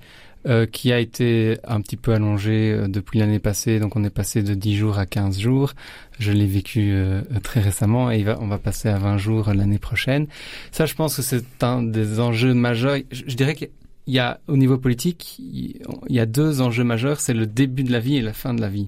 Euh, 0.47 0.65
qui 0.65 0.93
a 0.93 0.99
été 0.99 1.57
un 1.67 1.81
petit 1.81 1.97
peu 1.97 2.13
allongé 2.13 2.71
euh, 2.71 2.87
depuis 2.87 3.19
l'année 3.19 3.39
passée. 3.39 3.79
Donc 3.79 3.97
on 3.97 4.03
est 4.05 4.09
passé 4.09 4.43
de 4.43 4.53
10 4.53 4.77
jours 4.77 4.97
à 4.97 5.05
15 5.05 5.37
jours. 5.39 5.73
Je 6.19 6.31
l'ai 6.31 6.45
vécu 6.45 6.91
euh, 6.93 7.21
très 7.43 7.59
récemment 7.59 8.11
et 8.11 8.23
va, 8.23 8.37
on 8.39 8.47
va 8.47 8.57
passer 8.57 8.87
à 8.87 8.97
20 8.97 9.17
jours 9.17 9.51
l'année 9.53 9.79
prochaine. 9.79 10.27
Ça, 10.71 10.85
je 10.85 10.93
pense 10.93 11.17
que 11.17 11.21
c'est 11.21 11.43
un 11.63 11.83
des 11.83 12.21
enjeux 12.21 12.53
majeurs. 12.53 12.97
Je, 13.11 13.35
dirais 13.35 13.55
qu'il 13.55 13.69
y 14.07 14.19
a 14.19 14.39
au 14.47 14.55
niveau 14.55 14.77
politique, 14.77 15.35
il 15.39 15.81
y 16.07 16.19
a 16.21 16.25
deux 16.25 16.61
enjeux 16.61 16.85
majeurs, 16.85 17.19
c'est 17.19 17.33
le 17.33 17.45
début 17.45 17.83
de 17.83 17.91
la 17.91 17.99
vie 17.99 18.15
et 18.15 18.21
la 18.21 18.33
fin 18.33 18.53
de 18.53 18.61
la 18.61 18.69
vie. 18.69 18.85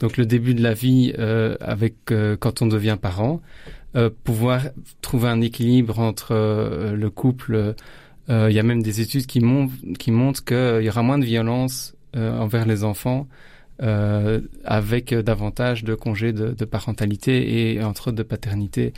Donc 0.00 0.16
le 0.16 0.26
début 0.26 0.54
de 0.54 0.62
la 0.62 0.74
vie 0.74 1.12
avec 1.60 1.94
quand 2.40 2.62
on 2.62 2.66
devient 2.66 2.98
parent, 3.00 3.40
pouvoir 4.24 4.62
trouver 5.02 5.28
un 5.28 5.40
équilibre 5.40 6.00
entre 6.00 6.34
le 6.34 7.10
couple 7.10 7.54
euh, 7.54 7.72
il 8.28 8.52
y 8.52 8.58
a 8.58 8.62
même 8.62 8.82
des 8.82 9.00
études 9.00 9.26
qui, 9.26 9.40
qui 9.98 10.10
montrent 10.10 10.44
qu'il 10.44 10.82
y 10.82 10.88
aura 10.88 11.02
moins 11.02 11.18
de 11.18 11.24
violence 11.24 11.94
euh, 12.16 12.36
envers 12.38 12.66
les 12.66 12.82
enfants 12.82 13.28
euh, 13.82 14.40
avec 14.64 15.14
davantage 15.14 15.84
de 15.84 15.94
congés 15.94 16.32
de, 16.32 16.48
de, 16.48 16.64
parentalité 16.64 17.74
et 17.74 17.84
entre 17.84 18.08
autres 18.08 18.16
de 18.16 18.22
paternité. 18.22 18.94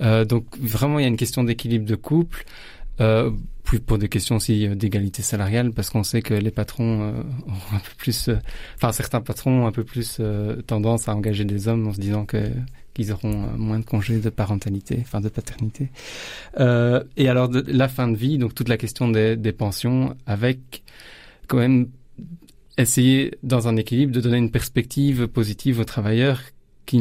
donc 0.00 0.46
vraiment, 0.58 0.98
il 0.98 1.02
y 1.02 1.04
a 1.04 1.08
une 1.08 1.16
question 1.16 1.44
d'équilibre 1.44 1.86
de 1.86 1.94
couple. 1.94 2.44
Euh, 3.00 3.30
plus 3.64 3.80
pour 3.80 3.96
des 3.96 4.08
questions 4.08 4.36
aussi 4.36 4.68
d'égalité 4.68 5.22
salariale, 5.22 5.72
parce 5.72 5.88
qu'on 5.88 6.02
sait 6.02 6.20
que 6.20 6.34
les 6.34 6.50
patrons 6.50 7.02
euh, 7.02 7.22
ont 7.46 7.76
un 7.76 7.78
peu 7.78 7.94
plus, 7.96 8.28
euh, 8.28 8.36
enfin 8.74 8.92
certains 8.92 9.20
patrons 9.20 9.62
ont 9.62 9.66
un 9.66 9.72
peu 9.72 9.84
plus 9.84 10.20
tendance 10.66 11.08
à 11.08 11.14
engager 11.14 11.44
des 11.44 11.68
hommes 11.68 11.86
en 11.86 11.92
se 11.92 12.00
disant 12.00 12.26
que 12.26 12.50
qu'ils 12.94 13.12
auront 13.12 13.34
moins 13.56 13.78
de 13.78 13.84
congés 13.84 14.18
de 14.18 14.30
parentalité, 14.30 14.98
enfin 15.00 15.20
de 15.20 15.28
paternité. 15.28 15.90
et 16.58 17.28
alors 17.28 17.48
de, 17.48 17.64
la 17.66 17.88
fin 17.88 18.08
de 18.08 18.16
vie, 18.16 18.38
donc 18.38 18.54
toute 18.54 18.68
la 18.68 18.76
question 18.76 19.08
des, 19.08 19.36
des 19.36 19.52
pensions, 19.52 20.16
avec 20.26 20.82
quand 21.46 21.58
même 21.58 21.88
essayer 22.78 23.38
dans 23.42 23.68
un 23.68 23.76
équilibre 23.76 24.12
de 24.12 24.20
donner 24.20 24.38
une 24.38 24.50
perspective 24.50 25.26
positive 25.28 25.80
aux 25.80 25.84
travailleurs 25.84 26.40
qui 26.86 26.98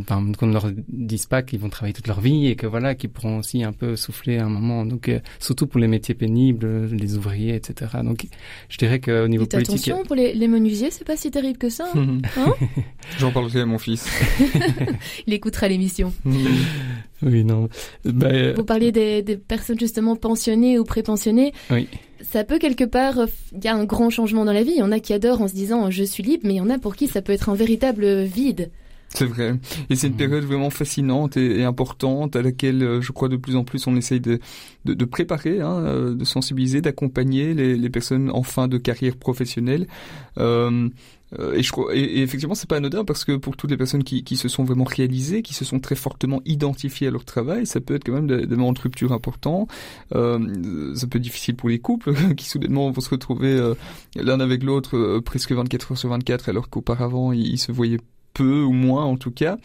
enfin, 0.00 0.32
qu'on 0.38 0.46
ne 0.46 0.52
leur 0.52 0.70
dise 0.88 1.26
pas 1.26 1.42
qu'ils 1.42 1.60
vont 1.60 1.68
travailler 1.68 1.94
toute 1.94 2.08
leur 2.08 2.20
vie 2.20 2.48
et 2.48 2.56
que 2.56 2.66
voilà 2.66 2.94
qu'ils 2.94 3.10
pourront 3.10 3.38
aussi 3.38 3.62
un 3.62 3.72
peu 3.72 3.96
souffler 3.96 4.38
à 4.38 4.46
un 4.46 4.48
moment. 4.48 4.84
Donc 4.84 5.08
euh, 5.08 5.20
surtout 5.38 5.66
pour 5.66 5.80
les 5.80 5.86
métiers 5.86 6.14
pénibles 6.14 6.86
les 6.86 7.16
ouvriers 7.16 7.54
etc 7.54 7.90
donc 8.02 8.26
je 8.68 8.76
dirais 8.76 9.00
qu'au 9.00 9.28
niveau 9.28 9.46
politique 9.46 9.74
attention 9.74 10.02
pour 10.04 10.16
les, 10.16 10.34
les 10.34 10.48
menuisiers 10.48 10.90
c'est 10.90 11.04
pas 11.04 11.16
si 11.16 11.30
terrible 11.30 11.58
que 11.58 11.68
ça 11.68 11.86
hein. 11.94 12.54
J'en 13.18 13.30
parlerai 13.30 13.60
à 13.60 13.66
mon 13.66 13.78
fils. 13.78 14.06
Il 15.26 15.32
écoutera 15.32 15.68
l'émission. 15.68 16.12
Oui 17.22 17.44
non. 17.44 17.68
Bah, 18.04 18.52
vous 18.54 18.64
parliez 18.64 18.92
des, 18.92 19.22
des 19.22 19.36
personnes 19.36 19.78
justement 19.78 20.16
pensionnées 20.16 20.78
ou 20.78 20.84
prépensionnées. 20.84 21.52
Oui. 21.70 21.88
Ça 22.22 22.44
peut 22.44 22.58
quelque 22.58 22.84
part, 22.84 23.26
il 23.52 23.64
y 23.64 23.68
a 23.68 23.74
un 23.74 23.84
grand 23.84 24.10
changement 24.10 24.44
dans 24.44 24.52
la 24.52 24.62
vie. 24.62 24.72
Il 24.72 24.78
y 24.78 24.82
en 24.82 24.92
a 24.92 25.00
qui 25.00 25.12
adorent 25.12 25.42
en 25.42 25.48
se 25.48 25.54
disant 25.54 25.90
je 25.90 26.04
suis 26.04 26.22
libre, 26.22 26.42
mais 26.44 26.54
il 26.54 26.58
y 26.58 26.60
en 26.60 26.70
a 26.70 26.78
pour 26.78 26.96
qui 26.96 27.08
ça 27.08 27.22
peut 27.22 27.32
être 27.32 27.48
un 27.48 27.54
véritable 27.54 28.22
vide. 28.22 28.70
C'est 29.12 29.26
vrai. 29.26 29.54
Et 29.90 29.96
c'est 29.96 30.06
une 30.06 30.14
mmh. 30.14 30.16
période 30.16 30.44
vraiment 30.44 30.70
fascinante 30.70 31.36
et, 31.36 31.64
importante 31.64 32.36
à 32.36 32.42
laquelle 32.42 32.82
euh, 32.82 33.00
je 33.00 33.12
crois 33.12 33.28
de 33.28 33.36
plus 33.36 33.56
en 33.56 33.64
plus 33.64 33.86
on 33.86 33.96
essaye 33.96 34.20
de, 34.20 34.38
de, 34.84 34.94
de 34.94 35.04
préparer, 35.04 35.60
hein, 35.60 35.78
euh, 35.84 36.14
de 36.14 36.24
sensibiliser, 36.24 36.80
d'accompagner 36.80 37.52
les, 37.52 37.76
les, 37.76 37.90
personnes 37.90 38.30
en 38.30 38.42
fin 38.42 38.68
de 38.68 38.78
carrière 38.78 39.16
professionnelle. 39.16 39.88
Euh, 40.38 40.88
euh 41.38 41.54
et, 41.54 41.62
je 41.62 41.72
crois, 41.72 41.94
et, 41.94 42.22
effectivement, 42.22 42.54
c'est 42.54 42.68
pas 42.68 42.76
anodin 42.76 43.04
parce 43.04 43.24
que 43.24 43.36
pour 43.36 43.56
toutes 43.56 43.70
les 43.70 43.76
personnes 43.76 44.04
qui, 44.04 44.22
qui, 44.22 44.36
se 44.36 44.48
sont 44.48 44.64
vraiment 44.64 44.84
réalisées, 44.84 45.42
qui 45.42 45.54
se 45.54 45.64
sont 45.64 45.80
très 45.80 45.96
fortement 45.96 46.40
identifiées 46.44 47.08
à 47.08 47.10
leur 47.10 47.24
travail, 47.24 47.66
ça 47.66 47.80
peut 47.80 47.96
être 47.96 48.04
quand 48.04 48.12
même 48.12 48.28
des, 48.28 48.46
des 48.46 48.56
moments 48.56 48.72
de 48.72 48.80
rupture 48.80 49.12
importants. 49.12 49.66
Euh, 50.14 50.94
ça 50.94 51.08
peut 51.08 51.18
être 51.18 51.24
difficile 51.24 51.56
pour 51.56 51.68
les 51.68 51.80
couples 51.80 52.14
qui 52.36 52.48
soudainement 52.48 52.90
vont 52.90 53.00
se 53.00 53.10
retrouver 53.10 53.74
l'un 54.14 54.38
avec 54.38 54.62
l'autre 54.62 55.18
presque 55.18 55.52
24 55.52 55.92
heures 55.92 55.98
sur 55.98 56.08
24 56.10 56.48
alors 56.48 56.70
qu'auparavant 56.70 57.32
ils, 57.32 57.46
ils 57.46 57.58
se 57.58 57.72
voyaient 57.72 57.98
peu 58.34 58.62
ou 58.62 58.72
moins 58.72 59.04
en 59.04 59.16
tout 59.16 59.30
cas. 59.30 59.58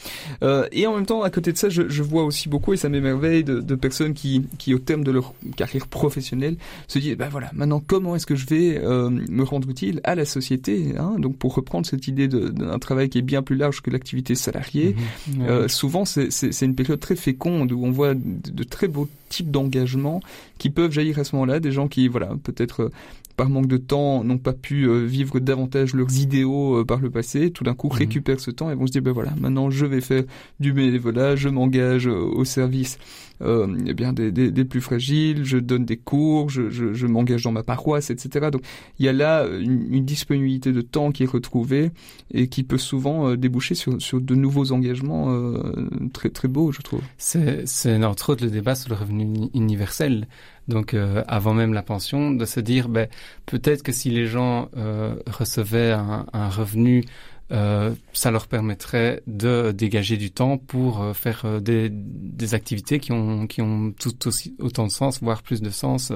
Euh, 0.43 0.67
et 0.71 0.87
en 0.87 0.95
même 0.95 1.05
temps, 1.05 1.21
à 1.21 1.29
côté 1.29 1.51
de 1.51 1.57
ça, 1.57 1.69
je, 1.69 1.87
je 1.87 2.03
vois 2.03 2.23
aussi 2.23 2.49
beaucoup, 2.49 2.73
et 2.73 2.77
ça 2.77 2.89
m'émerveille, 2.89 3.43
de, 3.43 3.59
de, 3.59 3.75
personnes 3.75 4.13
qui, 4.13 4.45
qui, 4.57 4.73
au 4.73 4.79
terme 4.79 5.03
de 5.03 5.11
leur 5.11 5.33
carrière 5.55 5.87
professionnelle, 5.87 6.57
se 6.87 6.99
disent, 6.99 7.15
ben 7.15 7.29
voilà, 7.29 7.51
maintenant, 7.53 7.81
comment 7.85 8.15
est-ce 8.15 8.25
que 8.25 8.35
je 8.35 8.45
vais 8.47 8.79
euh, 8.83 9.09
me 9.09 9.43
rendre 9.43 9.69
utile 9.69 10.01
à 10.03 10.15
la 10.15 10.25
société 10.25 10.95
hein? 10.97 11.15
Donc, 11.19 11.37
pour 11.37 11.53
reprendre 11.55 11.85
cette 11.85 12.07
idée 12.07 12.27
d'un 12.27 12.79
travail 12.79 13.09
qui 13.09 13.19
est 13.19 13.23
bien 13.23 13.41
plus 13.41 13.55
large 13.55 13.81
que 13.81 13.91
l'activité 13.91 14.35
salariée, 14.35 14.95
mmh 14.95 15.41
euh, 15.45 15.67
souvent, 15.67 16.05
c'est 16.05 16.61
une 16.61 16.75
période 16.75 16.99
très 16.99 17.15
féconde 17.15 17.71
où 17.71 17.85
on 17.85 17.91
voit 17.91 18.13
de, 18.13 18.21
de 18.51 18.63
très 18.63 18.87
beaux 18.87 19.07
types 19.29 19.51
d'engagement 19.51 20.21
qui 20.57 20.69
peuvent 20.69 20.91
jaillir 20.91 21.19
à 21.19 21.23
ce 21.23 21.35
moment-là, 21.35 21.59
des 21.59 21.71
gens 21.71 21.87
qui, 21.87 22.07
voilà, 22.07 22.31
peut-être 22.43 22.91
par 23.35 23.49
manque 23.49 23.67
de 23.67 23.77
temps, 23.77 24.23
n'ont 24.23 24.37
pas 24.37 24.53
pu 24.53 24.87
euh, 24.87 25.05
vivre 25.05 25.39
davantage 25.39 25.93
leurs 25.93 26.17
idéaux 26.17 26.79
euh, 26.79 26.85
par 26.85 26.99
le 26.99 27.09
passé, 27.09 27.51
tout 27.51 27.63
d'un 27.63 27.73
coup 27.73 27.87
mhm. 27.87 27.97
récupèrent 27.97 28.39
ce 28.39 28.51
temps 28.51 28.71
et 28.71 28.75
vont 28.75 28.87
se 28.87 28.91
dire, 28.91 29.01
ben 29.01 29.11
voilà, 29.11 29.33
maintenant 29.39 29.69
je 29.69 29.85
vais 29.85 30.01
faire 30.01 30.23
du 30.59 30.73
bénévolat, 30.73 31.35
je 31.35 31.49
m'engage 31.49 32.07
euh, 32.07 32.13
au 32.13 32.45
service 32.45 32.97
euh, 33.41 33.67
eh 33.85 33.93
bien 33.93 34.13
des, 34.13 34.31
des, 34.31 34.49
des, 34.49 34.63
plus 34.63 34.79
fragiles, 34.79 35.43
je 35.43 35.57
donne 35.57 35.83
des 35.83 35.97
cours, 35.97 36.49
je, 36.49 36.69
je, 36.69 36.93
je 36.93 37.07
m'engage 37.07 37.43
dans 37.43 37.51
ma 37.51 37.63
paroisse, 37.63 38.09
etc. 38.09 38.49
Donc 38.49 38.61
il 38.97 39.05
y 39.05 39.09
a 39.09 39.13
là 39.13 39.45
une, 39.45 39.93
une, 39.93 40.05
disponibilité 40.05 40.71
de 40.71 40.81
temps 40.81 41.11
qui 41.11 41.23
est 41.23 41.29
retrouvée 41.29 41.91
et 42.33 42.47
qui 42.47 42.63
peut 42.63 42.77
souvent 42.77 43.35
déboucher 43.35 43.75
sur, 43.75 44.01
sur 44.01 44.21
de 44.21 44.35
nouveaux 44.35 44.71
engagements 44.71 45.33
euh, 45.33 45.89
très 46.13 46.29
très 46.29 46.47
beaux, 46.47 46.71
je 46.71 46.81
trouve. 46.81 47.01
C'est 47.17 48.03
entre 48.05 48.31
autres 48.31 48.45
le 48.45 48.51
débat 48.51 48.75
sur 48.75 48.89
le 48.89 48.95
revenu 48.95 49.49
universel 49.53 50.27
donc 50.67 50.93
euh, 50.93 51.23
avant 51.27 51.53
même 51.53 51.73
la 51.73 51.83
pension, 51.83 52.31
de 52.31 52.45
se 52.45 52.59
dire 52.59 52.89
ben, 52.89 53.07
peut-être 53.45 53.83
que 53.83 53.91
si 53.91 54.09
les 54.09 54.27
gens 54.27 54.69
euh, 54.77 55.15
recevaient 55.27 55.91
un, 55.91 56.25
un 56.33 56.49
revenu, 56.49 57.03
euh, 57.51 57.93
ça 58.11 58.31
leur 58.31 58.47
permettrait 58.47 59.21
de 59.27 59.71
dégager 59.71 60.17
du 60.17 60.31
temps 60.31 60.57
pour 60.57 61.03
euh, 61.03 61.13
faire 61.13 61.43
euh, 61.45 61.59
des, 61.59 61.89
des, 61.91 62.55
activités 62.55 62.99
qui 62.99 63.11
ont, 63.11 63.45
qui 63.45 63.61
ont 63.61 63.91
tout 63.91 64.27
aussi 64.27 64.55
autant 64.57 64.87
de 64.87 64.91
sens, 64.91 65.21
voire 65.21 65.43
plus 65.43 65.61
de 65.61 65.69
sens, 65.69 66.11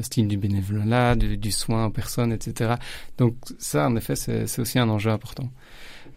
style 0.00 0.28
du 0.28 0.36
bénévolat, 0.36 1.16
du, 1.16 1.36
du, 1.36 1.50
soin 1.50 1.86
aux 1.86 1.90
personnes, 1.90 2.32
etc. 2.32 2.74
Donc 3.18 3.34
ça, 3.58 3.88
en 3.88 3.96
effet, 3.96 4.14
c'est 4.14 4.58
aussi 4.60 4.78
un 4.78 4.88
enjeu 4.88 5.10
important. 5.10 5.50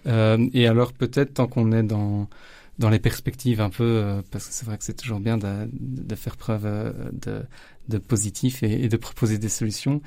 et 0.05 0.67
alors 0.67 0.93
peut-être 0.93 1.33
tant 1.33 1.47
qu'on 1.47 1.71
est 1.71 1.83
dans 1.83 2.29
dans 2.79 2.89
les 2.89 2.99
perspectives 2.99 3.61
un 3.61 3.69
peu, 3.69 3.83
euh, 3.83 4.21
parce 4.31 4.47
que 4.47 4.53
c'est 4.53 4.65
vrai 4.65 4.77
que 4.77 4.83
c'est 4.83 4.95
toujours 4.95 5.19
bien 5.19 5.37
de, 5.37 5.69
de, 5.71 6.15
faire 6.15 6.35
preuve 6.35 6.65
euh, 6.65 6.91
de, 7.13 7.43
de 7.87 7.97
positif 7.97 8.63
et, 8.63 8.87
de 8.89 8.97
proposer 8.97 9.37
des 9.37 9.49
solutions. 9.49 10.01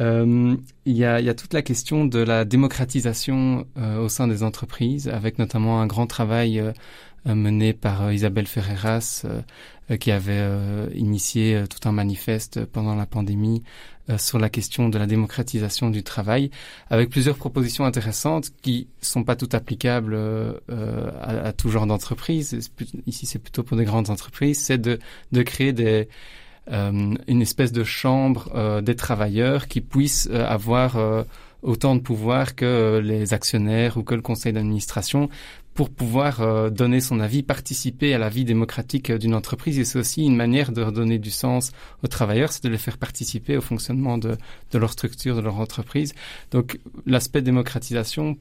Euh, 0.00 0.56
il, 0.86 0.96
y 0.96 1.04
a, 1.04 1.20
y 1.20 1.28
a 1.28 1.34
toute 1.34 1.52
la 1.52 1.62
question 1.62 2.06
de 2.06 2.18
la 2.18 2.44
démocratisation 2.44 3.66
euh, 3.76 3.98
au 3.98 4.08
sein 4.08 4.26
des 4.26 4.42
entreprises, 4.42 5.08
avec 5.08 5.38
notamment 5.38 5.80
un 5.80 5.86
grand 5.86 6.06
travail 6.06 6.62
mené 7.26 7.74
par 7.74 8.10
Isabelle 8.10 8.46
Ferreras, 8.46 9.26
qui 10.00 10.10
avait 10.10 10.42
initié 10.94 11.64
tout 11.68 11.86
un 11.86 11.92
manifeste 11.92 12.64
pendant 12.64 12.94
la 12.94 13.04
pandémie 13.04 13.62
euh, 13.99 13.99
sur 14.18 14.38
la 14.38 14.48
question 14.48 14.88
de 14.88 14.98
la 14.98 15.06
démocratisation 15.06 15.90
du 15.90 16.02
travail, 16.02 16.50
avec 16.90 17.10
plusieurs 17.10 17.36
propositions 17.36 17.84
intéressantes 17.84 18.50
qui 18.62 18.88
sont 19.00 19.24
pas 19.24 19.36
toutes 19.36 19.54
applicables 19.54 20.14
euh, 20.14 20.54
à, 21.20 21.48
à, 21.48 21.52
tout 21.52 21.70
genre 21.70 21.86
d'entreprise. 21.86 22.70
Ici, 23.06 23.26
c'est 23.26 23.38
plutôt 23.38 23.62
pour 23.62 23.76
des 23.76 23.84
grandes 23.84 24.10
entreprises. 24.10 24.60
C'est 24.60 24.78
de, 24.78 24.98
de 25.32 25.42
créer 25.42 25.72
des 25.72 26.08
euh, 26.70 27.14
une 27.26 27.42
espèce 27.42 27.72
de 27.72 27.82
chambre 27.84 28.50
euh, 28.54 28.80
des 28.80 28.94
travailleurs 28.94 29.66
qui 29.66 29.80
puissent 29.80 30.28
euh, 30.30 30.46
avoir 30.46 30.96
autant 31.62 31.94
de 31.94 32.00
pouvoir 32.00 32.54
que 32.54 33.00
les 33.02 33.34
actionnaires 33.34 33.96
ou 33.96 34.02
que 34.02 34.14
le 34.14 34.22
conseil 34.22 34.52
d'administration 34.52 35.28
pour 35.80 35.88
pouvoir 35.88 36.42
euh, 36.42 36.68
donner 36.68 37.00
son 37.00 37.20
avis, 37.20 37.42
participer 37.42 38.12
à 38.12 38.18
la 38.18 38.28
vie 38.28 38.44
démocratique 38.44 39.08
euh, 39.08 39.16
d'une 39.16 39.34
entreprise. 39.34 39.78
Et 39.78 39.86
c'est 39.86 39.98
aussi 39.98 40.26
une 40.26 40.36
manière 40.36 40.72
de 40.72 40.82
redonner 40.82 41.18
du 41.18 41.30
sens 41.30 41.72
aux 42.02 42.06
travailleurs, 42.06 42.52
c'est 42.52 42.62
de 42.62 42.68
les 42.68 42.76
faire 42.76 42.98
participer 42.98 43.56
au 43.56 43.62
fonctionnement 43.62 44.18
de, 44.18 44.36
leur 44.74 44.92
structure, 44.92 45.36
de 45.36 45.40
leur 45.40 45.58
entreprise. 45.58 46.12
Donc 46.50 46.78
l'aspect 47.06 47.40
démocratisation 47.40 48.36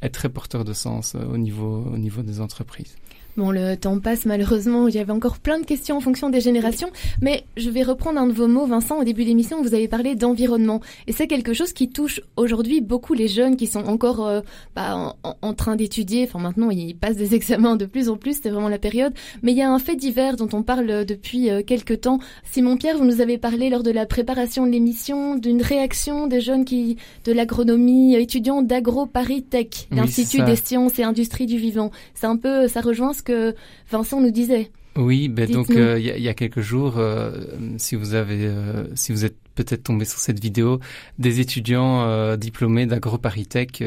est 0.00 0.08
très 0.08 0.30
porteur 0.30 0.64
de 0.64 0.72
sens 0.72 1.14
euh, 1.14 1.26
au 1.26 1.36
niveau 1.36 2.22
des 2.22 2.40
entreprises. 2.40 2.96
Bon, 3.38 3.52
le 3.52 3.76
temps 3.76 4.00
passe 4.00 4.26
malheureusement. 4.26 4.90
J'avais 4.90 5.12
encore 5.12 5.38
plein 5.38 5.60
de 5.60 5.64
questions 5.64 5.96
en 5.96 6.00
fonction 6.00 6.28
des 6.28 6.40
générations, 6.40 6.90
mais 7.22 7.44
je 7.56 7.70
vais 7.70 7.84
reprendre 7.84 8.18
un 8.18 8.26
de 8.26 8.32
vos 8.32 8.48
mots, 8.48 8.66
Vincent. 8.66 8.98
Au 8.98 9.04
début 9.04 9.22
de 9.22 9.28
l'émission, 9.28 9.62
vous 9.62 9.74
avez 9.74 9.86
parlé 9.86 10.16
d'environnement, 10.16 10.80
et 11.06 11.12
c'est 11.12 11.28
quelque 11.28 11.52
chose 11.52 11.72
qui 11.72 11.88
touche 11.88 12.20
aujourd'hui 12.34 12.80
beaucoup 12.80 13.14
les 13.14 13.28
jeunes 13.28 13.56
qui 13.56 13.68
sont 13.68 13.86
encore 13.86 14.26
euh, 14.26 14.40
bah, 14.74 15.14
en, 15.22 15.36
en, 15.40 15.54
train 15.54 15.76
d'étudier. 15.76 16.24
Enfin, 16.24 16.40
maintenant, 16.40 16.70
ils 16.70 16.96
passent 16.96 17.14
des 17.14 17.32
examens 17.36 17.76
de 17.76 17.86
plus 17.86 18.08
en 18.08 18.16
plus. 18.16 18.40
C'est 18.42 18.50
vraiment 18.50 18.68
la 18.68 18.80
période. 18.80 19.14
Mais 19.44 19.52
il 19.52 19.58
y 19.58 19.62
a 19.62 19.70
un 19.70 19.78
fait 19.78 19.94
divers 19.94 20.34
dont 20.34 20.48
on 20.52 20.64
parle 20.64 21.04
depuis 21.04 21.48
euh, 21.48 21.62
quelques 21.64 22.00
temps. 22.00 22.18
Simon 22.42 22.76
Pierre, 22.76 22.98
vous 22.98 23.04
nous 23.04 23.20
avez 23.20 23.38
parlé 23.38 23.70
lors 23.70 23.84
de 23.84 23.92
la 23.92 24.04
préparation 24.04 24.66
de 24.66 24.72
l'émission 24.72 25.36
d'une 25.36 25.62
réaction 25.62 26.26
des 26.26 26.40
jeunes 26.40 26.64
qui 26.64 26.96
de 27.24 27.30
l'agronomie, 27.30 28.16
étudiants 28.16 28.62
d'Agro 28.62 29.06
Paris 29.06 29.44
Tech, 29.44 29.86
l'Institut 29.92 30.42
des 30.42 30.56
sciences 30.56 30.98
et 30.98 31.04
industries 31.04 31.46
du 31.46 31.56
vivant. 31.56 31.92
C'est 32.14 32.26
un 32.26 32.36
peu, 32.36 32.66
ça 32.66 32.80
rejoint 32.80 33.12
ce 33.12 33.27
que 33.28 33.54
Vincent 33.90 34.20
nous 34.20 34.30
disait. 34.30 34.70
Oui, 34.96 35.28
ben 35.28 35.48
donc 35.48 35.70
euh, 35.70 35.96
il 35.98 36.06
y, 36.06 36.22
y, 36.22 36.28
a 36.28 36.34
quelques 36.34 36.60
jours, 36.60 36.94
euh, 36.96 37.30
si 37.76 37.94
vous 37.94 38.14
avez, 38.14 38.46
euh, 38.46 38.84
si 38.96 39.12
vous 39.12 39.24
êtes 39.24 39.36
peut-être 39.54 39.84
tombé 39.84 40.04
sur 40.04 40.18
cette 40.18 40.40
vidéo, 40.40 40.80
des 41.18 41.38
étudiants 41.38 42.36
diplômés 42.36 42.86
d'AgroParisTech 42.86 43.84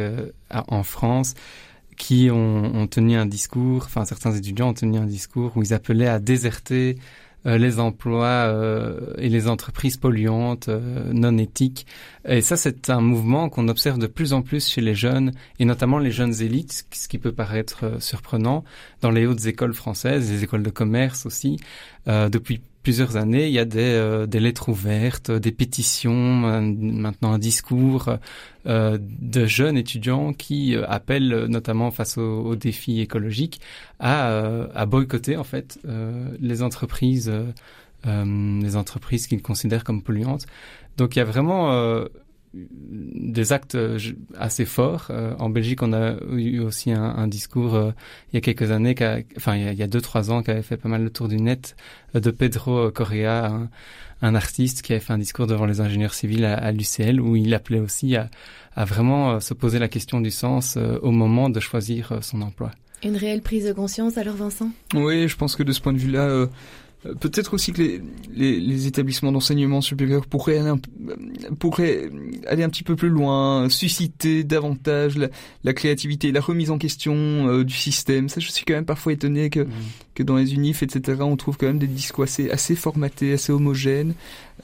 en 0.49 0.83
France 0.83 1.33
qui 1.97 2.29
ont, 2.31 2.75
ont, 2.75 2.87
tenu 2.87 3.15
un 3.15 3.25
discours, 3.25 3.83
enfin 3.85 4.05
certains 4.05 4.33
étudiants 4.33 4.69
ont 4.69 4.73
tenu 4.73 4.97
un 4.97 5.05
discours 5.05 5.51
où 5.55 5.63
ils 5.63 5.73
appelaient 5.73 6.07
à 6.07 6.19
déserter 6.19 6.97
les 7.45 7.79
emplois 7.79 8.27
euh, 8.27 9.13
et 9.17 9.29
les 9.29 9.47
entreprises 9.47 9.97
polluantes, 9.97 10.69
euh, 10.69 11.11
non 11.13 11.37
éthiques. 11.37 11.85
Et 12.25 12.41
ça, 12.41 12.57
c'est 12.57 12.89
un 12.89 13.01
mouvement 13.01 13.49
qu'on 13.49 13.67
observe 13.67 13.97
de 13.97 14.07
plus 14.07 14.33
en 14.33 14.41
plus 14.41 14.67
chez 14.67 14.81
les 14.81 14.95
jeunes, 14.95 15.31
et 15.59 15.65
notamment 15.65 15.97
les 15.97 16.11
jeunes 16.11 16.41
élites, 16.41 16.85
ce 16.91 17.07
qui 17.07 17.17
peut 17.17 17.31
paraître 17.31 18.01
surprenant, 18.01 18.63
dans 19.01 19.11
les 19.11 19.25
hautes 19.25 19.45
écoles 19.45 19.73
françaises, 19.73 20.31
les 20.31 20.43
écoles 20.43 20.63
de 20.63 20.69
commerce 20.69 21.25
aussi. 21.25 21.57
depuis 22.07 22.61
plusieurs 22.83 23.17
années, 23.17 23.47
il 23.47 23.53
y 23.53 23.59
a 23.59 23.65
des, 23.65 23.79
euh, 23.79 24.25
des 24.25 24.39
lettres 24.39 24.69
ouvertes, 24.69 25.31
des 25.31 25.51
pétitions, 25.51 26.13
maintenant 26.13 27.33
un 27.33 27.39
discours 27.39 28.17
euh, 28.65 28.97
de 28.99 29.45
jeunes 29.45 29.77
étudiants 29.77 30.33
qui 30.33 30.75
euh, 30.75 30.85
appellent, 30.87 31.45
notamment 31.47 31.91
face 31.91 32.17
aux, 32.17 32.41
aux 32.41 32.55
défis 32.55 32.99
écologiques, 32.99 33.61
à, 33.99 34.67
à, 34.73 34.85
boycotter 34.85 35.37
en 35.37 35.43
fait 35.43 35.79
les 36.39 36.63
entreprises 36.63 37.31
les 38.03 38.75
entreprises 38.75 39.27
qu'ils 39.27 39.43
considèrent 39.43 39.83
comme 39.83 40.01
polluantes. 40.01 40.47
Donc 40.97 41.15
il 41.15 41.19
y 41.19 41.21
a 41.21 41.25
vraiment 41.25 41.69
des 42.53 43.53
actes 43.53 43.77
assez 44.37 44.65
forts. 44.65 45.09
en 45.39 45.49
Belgique, 45.49 45.81
on 45.83 45.93
a 45.93 46.15
eu 46.31 46.59
aussi 46.59 46.91
un, 46.91 47.27
discours 47.27 47.93
il 48.31 48.35
y 48.35 48.37
a 48.37 48.41
quelques 48.41 48.71
années, 48.71 48.95
enfin 49.37 49.55
il 49.55 49.73
y 49.73 49.83
a, 49.83 49.87
deux 49.87 50.01
trois 50.01 50.31
ans, 50.31 50.43
qui 50.43 50.51
avait 50.51 50.61
fait 50.61 50.77
pas 50.77 50.89
mal 50.89 51.03
le 51.03 51.09
tour 51.09 51.27
du 51.29 51.37
net 51.37 51.75
de 52.13 52.29
Pedro 52.29 52.91
Correa, 52.91 53.69
un, 54.21 54.35
artiste 54.35 54.81
qui 54.81 54.91
avait 54.91 54.99
fait 54.99 55.13
un 55.13 55.17
discours 55.17 55.47
devant 55.47 55.65
les 55.65 55.79
ingénieurs 55.79 56.13
civils 56.13 56.43
à, 56.43 56.71
l'UCL 56.71 57.21
où 57.21 57.37
il 57.37 57.53
appelait 57.53 57.79
aussi 57.79 58.17
à, 58.17 58.29
à 58.75 58.83
vraiment 58.83 59.39
se 59.39 59.53
poser 59.53 59.79
la 59.79 59.87
question 59.87 60.19
du 60.19 60.31
sens 60.31 60.77
au 60.77 61.11
moment 61.11 61.49
de 61.49 61.59
choisir 61.61 62.19
son 62.21 62.41
emploi. 62.41 62.71
Une 63.03 63.17
réelle 63.17 63.41
prise 63.41 63.65
de 63.65 63.73
conscience 63.73 64.17
alors 64.17 64.35
Vincent? 64.35 64.69
Oui, 64.93 65.27
je 65.27 65.35
pense 65.35 65.55
que 65.55 65.63
de 65.63 65.71
ce 65.71 65.81
point 65.81 65.93
de 65.93 65.97
vue-là, 65.97 66.27
euh, 66.27 66.45
euh, 66.45 66.47
peut-être 67.19 67.55
aussi 67.55 67.73
que 67.73 67.81
les, 67.81 68.01
les, 68.33 68.59
les 68.59 68.87
établissements 68.87 69.31
d'enseignement 69.31 69.81
supérieur 69.81 70.27
pourraient 70.27 70.59
aller, 70.59 70.69
un, 70.69 70.79
pourraient 71.55 72.09
aller 72.47 72.63
un 72.63 72.69
petit 72.69 72.83
peu 72.83 72.95
plus 72.95 73.09
loin, 73.09 73.69
susciter 73.69 74.43
davantage 74.43 75.17
la, 75.17 75.29
la 75.63 75.73
créativité, 75.73 76.31
la 76.31 76.41
remise 76.41 76.69
en 76.69 76.77
question 76.77 77.15
euh, 77.15 77.63
du 77.63 77.73
système. 77.73 78.29
Ça, 78.29 78.39
je 78.39 78.51
suis 78.51 78.65
quand 78.65 78.75
même 78.75 78.85
parfois 78.85 79.13
étonné 79.13 79.49
que, 79.49 79.61
mmh. 79.61 79.71
que 80.13 80.23
dans 80.23 80.35
les 80.35 80.53
unifs, 80.53 80.83
etc., 80.83 81.21
on 81.21 81.37
trouve 81.37 81.57
quand 81.57 81.67
même 81.67 81.79
des 81.79 81.87
discours 81.87 82.25
assez, 82.25 82.51
assez 82.51 82.75
formatés, 82.75 83.33
assez 83.33 83.51
homogènes. 83.51 84.13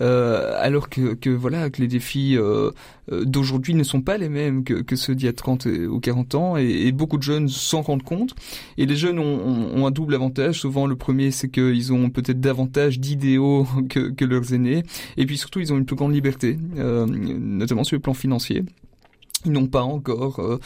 Euh, 0.02 0.54
alors 0.60 0.90
que, 0.90 1.14
que, 1.14 1.30
voilà 1.30 1.70
que 1.70 1.82
les 1.82 1.88
défis 1.88 2.38
euh, 2.38 2.72
euh, 3.12 3.26
d'aujourd'hui 3.26 3.74
ne 3.74 3.84
sont 3.84 4.02
pas 4.02 4.18
les 4.18 4.30
mêmes 4.30 4.64
que, 4.64 4.76
que 4.76 4.96
ceux 4.96 5.16
d'il 5.16 5.26
y 5.26 5.30
a 5.30 5.34
30 5.34 5.68
ou 5.90 6.00
40 6.00 6.36
ans. 6.36 6.58
Et, 6.58 6.88
et 6.88 6.92
beaucoup 6.92 7.18
de 7.18 7.24
jeunes 7.24 7.48
s'en 7.48 7.82
rendent 7.82 8.04
compte. 8.04 8.36
Et 8.78 8.86
les 8.86 8.96
jeunes 8.96 9.20
ont, 9.20 9.76
ont, 9.76 9.86
un 9.88 9.92
double 9.92 10.16
avantage. 10.16 10.60
Souvent 10.60 10.86
le 10.86 10.96
premier 10.96 11.32
c'est 11.32 11.50
qu'ils 11.50 11.94
ont 11.94 12.10
peut-être 12.10 12.40
davantage 12.40 13.00
d'idéaux 13.00 13.68
que, 13.90 14.10
que, 14.12 14.26
leurs 14.26 14.54
aînés. 14.54 14.84
Et 15.18 15.26
puis 15.26 15.38
surtout 15.38 15.60
ils 15.60 15.74
ont 15.74 15.78
une 15.78 15.86
plus 15.86 15.96
grande 15.96 16.14
liberté 16.14 16.58
notamment 16.78 17.84
sur 17.84 17.96
le 17.96 18.02
plan 18.02 18.14
financier. 18.14 18.64
Ils 19.46 19.52
n'ont 19.52 19.68
pas 19.68 19.84
encore 19.84 20.40
euh, 20.40 20.60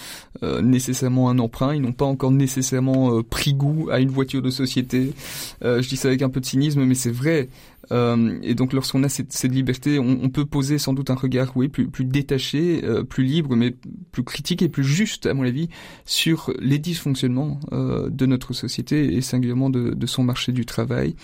euh, 0.43 0.61
nécessairement 0.61 1.29
un 1.29 1.39
emprunt, 1.39 1.75
ils 1.75 1.81
n'ont 1.81 1.91
pas 1.91 2.05
encore 2.05 2.31
nécessairement 2.31 3.17
euh, 3.17 3.21
pris 3.21 3.53
goût 3.53 3.89
à 3.91 3.99
une 3.99 4.09
voiture 4.09 4.41
de 4.41 4.49
société. 4.49 5.13
je 5.61 5.87
dis 5.87 5.97
ça 5.97 6.07
avec 6.07 6.21
un 6.21 6.29
peu 6.29 6.39
de 6.39 6.45
cynisme, 6.45 6.83
mais 6.85 6.95
c'est 6.95 7.11
vrai. 7.11 7.49
Et 7.91 8.55
donc 8.55 8.73
lorsqu'on 8.73 9.03
a 9.03 9.09
cette, 9.09 9.43
liberté, 9.43 9.99
on, 9.99 10.29
peut 10.29 10.45
poser 10.45 10.77
sans 10.77 10.93
doute 10.93 11.09
un 11.09 11.15
regard, 11.15 11.51
oui, 11.55 11.67
plus, 11.67 12.05
détaché, 12.05 12.81
plus 13.09 13.23
libre, 13.23 13.55
mais 13.55 13.75
plus 14.11 14.23
critique 14.23 14.61
et 14.61 14.69
plus 14.69 14.83
juste, 14.83 15.25
à 15.25 15.33
mon 15.33 15.43
avis, 15.43 15.69
sur 16.05 16.53
les 16.59 16.79
dysfonctionnements 16.79 17.59
de 17.71 18.25
notre 18.25 18.53
société 18.53 19.13
et 19.15 19.21
singulièrement 19.21 19.69
de, 19.69 20.05
son 20.05 20.23
marché 20.23 20.51
du 20.51 20.65
travail. 20.65 21.15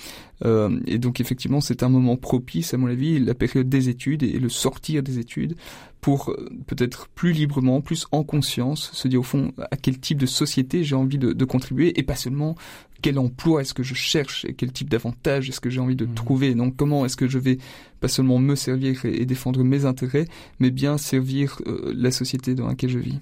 et 0.43 0.97
donc 0.97 1.21
effectivement, 1.21 1.61
c'est 1.61 1.83
un 1.83 1.89
moment 1.89 2.17
propice, 2.17 2.73
à 2.73 2.77
mon 2.77 2.87
avis, 2.87 3.19
la 3.19 3.33
période 3.33 3.69
des 3.69 3.89
études 3.89 4.23
et 4.23 4.39
le 4.39 4.49
sortir 4.49 5.03
des 5.03 5.19
études 5.19 5.55
pour 6.01 6.31
euh, 6.31 6.49
peut-être 6.67 7.07
plus 7.09 7.31
librement, 7.31 7.81
plus 7.81 8.07
en 8.11 8.23
conscience, 8.23 8.91
se 8.93 9.07
dire 9.07 9.21
au 9.21 9.23
fond 9.23 9.51
à 9.71 9.77
quel 9.77 9.99
type 9.99 10.17
de 10.17 10.25
société 10.25 10.83
j'ai 10.83 10.95
envie 10.95 11.17
de, 11.17 11.45
contribuer 11.45 11.97
et 11.99 12.03
pas 12.03 12.15
seulement 12.15 12.55
quel 13.01 13.19
emploi 13.19 13.61
est-ce 13.61 13.73
que 13.73 13.83
je 13.83 13.93
cherche 13.93 14.45
et 14.45 14.53
quel 14.53 14.71
type 14.71 14.89
d'avantage 14.89 15.49
est-ce 15.49 15.61
que 15.61 15.69
j'ai 15.69 15.79
envie 15.79 15.95
de 15.95 16.05
mmh. 16.05 16.13
trouver. 16.13 16.55
Donc 16.55 16.75
comment 16.75 17.05
est-ce 17.05 17.17
que 17.17 17.27
je 17.27 17.39
vais 17.39 17.57
pas 17.99 18.07
seulement 18.07 18.39
me 18.39 18.55
servir 18.55 19.05
et, 19.05 19.25
défendre 19.25 19.63
mes 19.63 19.85
intérêts, 19.85 20.25
mais 20.59 20.71
bien 20.71 20.97
servir 20.97 21.61
euh, 21.67 21.93
la 21.95 22.11
société 22.11 22.55
dans 22.55 22.67
laquelle 22.67 22.89
je 22.89 22.99
vis. 22.99 23.19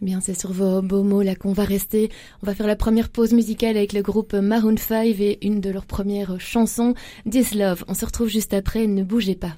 Eh 0.00 0.04
bien, 0.04 0.20
c'est 0.20 0.38
sur 0.38 0.52
vos 0.52 0.82
beaux 0.82 1.04
mots 1.04 1.22
là 1.22 1.36
qu'on 1.36 1.52
va 1.52 1.64
rester. 1.64 2.10
On 2.42 2.46
va 2.46 2.54
faire 2.54 2.66
la 2.66 2.76
première 2.76 3.08
pause 3.08 3.32
musicale 3.32 3.76
avec 3.76 3.92
le 3.92 4.02
groupe 4.02 4.32
Maroon 4.34 4.76
5 4.76 5.06
et 5.20 5.46
une 5.46 5.60
de 5.60 5.70
leurs 5.70 5.86
premières 5.86 6.40
chansons, 6.40 6.94
This 7.30 7.54
Love. 7.54 7.84
On 7.86 7.94
se 7.94 8.04
retrouve 8.04 8.28
juste 8.28 8.52
après, 8.52 8.86
ne 8.88 9.04
bougez 9.04 9.36
pas. 9.36 9.56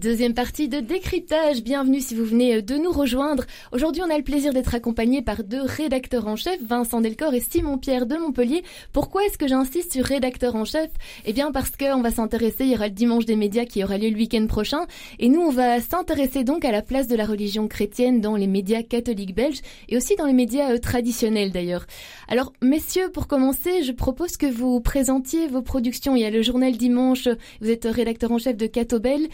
Deuxième 0.00 0.32
partie 0.32 0.66
de 0.66 0.80
décryptage. 0.80 1.62
Bienvenue 1.62 2.00
si 2.00 2.14
vous 2.14 2.24
venez 2.24 2.62
de 2.62 2.76
nous 2.76 2.90
rejoindre. 2.90 3.44
Aujourd'hui, 3.70 4.00
on 4.02 4.08
a 4.08 4.16
le 4.16 4.24
plaisir 4.24 4.54
d'être 4.54 4.74
accompagné 4.74 5.20
par 5.20 5.44
deux 5.44 5.60
rédacteurs 5.60 6.26
en 6.26 6.36
chef, 6.36 6.58
Vincent 6.62 7.02
Delcor 7.02 7.34
et 7.34 7.40
Simon 7.40 7.76
Pierre 7.76 8.06
de 8.06 8.16
Montpellier. 8.16 8.64
Pourquoi 8.94 9.26
est-ce 9.26 9.36
que 9.36 9.46
j'insiste 9.46 9.92
sur 9.92 10.06
rédacteur 10.06 10.56
en 10.56 10.64
chef? 10.64 10.88
Eh 11.26 11.34
bien, 11.34 11.52
parce 11.52 11.72
qu'on 11.76 12.00
va 12.00 12.10
s'intéresser, 12.10 12.64
il 12.64 12.70
y 12.70 12.74
aura 12.76 12.88
le 12.88 12.94
dimanche 12.94 13.26
des 13.26 13.36
médias 13.36 13.66
qui 13.66 13.84
aura 13.84 13.98
lieu 13.98 14.08
le 14.08 14.16
week-end 14.16 14.46
prochain. 14.46 14.86
Et 15.18 15.28
nous, 15.28 15.42
on 15.42 15.50
va 15.50 15.82
s'intéresser 15.82 16.44
donc 16.44 16.64
à 16.64 16.72
la 16.72 16.80
place 16.80 17.06
de 17.06 17.14
la 17.14 17.26
religion 17.26 17.68
chrétienne 17.68 18.22
dans 18.22 18.36
les 18.36 18.46
médias 18.46 18.82
catholiques 18.82 19.34
belges 19.34 19.60
et 19.90 19.98
aussi 19.98 20.16
dans 20.16 20.24
les 20.24 20.32
médias 20.32 20.72
euh, 20.72 20.78
traditionnels 20.78 21.52
d'ailleurs. 21.52 21.84
Alors, 22.26 22.54
messieurs, 22.62 23.10
pour 23.10 23.26
commencer, 23.26 23.82
je 23.82 23.92
propose 23.92 24.38
que 24.38 24.46
vous 24.46 24.80
présentiez 24.80 25.46
vos 25.46 25.60
productions. 25.60 26.16
Il 26.16 26.22
y 26.22 26.24
a 26.24 26.30
le 26.30 26.40
journal 26.40 26.74
dimanche, 26.78 27.28
vous 27.60 27.68
êtes 27.68 27.84
rédacteur 27.84 28.32
en 28.32 28.38
chef 28.38 28.56
de 28.56 28.66
Catobel. 28.66 29.28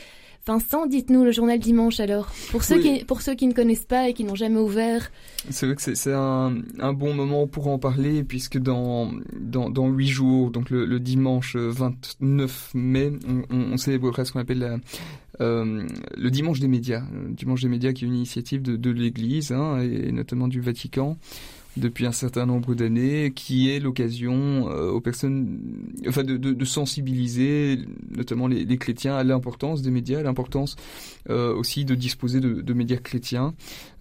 Vincent, 0.46 0.87
dites-nous 0.87 1.24
le 1.24 1.32
journal 1.32 1.59
dimanche 1.59 1.98
alors. 1.98 2.28
Pour 2.52 2.62
ceux, 2.62 2.78
qui, 2.78 3.04
pour 3.04 3.20
ceux 3.20 3.35
qui 3.35 3.48
ne 3.48 3.52
connaissent 3.52 3.85
pas 3.85 4.09
et 4.09 4.14
qui 4.14 4.22
n'ont 4.22 4.37
jamais 4.37 4.61
ouvert. 4.61 5.11
C'est 5.50 5.66
vrai 5.66 5.74
que 5.74 5.82
c'est 5.82 6.12
un, 6.12 6.59
un, 6.78 6.92
bon 6.92 7.14
moment 7.14 7.48
pour 7.48 7.66
en 7.66 7.80
parler 7.80 8.22
puisque 8.22 8.56
dans, 8.59 9.11
dans, 9.38 9.70
dans 9.70 9.88
8 9.88 10.06
jours, 10.06 10.50
donc 10.52 10.70
le, 10.70 10.87
le 10.87 11.00
dimanche 11.00 11.56
29 11.56 12.70
mai, 12.74 13.12
on, 13.50 13.72
on 13.72 13.76
célébrera 13.76 14.24
ce 14.24 14.32
qu'on 14.32 14.38
appelle 14.38 14.61
la, 14.61 14.78
euh, 15.40 15.87
le 16.16 16.30
dimanche 16.30 16.61
des 16.61 16.68
médias. 16.68 17.02
Le 17.12 17.35
dimanche 17.35 17.62
des 17.62 17.68
médias 17.68 17.92
qui 17.92 18.04
est 18.04 18.09
une 18.09 18.14
initiative 18.14 18.62
de, 18.62 18.76
de 18.76 18.90
l'Église 18.90 19.50
hein, 19.50 19.80
et 19.80 20.12
notamment 20.12 20.46
du 20.46 20.61
Vatican 20.61 21.16
depuis 21.76 22.06
un 22.06 22.12
certain 22.12 22.46
nombre 22.46 22.74
d'années, 22.74 23.32
qui 23.34 23.70
est 23.70 23.80
l'occasion 23.80 24.70
euh, 24.70 24.90
aux 24.90 25.00
personnes, 25.00 25.60
enfin, 26.08 26.24
de, 26.24 26.64
sensibiliser 26.64 27.78
notamment 28.10 28.46
les, 28.46 28.78
chrétiens 28.78 29.14
à 29.14 29.24
l'importance 29.24 29.82
des 29.82 29.90
médias, 29.90 30.20
à 30.20 30.22
l'importance 30.22 30.76
euh, 31.28 31.54
aussi 31.54 31.84
de 31.84 31.94
disposer 31.94 32.40
de, 32.40 32.72
médias 32.72 32.96
chrétiens. 32.96 33.54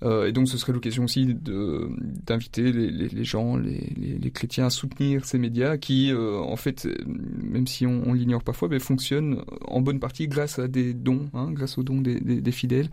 Euh, 0.03 0.27
et 0.27 0.31
donc, 0.31 0.47
ce 0.47 0.57
serait 0.57 0.73
l'occasion 0.73 1.03
aussi 1.03 1.35
d'inviter 1.35 2.71
les, 2.71 3.23
gens, 3.23 3.57
les, 3.57 4.31
chrétiens, 4.31 4.67
à 4.67 4.69
soutenir 4.69 5.25
ces 5.25 5.37
médias 5.37 5.77
qui, 5.77 6.13
en 6.13 6.55
fait, 6.55 6.87
même 7.05 7.67
si 7.67 7.85
on, 7.85 8.13
l'ignore 8.13 8.43
parfois, 8.43 8.69
mais 8.69 8.79
fonctionnent 8.79 9.41
en 9.67 9.81
bonne 9.81 9.99
partie 9.99 10.27
grâce 10.27 10.59
à 10.59 10.67
des 10.67 10.93
dons, 10.93 11.29
hein, 11.33 11.51
grâce 11.51 11.77
aux 11.77 11.83
dons 11.83 12.01
des, 12.01 12.51
fidèles. 12.51 12.89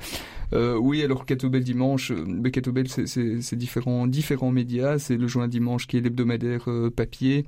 Oui, 0.53 1.03
alors 1.03 1.25
Catobel 1.25 1.63
dimanche, 1.63 2.13
Catobel, 2.53 2.89
c'est 2.89 3.57
différents 3.57 4.51
médias. 4.51 4.72
C'est 4.99 5.17
le 5.17 5.27
joint 5.27 5.49
dimanche 5.49 5.87
qui 5.87 5.97
est 5.97 6.01
l'hebdomadaire 6.01 6.69
euh, 6.69 6.91
papier. 6.91 7.45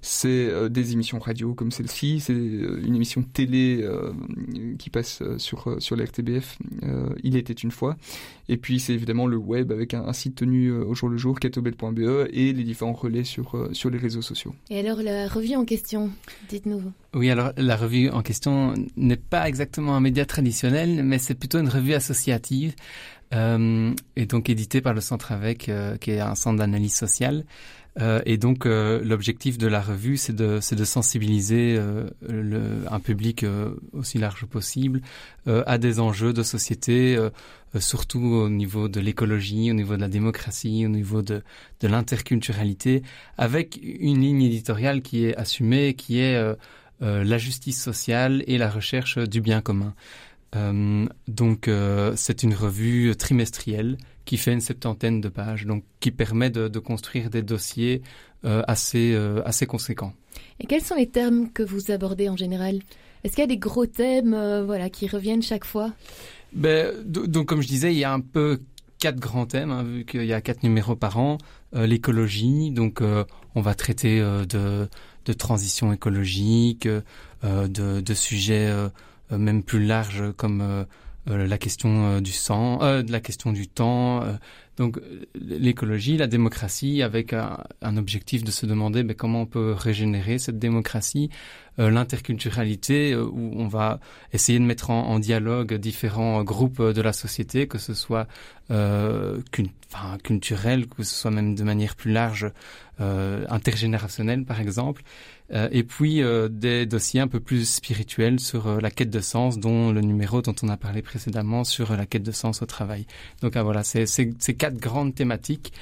C'est 0.00 0.28
euh, 0.28 0.68
des 0.68 0.92
émissions 0.92 1.18
radio 1.18 1.54
comme 1.54 1.70
celle-ci. 1.70 2.20
C'est 2.20 2.32
euh, 2.32 2.82
une 2.84 2.94
émission 2.94 3.22
télé 3.22 3.80
euh, 3.82 4.12
qui 4.78 4.90
passe 4.90 5.22
sur 5.38 5.76
sur 5.80 5.96
la 5.96 6.04
RTBF. 6.04 6.58
Il 7.22 7.36
était 7.36 7.52
une 7.52 7.70
fois. 7.70 7.96
Et 8.48 8.56
puis 8.56 8.80
c'est 8.80 8.94
évidemment 8.94 9.26
le 9.26 9.36
web 9.36 9.72
avec 9.72 9.94
un, 9.94 10.04
un 10.04 10.12
site 10.12 10.36
tenu 10.36 10.72
au 10.72 10.94
jour 10.94 11.08
le 11.08 11.18
jour, 11.18 11.38
catobel.be 11.38 12.28
et 12.32 12.52
les 12.52 12.64
différents 12.64 12.92
relais 12.92 13.24
sur 13.24 13.68
sur 13.72 13.90
les 13.90 13.98
réseaux 13.98 14.22
sociaux. 14.22 14.54
Et 14.70 14.78
alors 14.78 15.02
la 15.02 15.28
revue 15.28 15.56
en 15.56 15.64
question, 15.64 16.10
dites-nous. 16.48 16.82
Oui, 17.14 17.30
alors 17.30 17.52
la 17.56 17.76
revue 17.76 18.10
en 18.10 18.22
question 18.22 18.74
n'est 18.96 19.16
pas 19.16 19.48
exactement 19.48 19.96
un 19.96 20.00
média 20.00 20.24
traditionnel, 20.24 21.02
mais 21.04 21.18
c'est 21.18 21.34
plutôt 21.34 21.58
une 21.58 21.68
revue 21.68 21.94
associative 21.94 22.74
euh, 23.34 23.94
et 24.16 24.26
donc 24.26 24.48
éditée 24.48 24.80
par 24.80 24.94
le 24.94 25.00
Centre 25.00 25.32
Avec, 25.32 25.68
euh, 25.68 25.96
qui 25.96 26.12
est 26.12 26.20
un 26.20 26.34
centre 26.34 26.58
d'analyse 26.58 26.94
sociale. 26.94 27.44
Euh, 28.00 28.20
et 28.26 28.36
donc 28.36 28.64
euh, 28.64 29.02
l'objectif 29.02 29.58
de 29.58 29.66
la 29.66 29.80
revue, 29.80 30.16
c'est 30.16 30.34
de, 30.34 30.60
de 30.74 30.84
sensibiliser 30.84 31.80
un 32.90 33.00
public 33.00 33.44
aussi 33.92 34.18
large 34.18 34.46
possible 34.46 35.00
à 35.46 35.78
des 35.78 36.00
enjeux 36.00 36.32
de 36.32 36.42
société, 36.42 37.18
surtout 37.78 38.20
au 38.20 38.48
niveau 38.48 38.88
de 38.88 39.00
l'écologie, 39.00 39.70
au 39.70 39.74
niveau 39.74 39.96
de 39.96 40.00
la 40.00 40.08
démocratie, 40.08 40.86
au 40.86 40.88
niveau 40.88 41.22
de, 41.22 41.42
de 41.80 41.88
l'interculturalité, 41.88 43.02
avec 43.36 43.80
une 43.82 44.20
ligne 44.20 44.42
éditoriale 44.42 45.02
qui 45.02 45.24
est 45.24 45.36
assumée, 45.36 45.94
qui 45.94 46.20
est 46.20 46.40
la 47.00 47.38
justice 47.38 47.82
sociale 47.82 48.44
et 48.46 48.58
la 48.58 48.70
recherche 48.70 49.18
du 49.18 49.40
bien 49.40 49.60
commun. 49.60 49.94
Euh, 50.56 51.06
donc 51.26 51.68
euh, 51.68 52.14
c'est 52.16 52.42
une 52.42 52.54
revue 52.54 53.14
trimestrielle 53.16 53.98
qui 54.24 54.36
fait 54.38 54.52
une 54.52 54.60
septantaine 54.60 55.20
de 55.20 55.28
pages, 55.28 55.66
donc 55.66 55.84
qui 56.00 56.10
permet 56.10 56.50
de, 56.50 56.68
de 56.68 56.78
construire 56.78 57.30
des 57.30 57.42
dossiers 57.42 58.02
euh, 58.44 58.62
assez, 58.66 59.16
assez 59.44 59.66
conséquents. 59.66 60.12
Et 60.60 60.66
quels 60.66 60.82
sont 60.82 60.94
les 60.94 61.08
termes 61.08 61.50
que 61.50 61.62
vous 61.62 61.90
abordez 61.90 62.28
en 62.28 62.36
général? 62.36 62.80
Est-ce 63.24 63.34
qu'il 63.34 63.42
y 63.42 63.44
a 63.44 63.48
des 63.48 63.58
gros 63.58 63.86
thèmes 63.86 64.36
voilà, 64.64 64.90
qui 64.90 65.08
reviennent 65.08 65.42
chaque 65.42 65.64
fois? 65.64 65.92
Ben, 66.52 66.94
Donc 67.04 67.46
comme 67.46 67.62
je 67.62 67.68
disais, 67.68 67.92
il 67.92 67.98
y 67.98 68.04
a 68.04 68.12
un 68.12 68.20
peu 68.20 68.60
quatre 68.98 69.18
grands 69.18 69.46
thèmes, 69.46 69.70
hein, 69.70 69.82
vu 69.82 70.04
qu'il 70.04 70.24
y 70.24 70.32
a 70.32 70.40
quatre 70.40 70.62
numéros 70.62 70.96
par 70.96 71.18
an. 71.18 71.38
L'écologie, 71.72 72.70
donc 72.70 73.02
on 73.54 73.60
va 73.60 73.74
traiter 73.74 74.20
de, 74.20 74.88
de 75.24 75.32
transition 75.32 75.92
écologique, 75.92 76.86
de, 77.42 78.00
de 78.00 78.14
sujets 78.14 78.72
même 79.30 79.62
plus 79.62 79.84
larges 79.84 80.32
comme 80.36 80.86
euh, 81.30 81.46
la 81.46 81.58
question 81.58 82.20
du 82.20 82.32
sang, 82.32 82.78
euh, 82.82 83.02
la 83.08 83.20
question 83.20 83.52
du 83.52 83.68
temps. 83.68 84.22
Euh, 84.22 84.32
donc 84.76 85.00
l'écologie, 85.34 86.16
la 86.16 86.28
démocratie, 86.28 87.02
avec 87.02 87.32
un, 87.32 87.58
un, 87.82 87.96
objectif 87.96 88.44
de 88.44 88.52
se 88.52 88.64
demander 88.64 89.02
mais 89.02 89.14
comment 89.14 89.42
on 89.42 89.46
peut 89.46 89.72
régénérer 89.72 90.38
cette 90.38 90.58
démocratie, 90.58 91.30
euh, 91.80 91.90
l'interculturalité, 91.90 93.12
euh, 93.12 93.24
où 93.24 93.52
on 93.56 93.66
va 93.66 93.98
essayer 94.32 94.58
de 94.58 94.64
mettre 94.64 94.90
en, 94.90 95.08
en, 95.08 95.18
dialogue 95.18 95.74
différents 95.74 96.44
groupes 96.44 96.80
de 96.80 97.02
la 97.02 97.12
société, 97.12 97.66
que 97.66 97.78
ce 97.78 97.92
soit 97.92 98.28
euh, 98.70 99.40
enfin, 99.92 100.16
culturel, 100.22 100.86
que 100.86 101.02
ce 101.02 101.14
soit 101.14 101.30
même 101.30 101.54
de 101.56 101.64
manière 101.64 101.96
plus 101.96 102.12
large, 102.12 102.50
euh, 103.00 103.44
intergénérationnelle 103.48 104.44
par 104.44 104.60
exemple. 104.60 105.02
Euh, 105.52 105.68
et 105.72 105.82
puis 105.82 106.22
euh, 106.22 106.48
des 106.48 106.84
dossiers 106.84 107.20
un 107.20 107.28
peu 107.28 107.40
plus 107.40 107.68
spirituels 107.68 108.38
sur 108.38 108.66
euh, 108.66 108.80
la 108.80 108.90
quête 108.90 109.10
de 109.10 109.20
sens, 109.20 109.58
dont 109.58 109.92
le 109.92 110.02
numéro 110.02 110.42
dont 110.42 110.54
on 110.62 110.68
a 110.68 110.76
parlé 110.76 111.00
précédemment 111.00 111.64
sur 111.64 111.96
la 111.96 112.04
quête 112.04 112.22
de 112.22 112.32
sens 112.32 112.60
au 112.60 112.66
travail. 112.66 113.06
Donc 113.40 113.56
ah, 113.56 113.62
voilà, 113.62 113.82
c'est 113.82 114.06
ces 114.06 114.54
quatre 114.54 114.78
grandes 114.78 115.14
thématiques 115.14 115.72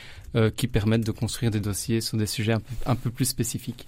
qui 0.57 0.69
permettent 0.69 1.07
de 1.07 1.13
construire 1.13 1.51
des 1.51 1.61
dossiers 1.61 2.03
sur 2.03 2.19
des 2.19 2.27
sujets 2.27 2.57
un 2.85 2.95
peu 2.95 3.09
plus 3.09 3.25
spécifiques. 3.25 3.87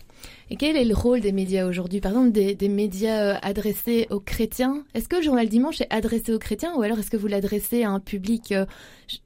Et 0.51 0.57
quel 0.57 0.77
est 0.77 0.85
le 0.85 0.95
rôle 0.95 1.21
des 1.21 1.33
médias 1.33 1.67
aujourd'hui? 1.67 2.01
Par 2.01 2.13
exemple, 2.13 2.33
des, 2.33 2.55
des 2.55 2.69
médias 2.69 3.35
euh, 3.35 3.39
adressés 3.43 4.07
aux 4.11 4.21
chrétiens. 4.21 4.83
Est-ce 4.95 5.09
que 5.09 5.17
le 5.17 5.23
journal 5.23 5.49
dimanche 5.49 5.81
est 5.83 5.93
adressé 5.93 6.33
aux 6.33 6.39
chrétiens 6.39 6.75
ou 6.75 6.83
alors 6.83 6.99
est-ce 6.99 7.11
que 7.11 7.19
vous 7.19 7.27
l'adressez 7.27 7.83
à 7.83 7.91
un 7.91 8.01
public, 8.01 8.53
euh, 8.53 8.65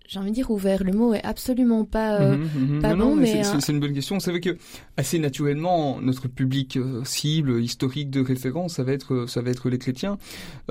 j'ai 0.09 0.19
envie 0.19 0.31
de 0.31 0.35
dire 0.35 0.51
ouvert? 0.51 0.83
Le 0.83 0.93
mot 0.93 1.15
est 1.15 1.25
absolument 1.25 1.85
pas, 1.85 2.21
euh, 2.21 2.37
mmh, 2.37 2.77
mmh, 2.77 2.83
pas 2.83 2.95
non, 2.95 3.11
bon. 3.11 3.17
Non, 3.17 3.23
mais, 3.23 3.43
c'est 3.45 3.73
une 3.73 3.79
bonne 3.79 3.95
question. 3.95 4.17
Vous 4.17 4.21
savez 4.21 4.41
que 4.41 4.57
assez 4.97 5.21
naturellement, 5.21 6.01
notre 6.01 6.27
public 6.27 6.77
cible, 7.05 7.63
historique 7.63 8.11
de 8.11 8.21
référence, 8.21 8.75
ça 8.75 8.83
va 8.83 8.93
être, 8.93 9.27
ça 9.29 9.43
va 9.43 9.51
être 9.51 9.71
les 9.71 9.79
chrétiens. 9.79 10.19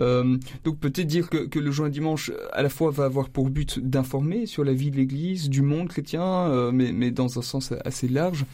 Euh, 0.02 0.38
donc 0.66 0.80
peut-être 0.80 1.08
dire 1.08 1.30
que, 1.30 1.46
que, 1.46 1.60
le 1.60 1.72
journal 1.72 1.92
dimanche, 1.92 2.32
à 2.52 2.62
la 2.62 2.70
fois, 2.70 2.92
va 2.92 3.06
avoir 3.06 3.30
pour 3.30 3.50
but 3.50 3.80
d'informer 3.80 4.46
sur 4.48 4.66
la 4.66 4.74
vie 4.74 4.92
de 4.92 4.98
l'Église, 4.98 5.50
du 5.50 5.62
monde 5.62 5.88
chrétien, 5.88 6.72
mais, 6.74 6.92
mais 6.92 7.12
dans 7.12 7.40
un 7.40 7.42
sens 7.42 7.74
assez 7.86 8.10
large, 8.10 8.46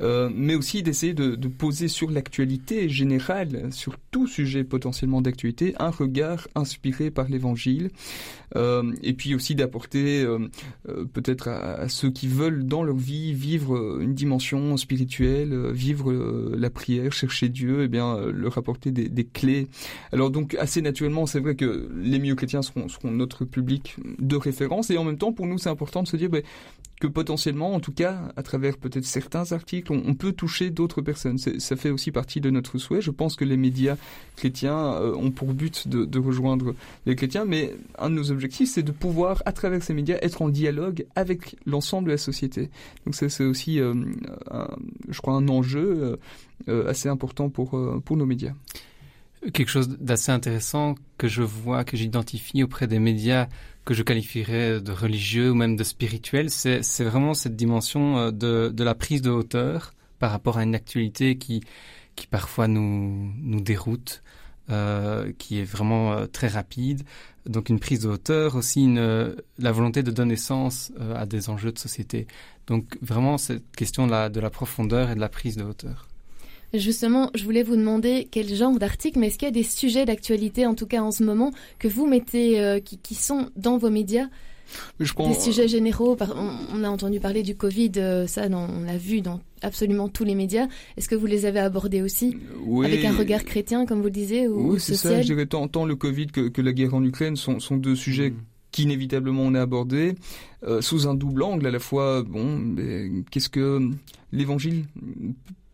mais 0.00 0.54
aussi 0.54 0.82
d'essayer 0.82 1.12
de, 1.12 1.41
de 1.42 1.48
poser 1.48 1.88
sur 1.88 2.10
l'actualité 2.10 2.88
générale, 2.88 3.68
sur 3.72 3.96
tout 4.10 4.26
sujet 4.26 4.64
potentiellement 4.64 5.20
d'actualité, 5.20 5.74
un 5.78 5.90
regard 5.90 6.48
inspiré 6.54 7.10
par 7.10 7.28
l'Évangile, 7.28 7.90
euh, 8.56 8.92
et 9.02 9.12
puis 9.12 9.34
aussi 9.34 9.54
d'apporter 9.54 10.22
euh, 10.22 10.38
euh, 10.88 11.04
peut-être 11.04 11.48
à, 11.48 11.88
ceux 11.88 12.10
qui 12.10 12.28
veulent 12.28 12.64
dans 12.64 12.82
leur 12.82 12.96
vie 12.96 13.32
vivre 13.32 14.00
une 14.00 14.14
dimension 14.14 14.76
spirituelle, 14.76 15.72
vivre 15.72 16.12
la 16.56 16.70
prière, 16.70 17.12
chercher 17.12 17.48
Dieu, 17.48 17.82
eh 17.82 17.88
bien 17.88 18.18
leur 18.30 18.56
apporter 18.58 18.90
des, 18.90 19.24
clés. 19.24 19.68
Alors 20.12 20.30
donc 20.30 20.54
assez 20.54 20.80
naturellement, 20.82 21.26
c'est 21.26 21.40
vrai 21.40 21.54
que 21.56 21.90
les 21.96 22.18
milieux 22.18 22.34
chrétiens 22.34 22.62
seront, 22.62 22.88
seront, 22.88 23.10
notre 23.10 23.44
public 23.44 23.96
de 24.18 24.36
référence, 24.36 24.90
et 24.90 24.98
en 24.98 25.04
même 25.04 25.18
temps 25.18 25.32
pour 25.32 25.46
nous 25.46 25.58
c'est 25.58 25.70
important 25.70 26.02
de 26.02 26.08
se 26.08 26.16
dire 26.16 26.30
ben, 26.30 26.42
que 27.02 27.08
potentiellement, 27.08 27.74
en 27.74 27.80
tout 27.80 27.90
cas, 27.90 28.32
à 28.36 28.44
travers 28.44 28.76
peut-être 28.76 29.04
certains 29.04 29.50
articles, 29.50 29.92
on, 29.92 30.14
peut 30.14 30.30
toucher 30.30 30.70
d'autres 30.70 31.02
personnes. 31.02 31.36
Ça 31.36 31.74
fait 31.74 31.90
aussi 31.90 32.12
partie 32.12 32.40
de 32.40 32.48
notre 32.48 32.78
souhait. 32.78 33.00
Je 33.00 33.10
pense 33.10 33.34
que 33.34 33.44
les 33.44 33.56
médias 33.56 33.96
chrétiens 34.36 34.92
euh, 34.94 35.12
ont 35.16 35.32
pour 35.32 35.52
but 35.52 35.88
de, 35.88 36.18
rejoindre 36.20 36.76
les 37.06 37.16
chrétiens, 37.16 37.44
mais 37.44 37.74
un 37.98 38.08
de 38.08 38.14
nos 38.14 38.30
objectifs, 38.30 38.70
c'est 38.70 38.84
de 38.84 38.92
pouvoir, 38.92 39.42
à 39.46 39.52
travers 39.52 39.82
ces 39.82 39.94
médias, 39.94 40.16
être 40.22 40.42
en 40.42 40.48
dialogue 40.48 41.04
avec 41.16 41.56
l'ensemble 41.66 42.06
de 42.06 42.12
la 42.12 42.18
société. 42.18 42.70
Donc 43.04 43.16
ça, 43.16 43.28
c'est 43.28 43.44
aussi, 43.44 43.80
euh, 43.80 43.94
un, 44.52 44.68
je 45.08 45.20
crois, 45.20 45.34
un 45.34 45.48
enjeu 45.48 46.18
euh, 46.68 46.88
assez 46.88 47.08
important 47.08 47.50
pour, 47.50 47.76
pour 48.04 48.16
nos 48.16 48.26
médias. 48.26 48.54
Quelque 49.52 49.68
chose 49.68 49.88
d'assez 49.88 50.30
intéressant 50.30 50.94
que 51.18 51.26
je 51.26 51.42
vois, 51.42 51.84
que 51.84 51.96
j'identifie 51.96 52.62
auprès 52.62 52.86
des 52.86 53.00
médias 53.00 53.48
que 53.84 53.92
je 53.94 54.04
qualifierais 54.04 54.80
de 54.80 54.92
religieux 54.92 55.50
ou 55.50 55.54
même 55.54 55.74
de 55.74 55.82
spirituel, 55.82 56.48
c'est 56.50 57.04
vraiment 57.04 57.34
cette 57.34 57.56
dimension 57.56 58.18
euh, 58.18 58.30
de, 58.30 58.70
de, 58.72 58.84
la 58.84 58.94
prise 58.94 59.20
de 59.22 59.30
hauteur 59.30 59.94
par 60.20 60.30
rapport 60.30 60.58
à 60.58 60.62
une 60.62 60.76
actualité 60.76 61.36
qui, 61.38 61.64
qui 62.14 62.28
parfois 62.28 62.68
nous, 62.68 63.32
nous 63.40 63.60
déroute. 63.60 64.22
qui 65.38 65.58
est 65.60 65.64
vraiment 65.64 66.26
très 66.28 66.48
rapide. 66.48 67.02
Donc 67.44 67.68
une 67.68 67.80
prise 67.80 68.00
de 68.00 68.08
hauteur, 68.08 68.54
aussi 68.54 68.84
une, 68.84 69.34
la 69.58 69.72
volonté 69.72 70.02
de 70.02 70.10
donner 70.10 70.36
sens 70.36 70.92
à 71.14 71.26
des 71.26 71.50
enjeux 71.50 71.72
de 71.72 71.78
société. 71.78 72.26
Donc 72.66 72.96
vraiment 73.02 73.36
cette 73.38 73.70
question 73.76 74.06
de 74.06 74.12
la, 74.12 74.28
de 74.30 74.40
la 74.40 74.50
profondeur 74.50 75.10
et 75.10 75.14
de 75.14 75.20
la 75.20 75.28
prise 75.28 75.56
de 75.56 75.64
hauteur. 75.64 76.06
Justement, 76.74 77.30
je 77.34 77.44
voulais 77.44 77.62
vous 77.62 77.76
demander 77.76 78.28
quel 78.30 78.52
genre 78.54 78.78
d'article, 78.78 79.18
mais 79.18 79.26
est-ce 79.26 79.38
qu'il 79.38 79.46
y 79.46 79.50
a 79.50 79.52
des 79.52 79.62
sujets 79.62 80.06
d'actualité, 80.06 80.66
en 80.66 80.74
tout 80.74 80.86
cas 80.86 81.02
en 81.02 81.10
ce 81.10 81.22
moment, 81.22 81.52
que 81.78 81.88
vous 81.88 82.06
mettez, 82.06 82.60
euh, 82.60 82.80
qui, 82.80 82.98
qui, 82.98 83.14
sont 83.14 83.50
dans 83.56 83.76
vos 83.76 83.90
médias? 83.90 84.28
Je 85.00 85.12
Des 85.14 85.34
sujets 85.34 85.68
généraux, 85.68 86.16
on, 86.72 86.84
a 86.84 86.88
entendu 86.88 87.20
parler 87.20 87.42
du 87.42 87.54
Covid, 87.54 87.92
euh, 87.96 88.26
ça 88.26 88.46
on 88.50 88.84
l'a 88.84 88.96
vu 88.96 89.20
dans 89.20 89.40
absolument 89.60 90.08
tous 90.08 90.24
les 90.24 90.34
médias. 90.34 90.66
Est-ce 90.96 91.08
que 91.08 91.14
vous 91.14 91.26
les 91.26 91.44
avez 91.44 91.60
abordés 91.60 92.00
aussi 92.00 92.38
oui. 92.64 92.86
avec 92.86 93.04
un 93.04 93.14
regard 93.14 93.44
chrétien, 93.44 93.84
comme 93.84 93.98
vous 93.98 94.06
le 94.06 94.10
disiez, 94.10 94.48
ou 94.48 94.72
Oui, 94.72 94.80
c'est 94.80 94.94
ça. 94.94 95.20
Je 95.20 95.26
dirais 95.26 95.46
tant, 95.46 95.68
tant, 95.68 95.84
le 95.84 95.94
Covid 95.94 96.28
que, 96.28 96.48
que, 96.48 96.62
la 96.62 96.72
guerre 96.72 96.94
en 96.94 97.04
Ukraine 97.04 97.36
sont, 97.36 97.60
sont 97.60 97.76
deux 97.76 97.96
sujets 97.96 98.30
mm. 98.30 98.36
qu'inévitablement 98.70 99.42
on 99.42 99.54
a 99.54 99.60
abordés 99.60 100.14
euh, 100.64 100.80
sous 100.80 101.06
un 101.06 101.14
double 101.14 101.42
angle. 101.42 101.66
À 101.66 101.70
la 101.70 101.78
fois, 101.78 102.22
bon, 102.22 102.74
qu'est-ce 103.30 103.50
que 103.50 103.90
l'Évangile 104.32 104.84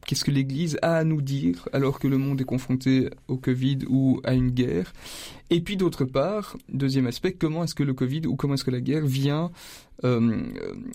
Qu'est-ce 0.09 0.25
que 0.25 0.31
l'Église 0.31 0.79
a 0.81 0.97
à 0.97 1.05
nous 1.05 1.21
dire 1.21 1.69
alors 1.75 1.99
que 1.99 2.09
le 2.09 2.17
monde 2.17 2.41
est 2.41 2.45
confronté 2.45 3.11
au 3.29 3.37
Covid 3.37 3.81
ou 3.91 4.23
à 4.25 4.33
une 4.33 4.49
guerre? 4.49 4.95
Et 5.51 5.61
puis 5.61 5.77
d'autre 5.77 6.07
part, 6.07 6.57
deuxième 6.73 7.07
aspect, 7.07 7.33
comment 7.33 7.63
est-ce 7.63 7.75
que 7.75 7.83
le 7.83 7.93
Covid 7.93 8.23
ou 8.27 8.35
comment 8.35 8.55
est-ce 8.55 8.65
que 8.65 8.71
la 8.71 8.81
guerre 8.81 9.05
vient 9.05 9.51
euh, 10.05 10.47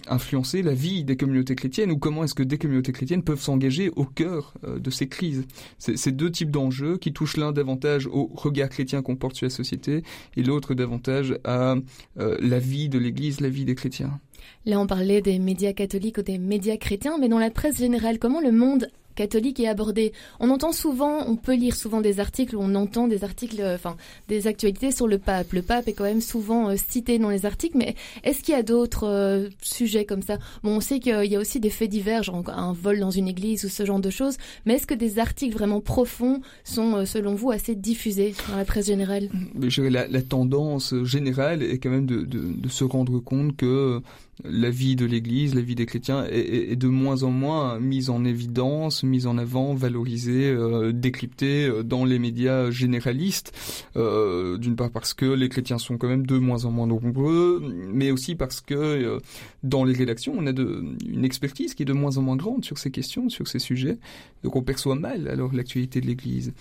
influencer 0.07 0.63
la 0.63 0.73
vie 0.73 1.03
des 1.03 1.15
communautés 1.15 1.53
chrétiennes 1.53 1.91
ou 1.91 1.97
comment 1.99 2.23
est-ce 2.23 2.33
que 2.33 2.41
des 2.41 2.57
communautés 2.57 2.91
chrétiennes 2.91 3.21
peuvent 3.21 3.39
s'engager 3.39 3.91
au 3.95 4.05
cœur 4.05 4.55
euh, 4.63 4.79
de 4.79 4.89
ces 4.89 5.07
crises? 5.07 5.45
Ces 5.77 6.11
deux 6.11 6.31
types 6.31 6.49
d'enjeux 6.49 6.97
qui 6.97 7.13
touchent 7.13 7.37
l'un 7.37 7.51
davantage 7.51 8.07
au 8.07 8.31
regard 8.33 8.69
chrétien 8.69 9.03
qu'on 9.03 9.15
porte 9.15 9.35
sur 9.35 9.45
la 9.45 9.51
société 9.51 10.01
et 10.35 10.41
l'autre 10.41 10.73
davantage 10.73 11.37
à 11.43 11.75
euh, 12.17 12.35
la 12.39 12.57
vie 12.57 12.89
de 12.89 12.97
l'Église, 12.97 13.41
la 13.41 13.49
vie 13.49 13.65
des 13.65 13.75
chrétiens. 13.75 14.19
Là, 14.65 14.79
on 14.79 14.87
parlait 14.87 15.21
des 15.21 15.39
médias 15.39 15.73
catholiques 15.73 16.17
ou 16.17 16.21
des 16.21 16.37
médias 16.37 16.77
chrétiens, 16.77 17.17
mais 17.19 17.29
dans 17.29 17.39
la 17.39 17.51
presse 17.51 17.77
générale, 17.77 18.19
comment 18.19 18.41
le 18.41 18.51
monde 18.51 18.87
catholique 19.15 19.59
est 19.59 19.67
abordé. 19.67 20.13
On 20.39 20.49
entend 20.49 20.71
souvent, 20.71 21.27
on 21.27 21.35
peut 21.35 21.55
lire 21.55 21.75
souvent 21.75 22.01
des 22.01 22.19
articles 22.19 22.55
on 22.63 22.75
entend 22.75 23.07
des 23.07 23.23
articles, 23.23 23.61
euh, 23.61 23.75
enfin 23.75 23.95
des 24.27 24.47
actualités 24.47 24.91
sur 24.91 25.07
le 25.07 25.17
pape. 25.17 25.51
Le 25.53 25.61
pape 25.61 25.87
est 25.87 25.93
quand 25.93 26.03
même 26.03 26.21
souvent 26.21 26.69
euh, 26.69 26.75
cité 26.75 27.19
dans 27.19 27.29
les 27.29 27.45
articles, 27.45 27.77
mais 27.77 27.95
est-ce 28.23 28.41
qu'il 28.41 28.53
y 28.53 28.57
a 28.57 28.63
d'autres 28.63 29.07
euh, 29.07 29.49
sujets 29.61 30.05
comme 30.05 30.21
ça? 30.21 30.37
Bon, 30.63 30.77
on 30.77 30.79
sait 30.79 30.99
qu'il 30.99 31.25
y 31.25 31.35
a 31.35 31.39
aussi 31.39 31.59
des 31.59 31.69
faits 31.69 31.89
divers, 31.89 32.23
genre 32.23 32.43
un 32.47 32.73
vol 32.73 32.99
dans 32.99 33.11
une 33.11 33.27
église 33.27 33.65
ou 33.65 33.69
ce 33.69 33.85
genre 33.85 33.99
de 33.99 34.09
choses, 34.09 34.37
mais 34.65 34.75
est-ce 34.75 34.87
que 34.87 34.93
des 34.93 35.19
articles 35.19 35.53
vraiment 35.53 35.81
profonds 35.81 36.41
sont, 36.63 37.05
selon 37.05 37.35
vous, 37.35 37.51
assez 37.51 37.75
diffusés 37.75 38.33
dans 38.49 38.57
la 38.57 38.65
presse 38.65 38.87
générale? 38.87 39.29
La, 39.77 40.07
la, 40.07 40.21
tendance 40.21 40.95
générale 41.03 41.61
est 41.61 41.77
quand 41.77 41.89
même 41.89 42.05
de 42.05 42.69
se 42.69 42.83
rendre 42.83 43.19
compte 43.19 43.55
que 43.55 44.01
la 44.43 44.69
vie 44.69 44.95
de 44.95 45.05
l'Église, 45.05 45.53
la 45.53 45.61
vie 45.61 45.75
des 45.75 45.85
chrétiens 45.85 46.25
est, 46.29 46.75
de 46.75 46.87
moins 46.87 47.23
en 47.23 47.29
moins 47.29 47.79
mise 47.79 48.09
en 48.09 48.25
évidence, 48.25 49.03
mise 49.03 49.27
en 49.27 49.37
avant, 49.37 49.73
valorisée, 49.73 50.49
euh, 50.49 50.91
décryptée 50.91 51.65
euh, 51.65 51.83
dans 51.83 52.03
les 52.03 52.19
médias 52.19 52.71
généralistes. 52.71 53.53
Euh, 53.95 54.57
d'une 54.57 54.75
part 54.75 54.91
parce 54.91 55.13
que 55.13 55.25
les 55.25 55.49
chrétiens 55.49 55.77
sont 55.77 55.97
quand 55.97 56.07
même 56.07 56.25
de 56.25 56.37
moins 56.37 56.65
en 56.65 56.71
moins 56.71 56.87
nombreux, 56.87 57.61
mais 57.91 58.11
aussi 58.11 58.35
parce 58.35 58.61
que 58.61 59.19
dans 59.63 59.83
les 59.83 59.93
rédactions, 59.93 60.33
on 60.37 60.47
a 60.47 60.51
une 60.51 61.25
expertise 61.25 61.73
qui 61.73 61.83
est 61.83 61.85
de 61.85 61.93
moins 61.93 62.17
en 62.17 62.21
moins 62.21 62.35
grande 62.35 62.65
sur 62.65 62.77
ces 62.77 62.91
questions, 62.91 63.29
sur 63.29 63.47
ces 63.47 63.59
sujets. 63.59 63.97
Donc 64.43 64.55
on 64.55 64.63
perçoit 64.63 64.95
mal 64.95 65.27
alors 65.27 65.53
l'actualité 65.53 66.01
de 66.01 66.07
l'Église. 66.07 66.53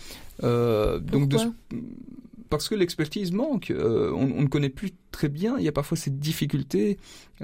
donc 0.42 1.28
de, 1.28 1.36
parce 2.52 2.68
que 2.68 2.74
l'expertise 2.74 3.32
manque. 3.32 3.72
on, 3.74 4.32
on, 4.36 4.42
ne 4.42 4.46
connaît 4.46 4.68
plus 4.68 4.92
très 5.10 5.28
bien. 5.28 5.56
Il 5.58 5.64
y 5.64 5.68
a 5.68 5.72
parfois 5.72 5.96
cette 5.96 6.18
difficulté 6.18 6.98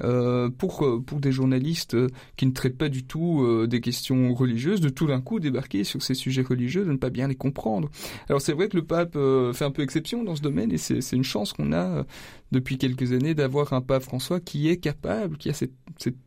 euh, 0.05 0.51
pour 0.51 0.85
euh, 0.85 1.01
pour 1.01 1.19
des 1.19 1.33
journalistes 1.33 1.95
euh, 1.95 2.09
qui 2.37 2.47
ne 2.47 2.53
traitent 2.53 2.77
pas 2.77 2.89
du 2.89 3.05
tout 3.05 3.67
des 3.67 3.81
questions 3.81 4.35
religieuses 4.35 4.81
de 4.81 4.91
tout 4.91 5.07
d'un 5.07 5.21
coup 5.21 5.41
débarquer 5.41 5.83
sur 5.85 6.03
ces 6.03 6.15
sujets 6.15 6.43
religieux, 6.43 6.85
de 6.85 6.93
ne 6.93 6.99
pas 6.99 7.11
bien 7.11 7.27
les 7.27 7.35
comprendre. 7.35 7.91
Alors 8.29 8.41
c'est 8.41 8.53
vrai 8.53 8.69
que 8.69 8.77
le 8.77 8.85
pape 8.85 9.15
fait 9.55 9.65
un 9.65 9.71
peu 9.71 9.83
exception 9.83 10.25
dans 10.25 10.37
ce 10.37 10.43
domaine 10.43 10.73
et 10.73 10.79
c'est 10.79 11.17
une 11.17 11.25
chance 11.25 11.53
qu'on 11.53 11.73
a 11.73 12.05
depuis 12.53 12.79
quelques 12.79 13.13
années 13.13 13.35
d'avoir 13.35 13.73
un 13.73 13.81
pape 13.81 14.03
François 14.03 14.41
qui 14.41 14.69
est 14.69 14.77
capable, 14.77 15.37
qui 15.39 15.51
a 15.51 15.53
cette, 15.53 15.73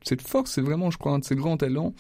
cette, 0.04 0.22
force, 0.22 0.52
c'est 0.52 0.62
vraiment 0.62 0.92
je 0.92 0.98
crois 0.98 1.14
un 1.14 1.20
de 1.20 1.24
ses 1.24 1.36
grands 1.36 1.58
talents 1.58 1.94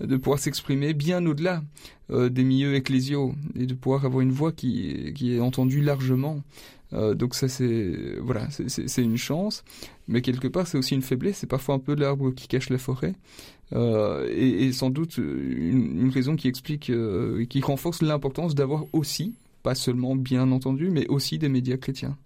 de 0.00 0.16
pouvoir 0.16 0.38
s'exprimer 0.38 0.94
bien 0.94 1.24
au-delà 1.26 1.62
des 2.10 2.44
milieux 2.44 2.74
ecclésiaux 2.74 3.34
et 3.58 3.66
de 3.66 3.74
pouvoir 3.74 4.04
avoir 4.04 4.20
une 4.20 4.30
voix 4.30 4.52
qui, 4.52 5.12
est 5.20 5.40
entendue 5.40 5.80
largement. 5.80 6.42
Euh, 6.92 7.14
donc 7.14 7.34
ça 7.34 7.48
c'est 7.48 8.16
voilà 8.20 8.48
c'est 8.50 9.02
une 9.02 9.16
chance, 9.16 9.64
mais 10.06 10.22
quelque 10.22 10.46
part 10.46 10.66
c'est 10.66 10.78
aussi 10.78 10.94
une 10.94 11.02
faiblesse. 11.02 11.38
C'est 11.38 11.48
parfois 11.48 11.74
un 11.74 11.78
peu 11.80 11.94
l'arbre 11.94 12.30
qui 12.30 12.46
cache 12.46 12.70
la 12.70 12.78
forêt, 12.78 13.14
euh, 13.72 14.28
et, 14.30 14.72
sans 14.72 14.90
doute 14.90 15.18
une, 15.18 16.10
raison 16.12 16.36
qui 16.36 16.48
explique, 16.48 16.90
euh, 16.90 17.44
qui 17.46 17.60
renforce 17.60 18.02
l'importance 18.02 18.54
d'avoir 18.54 18.84
aussi, 18.92 19.34
pas 19.62 19.74
seulement 19.74 20.14
bien 20.14 20.52
entendu, 20.52 20.90
mais 20.90 21.06
aussi 21.08 21.38
des 21.38 21.48
médias 21.48 21.76
chrétiens. 21.76 22.16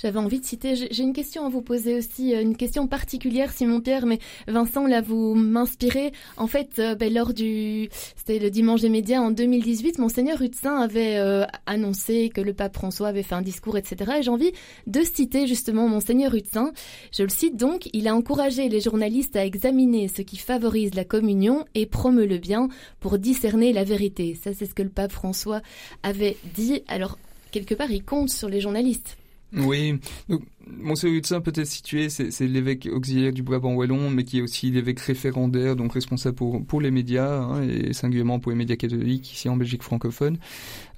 J'avais 0.00 0.20
envie 0.20 0.38
de 0.38 0.44
citer, 0.44 0.76
j'ai 0.76 1.02
une 1.02 1.12
question 1.12 1.44
à 1.44 1.48
vous 1.48 1.60
poser 1.60 1.96
aussi, 1.96 2.32
euh, 2.32 2.40
une 2.40 2.56
question 2.56 2.86
particulière, 2.86 3.50
Simon-Pierre, 3.50 4.06
mais 4.06 4.20
Vincent, 4.46 4.86
là, 4.86 5.00
vous 5.00 5.34
m'inspirez. 5.34 6.12
En 6.36 6.46
fait, 6.46 6.78
euh, 6.78 6.94
ben, 6.94 7.12
lors 7.12 7.34
du, 7.34 7.88
c'était 8.14 8.38
le 8.38 8.48
dimanche 8.48 8.82
des 8.82 8.90
médias 8.90 9.18
en 9.18 9.32
2018, 9.32 9.98
Monseigneur 9.98 10.40
Hutsin 10.40 10.76
avait 10.76 11.16
euh, 11.16 11.44
annoncé 11.66 12.30
que 12.32 12.40
le 12.40 12.54
pape 12.54 12.74
François 12.74 13.08
avait 13.08 13.24
fait 13.24 13.34
un 13.34 13.42
discours, 13.42 13.76
etc. 13.76 14.18
Et 14.20 14.22
j'ai 14.22 14.30
envie 14.30 14.52
de 14.86 15.02
citer 15.02 15.48
justement 15.48 15.88
Monseigneur 15.88 16.32
Hutsin. 16.32 16.72
Je 17.10 17.24
le 17.24 17.28
cite 17.28 17.56
donc, 17.56 17.90
il 17.92 18.06
a 18.06 18.14
encouragé 18.14 18.68
les 18.68 18.80
journalistes 18.80 19.34
à 19.34 19.44
examiner 19.44 20.06
ce 20.06 20.22
qui 20.22 20.36
favorise 20.36 20.94
la 20.94 21.04
communion 21.04 21.64
et 21.74 21.86
promeut 21.86 22.26
le 22.26 22.38
bien 22.38 22.68
pour 23.00 23.18
discerner 23.18 23.72
la 23.72 23.82
vérité. 23.82 24.38
Ça, 24.40 24.52
c'est 24.54 24.66
ce 24.66 24.74
que 24.74 24.84
le 24.84 24.90
pape 24.90 25.10
François 25.10 25.60
avait 26.04 26.36
dit. 26.54 26.84
Alors, 26.86 27.18
quelque 27.50 27.74
part, 27.74 27.90
il 27.90 28.04
compte 28.04 28.30
sur 28.30 28.48
les 28.48 28.60
journalistes. 28.60 29.16
Oui, 29.52 30.00
donc 30.28 30.42
Monseigneur 30.76 31.18
Hudson 31.18 31.40
peut 31.40 31.52
être 31.54 31.66
situé, 31.66 32.08
c'est 32.08 32.46
l'évêque 32.46 32.88
auxiliaire 32.92 33.32
du 33.32 33.42
Brabant-Wallon, 33.42 34.10
mais 34.10 34.24
qui 34.24 34.38
est 34.38 34.42
aussi 34.42 34.70
l'évêque 34.70 35.00
référendaire, 35.00 35.76
donc 35.76 35.92
responsable 35.92 36.36
pour, 36.36 36.64
pour 36.64 36.80
les 36.80 36.90
médias, 36.90 37.40
hein, 37.40 37.62
et 37.62 37.92
singulièrement 37.92 38.38
pour 38.38 38.52
les 38.52 38.58
médias 38.58 38.76
catholiques 38.76 39.32
ici 39.32 39.48
en 39.48 39.56
Belgique 39.56 39.82
francophone. 39.82 40.38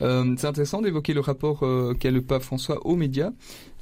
Euh, 0.03 0.35
c'est 0.39 0.47
intéressant 0.47 0.83
d'évoquer 0.83 1.13
le 1.13 1.21
rapport 1.21 1.63
euh, 1.63 1.95
qu'a 1.95 2.11
le 2.11 2.23
pape 2.23 2.43
François 2.43 2.87
aux 2.87 2.97
médias, 2.97 3.31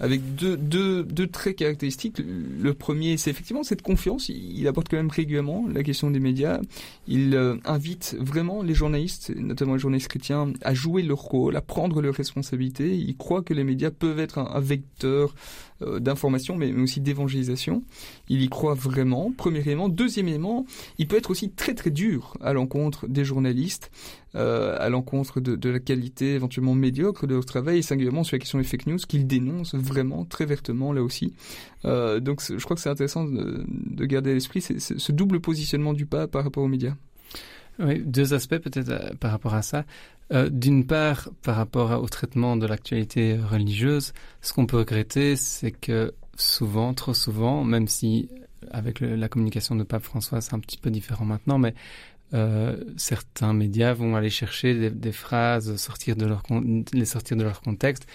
avec 0.01 0.35
deux, 0.35 0.57
deux, 0.57 1.03
deux 1.03 1.27
traits 1.27 1.57
caractéristiques. 1.57 2.19
Le 2.19 2.75
premier, 2.75 3.17
c'est 3.17 3.31
effectivement 3.31 3.63
cette 3.63 3.83
confiance. 3.83 4.29
Il, 4.29 4.67
apporte 4.69 4.89
quand 4.89 4.97
même 4.97 5.11
régulièrement 5.11 5.67
la 5.73 5.83
question 5.83 6.11
des 6.11 6.21
médias. 6.21 6.61
Il 7.07 7.35
euh, 7.35 7.57
invite 7.65 8.17
vraiment 8.21 8.63
les 8.63 8.75
journalistes, 8.75 9.33
notamment 9.35 9.75
les 9.75 9.81
journalistes 9.81 10.09
chrétiens, 10.09 10.53
à 10.63 10.75
jouer 10.75 11.03
leur 11.03 11.19
rôle, 11.19 11.57
à 11.57 11.63
prendre 11.63 12.03
leurs 12.03 12.15
responsabilités. 12.15 12.97
Il 12.97 13.17
croit 13.17 13.43
que 13.43 13.55
les 13.55 13.65
médias 13.65 13.91
peuvent 13.91 14.21
être 14.21 14.39
un 14.39 14.61
vecteur 14.61 15.35
euh, 15.83 16.01
d'information, 16.01 16.57
mais, 16.57 16.73
aussi 16.73 17.01
d'évangélisation. 17.01 17.85
Il 18.29 18.43
y 18.43 18.49
croit 18.49 18.75
vraiment, 18.75 19.33
premièrement. 19.37 19.89
Deuxièmement, 19.89 20.67
il 20.99 21.07
peut 21.07 21.17
être 21.17 21.31
aussi 21.31 21.51
très 21.51 21.75
très 21.75 21.91
dur 21.91 22.37
à 22.41 22.53
l'encontre 22.53 23.07
des 23.07 23.25
journalistes, 23.25 23.91
euh, 24.35 24.77
à 24.81 24.89
l'encontre 24.89 25.41
de, 25.41 25.55
de, 25.55 25.71
la 25.71 25.79
qualité 25.79 26.35
éventuellement 26.35 26.75
médiocre 26.75 27.27
de 27.27 27.35
leur 27.35 27.45
travail, 27.45 27.79
et 27.79 27.83
singulièrement 27.83 28.25
sur 28.25 28.35
la 28.35 28.41
question 28.41 28.59
des 28.59 28.65
fake 28.65 28.87
news, 28.87 28.99
qu'il 28.99 29.27
dénonce 29.27 29.75
vraiment 29.75 30.25
très 30.25 30.47
vertement 30.47 30.93
là 30.93 31.03
aussi. 31.03 31.33
Euh, 31.85 32.19
donc 32.19 32.43
je 32.47 32.63
crois 32.65 32.75
que 32.75 32.83
c'est 32.83 32.91
intéressant 32.91 33.25
de, 33.25 33.65
de 33.69 34.05
garder 34.05 34.33
à 34.33 34.35
l'esprit 34.35 34.61
ce 34.61 35.13
double 35.13 35.41
positionnement 35.41 35.93
du 35.93 36.07
pape 36.07 36.33
par 36.33 36.45
rapport 36.45 36.65
aux 36.65 36.69
médias. 36.69 36.95
Oui, 37.79 38.03
deux 38.05 38.35
aspects 38.35 38.59
peut-être 38.59 38.89
euh, 38.89 39.15
par 39.21 39.31
rapport 39.31 39.55
à 39.55 39.63
ça. 39.63 39.85
Euh, 40.33 40.49
D'une 40.49 40.87
part, 40.87 41.31
par 41.43 41.57
rapport 41.57 42.03
au 42.03 42.09
traitement 42.09 42.57
de 42.57 42.67
l'actualité 42.67 43.39
religieuse, 43.39 44.13
ce 44.41 44.53
qu'on 44.53 44.67
peut 44.67 44.79
regretter, 44.79 45.37
c'est 45.37 45.71
que 45.71 46.13
souvent, 46.37 46.93
trop 46.95 47.15
souvent, 47.15 47.65
même 47.65 47.89
si 47.89 48.29
avec 48.71 49.01
le, 49.01 49.15
la 49.15 49.29
communication 49.29 49.77
de 49.77 49.85
Pape 49.85 50.03
François, 50.03 50.41
c'est 50.41 50.55
un 50.55 50.59
petit 50.59 50.79
peu 50.79 50.91
différent 50.91 51.25
maintenant, 51.25 51.59
mais 51.59 51.75
euh, 52.35 52.77
certains 52.97 53.55
médias 53.55 53.95
vont 53.95 54.17
aller 54.17 54.29
chercher 54.29 54.75
des, 54.75 54.91
des, 54.91 55.13
phrases, 55.13 55.77
sortir 55.77 56.15
de 56.17 56.27
leur 56.27 56.43
les 56.93 57.07
sortir 57.07 57.37
de 57.37 57.43
leur 57.43 57.63
contexte 57.63 58.07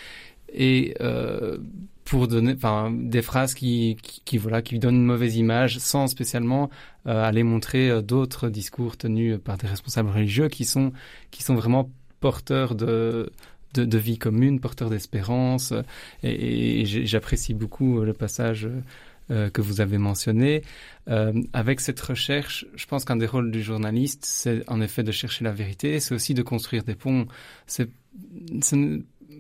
et 0.54 0.96
euh, 1.02 1.58
pour 2.06 2.28
donner 2.28 2.54
enfin 2.54 2.92
des 2.92 3.22
phrases 3.22 3.54
qui, 3.54 3.98
qui, 4.02 4.38
voilà 4.38 4.62
qui 4.62 4.78
donnent 4.80 4.96
une 4.96 5.06
mauvaise 5.06 5.36
image 5.36 5.80
sans 5.80 6.08
spécialement 6.08 6.70
euh, 7.08 7.24
aller 7.24 7.44
montrer 7.44 7.90
euh, 7.90 8.02
d'autres 8.02 8.50
discours 8.50 8.98
tenus 8.98 9.40
par 9.44 9.58
des 9.58 9.68
responsables 9.68 10.10
religieux 10.10 10.48
qui 10.48 10.66
sont 10.66 10.94
qui 11.32 11.44
sont 11.44 11.56
vraiment 11.56 11.90
porteurs 12.20 12.76
de 12.76 13.32
de, 13.74 13.98
vie 13.98 14.20
commune, 14.20 14.60
porteurs 14.60 14.92
d'espérance 14.92 15.74
et, 16.22 16.86
j'apprécie 16.86 17.56
beaucoup 17.56 18.02
le 18.02 18.14
passage 18.14 18.70
que 19.30 19.62
vous 19.62 19.82
avez 19.82 19.98
mentionné. 19.98 20.62
Avec 21.08 21.80
cette 21.80 22.00
recherche, 22.00 22.68
je 22.76 22.86
pense 22.86 23.04
qu'un 23.04 23.16
des 23.16 23.26
rôles 23.26 23.50
du 23.50 23.64
journaliste, 23.64 24.26
c'est 24.26 24.62
en 24.70 24.80
effet 24.80 25.02
de 25.02 25.12
chercher 25.12 25.44
la 25.44 25.52
vérité, 25.52 26.00
c'est 26.00 26.14
aussi 26.14 26.36
de 26.36 26.44
construire 26.44 26.84
des 26.84 26.94
ponts. 26.94 27.26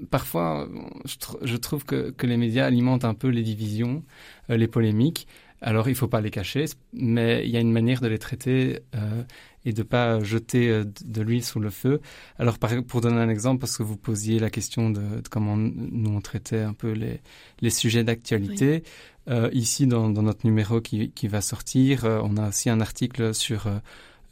Parfois, 0.09 0.67
je, 1.05 1.57
trouve 1.57 1.85
que, 1.85 2.11
que, 2.11 2.27
les 2.27 2.37
médias 2.37 2.65
alimentent 2.65 3.05
un 3.05 3.13
peu 3.13 3.27
les 3.27 3.43
divisions, 3.43 4.03
les 4.49 4.67
polémiques. 4.67 5.27
Alors, 5.61 5.87
il 5.87 5.95
faut 5.95 6.09
pas 6.09 6.19
les 6.19 6.29
cacher, 6.29 6.65
mais 6.91 7.43
il 7.45 7.49
y 7.49 7.55
a 7.55 7.61
une 7.61 7.71
manière 7.71 8.01
de 8.01 8.07
les 8.07 8.19
traiter 8.19 8.81
euh, 8.95 9.23
et 9.63 9.71
de 9.71 9.81
pas 9.81 10.21
jeter 10.21 10.69
euh, 10.69 10.83
de, 11.05 11.21
l'huile 11.21 11.43
sous 11.43 11.61
le 11.61 11.69
feu. 11.69 12.01
Alors, 12.37 12.57
pour 12.85 12.99
donner 12.99 13.21
un 13.21 13.29
exemple, 13.29 13.61
parce 13.61 13.77
que 13.77 13.83
vous 13.83 13.95
posiez 13.95 14.39
la 14.39 14.49
question 14.49 14.89
de, 14.89 15.01
comment 15.31 15.55
nous 15.55 16.09
on 16.09 16.19
traitait 16.19 16.59
un 16.59 16.73
peu 16.73 16.91
les, 16.91 17.21
les 17.61 17.69
sujets 17.69 18.03
d'actualité. 18.03 18.83
Euh, 19.29 19.49
ici, 19.53 19.87
dans, 19.87 20.09
dans, 20.09 20.21
notre 20.21 20.45
numéro 20.45 20.81
qui, 20.81 21.11
qui 21.11 21.27
va 21.27 21.39
sortir, 21.41 22.03
euh, 22.03 22.19
on 22.23 22.35
a 22.35 22.49
aussi 22.49 22.69
un 22.69 22.81
article 22.81 23.33
sur 23.33 23.67
euh, 23.67 23.77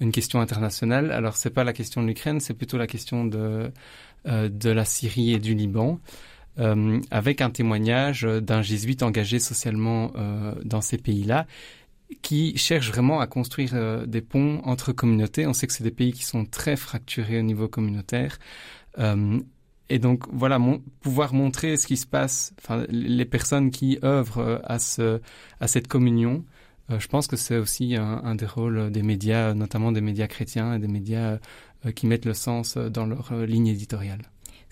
une 0.02 0.12
question 0.12 0.42
internationale. 0.42 1.12
Alors, 1.12 1.38
c'est 1.38 1.50
pas 1.50 1.64
la 1.64 1.72
question 1.72 2.02
de 2.02 2.08
l'Ukraine, 2.08 2.42
c'est 2.42 2.54
plutôt 2.54 2.78
la 2.78 2.88
question 2.88 3.26
de 3.26 3.72
de 4.26 4.70
la 4.70 4.86
Syrie 4.86 5.34
et 5.34 5.40
du 5.40 5.56
Liban. 5.56 6.00
Euh, 6.60 7.00
avec 7.12 7.40
un 7.40 7.50
témoignage 7.50 8.24
d'un 8.24 8.62
jésuite 8.62 9.04
engagé 9.04 9.40
socialement 9.40 10.12
euh, 10.18 10.54
dans 10.66 10.82
ces 10.82 10.98
pays-là 10.98 11.48
qui 12.22 12.58
cherche 12.58 12.90
vraiment 12.92 13.22
à 13.22 13.28
construire 13.28 13.72
euh, 13.74 14.06
des 14.06 14.20
ponts 14.20 14.60
entre 14.66 14.92
communautés. 14.92 15.48
On 15.48 15.54
sait 15.54 15.66
que 15.66 15.72
c'est 15.72 15.86
des 15.86 15.92
pays 15.92 16.12
qui 16.12 16.26
sont 16.26 16.44
très 16.44 16.76
fracturés 16.76 17.40
au 17.40 17.42
niveau 17.42 17.70
communautaire. 17.70 18.38
et 19.90 20.00
donc 20.00 20.26
voilà, 20.32 20.60
pouvoir 21.00 21.34
montrer 21.34 21.78
ce 21.78 21.88
qui 21.88 21.96
se 21.96 22.06
passe, 22.06 22.54
enfin 22.60 22.86
les 22.90 23.26
personnes 23.26 23.72
qui 23.72 23.98
œuvrent 24.04 24.62
à 24.66 24.78
ce 24.78 25.22
à 25.62 25.68
cette 25.68 25.88
communion. 25.88 26.44
je 26.90 27.08
pense 27.08 27.28
que 27.28 27.38
c'est 27.38 27.58
aussi 27.58 27.96
un, 27.96 28.36
des 28.36 28.46
rôles 28.46 28.92
des 28.92 29.04
médias, 29.04 29.54
notamment 29.54 29.92
des 29.94 30.02
médias 30.02 30.28
chrétiens 30.28 30.76
et 30.76 30.80
des 30.80 30.88
médias 30.90 31.40
qui 31.96 32.06
mettent 32.06 32.26
le 32.26 32.34
sens 32.34 32.78
dans 32.78 33.06
leur 33.06 33.34
ligne 33.46 33.68
éditoriale 33.68 34.22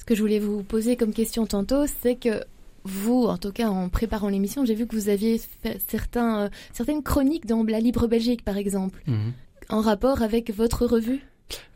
que 0.10 0.16
je 0.16 0.22
voulais 0.22 0.40
vous 0.40 0.64
poser 0.64 0.98
comme 0.98 1.14
question 1.14 1.46
tantôt, 1.46 1.86
c'est 2.02 2.16
que 2.16 2.44
vous, 2.84 3.26
en 3.26 3.38
tout 3.38 3.52
cas 3.52 3.70
en 3.70 3.90
préparant 3.90 4.28
l'émission, 4.28 4.66
j'ai 4.66 4.74
vu 4.74 4.88
que 4.88 4.96
vous 4.96 5.08
aviez 5.08 5.40
fait 5.62 5.80
certains, 5.88 6.46
euh, 6.46 6.50
certaines 6.74 7.04
chroniques 7.04 7.46
dans 7.46 7.64
la 7.64 7.80
Libre 7.80 8.08
Belgique, 8.08 8.44
par 8.44 8.58
exemple, 8.58 9.04
mhm. 9.06 9.34
en 9.70 9.82
rapport 9.82 10.24
avec 10.24 10.52
votre 10.52 10.88
revue? 10.88 11.20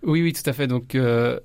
Oui, 0.01 0.23
oui, 0.23 0.33
tout 0.33 0.49
à 0.49 0.53
fait. 0.53 0.65
Donc, 0.65 0.95
euh, 0.95 1.39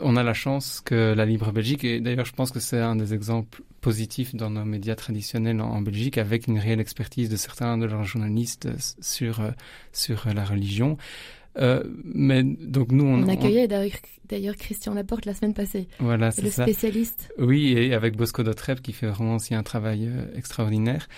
on 0.00 0.16
a 0.16 0.24
la 0.24 0.34
chance 0.34 0.80
que 0.84 1.14
la 1.16 1.24
Libre 1.24 1.52
Belgique, 1.52 1.84
et 1.84 2.00
d'ailleurs, 2.00 2.26
je 2.26 2.32
pense 2.32 2.50
que 2.50 2.58
c'est 2.58 2.80
un 2.80 2.96
des 2.96 3.14
exemples 3.14 3.62
positifs 3.80 4.34
dans 4.34 4.50
nos 4.50 4.64
médias 4.64 4.96
traditionnels 4.96 5.60
en, 5.60 5.80
Belgique, 5.82 6.18
avec 6.18 6.48
une 6.48 6.58
réelle 6.58 6.80
expertise 6.80 7.28
de 7.28 7.36
certains 7.36 7.78
de 7.78 7.86
leurs 7.86 8.02
journalistes 8.02 8.68
sur 9.00 9.40
euh, 9.40 9.50
sur 9.92 10.26
la 10.34 10.44
religion. 10.44 10.96
Euh, 11.58 11.82
mais 12.04 12.42
donc 12.42 12.92
nous, 12.92 13.04
on, 13.04 13.24
on 13.24 13.28
accueillait 13.28 13.68
d'ailleurs 13.68 14.56
Christian 14.56 14.94
Laporte 14.94 15.26
la 15.26 15.34
semaine 15.34 15.54
passée. 15.54 15.88
Voilà, 15.98 16.30
c'est 16.30 16.42
le 16.42 16.50
spécialiste. 16.50 17.32
Oui, 17.38 17.72
et 17.72 17.94
avec 17.94 18.16
Bosco 18.16 18.42
Dotrep 18.42 18.80
qui 18.80 18.92
fait 18.92 19.06
vraiment 19.06 19.36
aussi 19.36 19.54
un 19.54 19.62
travail 19.62 20.06
euh, 20.06 20.26
extraordinaire. 20.36 21.08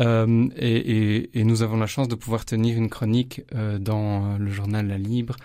Euh, 0.00 0.48
et, 0.56 0.76
et, 0.76 1.40
et, 1.40 1.44
nous 1.44 1.62
avons 1.62 1.76
la 1.76 1.86
chance 1.86 2.06
de 2.06 2.14
pouvoir 2.14 2.44
tenir 2.44 2.76
une 2.76 2.88
chronique 2.88 3.42
euh, 3.54 3.78
dans 3.78 4.38
le 4.38 4.50
journal 4.50 4.86
La 4.86 4.98
Libre 4.98 5.36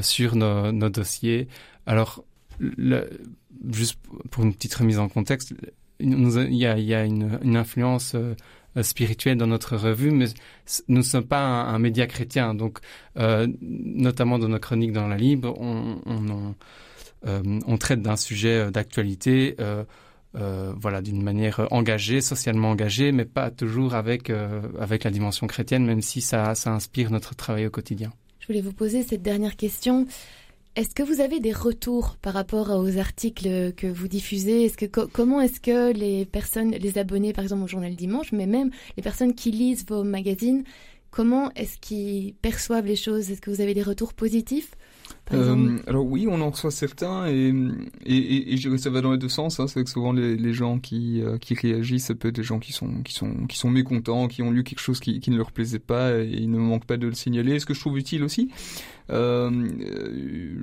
sur 0.00 0.36
nos, 0.36 0.72
nos, 0.72 0.88
dossiers. 0.88 1.48
Alors, 1.84 2.24
le, 2.58 3.08
juste 3.70 3.98
pour 4.30 4.42
une 4.42 4.54
petite 4.54 4.74
remise 4.74 4.98
en 4.98 5.08
contexte, 5.08 5.54
il 6.00 6.54
y 6.54 6.66
a, 6.66 6.78
il 6.78 6.84
y 6.84 6.94
a 6.94 7.04
une, 7.04 7.38
une 7.42 7.56
influence 7.56 8.16
euh, 8.76 8.82
spirituel 8.82 9.36
dans 9.36 9.46
notre 9.46 9.76
revue, 9.76 10.10
mais 10.10 10.26
nous 10.88 10.98
ne 10.98 11.02
sommes 11.02 11.26
pas 11.26 11.42
un, 11.44 11.78
média 11.78 12.06
chrétien. 12.06 12.54
Donc, 12.54 12.78
euh, 13.18 13.46
notamment 13.60 14.38
dans 14.38 14.48
nos 14.48 14.58
chroniques 14.58 14.92
dans 14.92 15.08
la 15.08 15.16
Libre, 15.16 15.54
on, 15.60 16.54
euh, 17.26 17.76
traite 17.78 18.02
d'un 18.02 18.16
sujet 18.16 18.70
d'actualité. 18.70 19.56
voilà, 20.34 21.02
d'une 21.02 21.22
manière 21.22 21.66
engagée, 21.70 22.20
socialement 22.20 22.70
engagée, 22.70 23.12
mais 23.12 23.26
pas 23.26 23.50
toujours 23.50 23.94
avec 23.94 24.30
avec 24.80 25.04
la 25.04 25.10
dimension 25.10 25.46
chrétienne, 25.46 25.84
même 25.84 26.00
si 26.00 26.20
ça 26.20 26.54
inspire 26.66 27.10
notre 27.10 27.34
travail 27.34 27.66
au 27.66 27.70
quotidien. 27.70 28.12
Je 28.42 28.48
voulais 28.48 28.60
vous 28.60 28.72
poser 28.72 29.04
cette 29.04 29.22
dernière 29.22 29.54
question. 29.54 30.06
Est-ce 30.74 30.94
que 30.94 31.02
vous 31.02 31.20
avez 31.20 31.38
des 31.38 31.52
retours 31.52 32.16
par 32.22 32.32
rapport 32.32 32.70
aux 32.70 32.96
articles 32.96 33.74
que 33.76 33.86
vous 33.86 34.08
diffusez? 34.08 34.64
Est-ce 34.64 34.78
que 34.78 34.86
comment 34.86 35.42
est-ce 35.42 35.60
que 35.60 35.92
les 35.92 36.24
personnes, 36.24 36.70
les 36.70 36.96
abonnés 36.96 37.34
par 37.34 37.44
exemple 37.44 37.64
au 37.64 37.66
journal 37.66 37.94
Dimanche, 37.94 38.32
mais 38.32 38.46
même 38.46 38.70
les 38.96 39.02
personnes 39.02 39.34
qui 39.34 39.50
lisent 39.50 39.84
vos 39.86 40.02
magazines, 40.02 40.64
comment 41.10 41.52
est-ce 41.56 41.76
qu'ils 41.76 42.32
perçoivent 42.40 42.86
les 42.86 42.96
choses? 42.96 43.30
Est-ce 43.30 43.42
que 43.42 43.50
vous 43.50 43.60
avez 43.60 43.74
des 43.74 43.82
retours 43.82 44.14
positifs? 44.14 44.70
Euh, 45.32 45.78
alors 45.86 46.04
oui, 46.04 46.26
on 46.28 46.40
en 46.40 46.50
reçoit 46.50 46.70
certains 46.70 47.26
et, 47.26 47.52
et, 48.04 48.52
et, 48.52 48.56
je 48.56 48.62
dirais 48.62 48.76
que 48.76 48.82
ça 48.82 48.90
va 48.90 49.00
dans 49.00 49.12
les 49.12 49.18
deux 49.18 49.28
sens. 49.28 49.60
Hein. 49.60 49.66
C'est 49.66 49.84
que 49.84 49.90
souvent 49.90 50.12
les, 50.12 50.36
les 50.36 50.52
gens 50.52 50.78
qui, 50.78 51.22
euh, 51.22 51.38
qui 51.38 51.54
réagissent, 51.54 52.06
ça 52.06 52.14
peut 52.14 52.28
être 52.28 52.36
des 52.36 52.42
gens 52.42 52.58
qui 52.58 52.72
sont, 52.72 53.02
qui 53.02 53.12
sont, 53.12 53.46
qui 53.46 53.56
sont 53.56 53.70
mécontents, 53.70 54.26
qui 54.26 54.42
ont 54.42 54.50
lu 54.50 54.64
quelque 54.64 54.80
chose 54.80 55.00
qui, 55.00 55.20
qui 55.20 55.30
ne 55.30 55.36
leur 55.36 55.52
plaisait 55.52 55.78
pas 55.78 56.18
et 56.18 56.28
ils 56.28 56.50
ne 56.50 56.58
manquent 56.58 56.86
pas 56.86 56.96
de 56.96 57.06
le 57.06 57.14
signaler. 57.14 57.58
Ce 57.60 57.66
que 57.66 57.74
je 57.74 57.80
trouve 57.80 57.98
utile 57.98 58.24
aussi? 58.24 58.50
Euh, 59.12 59.50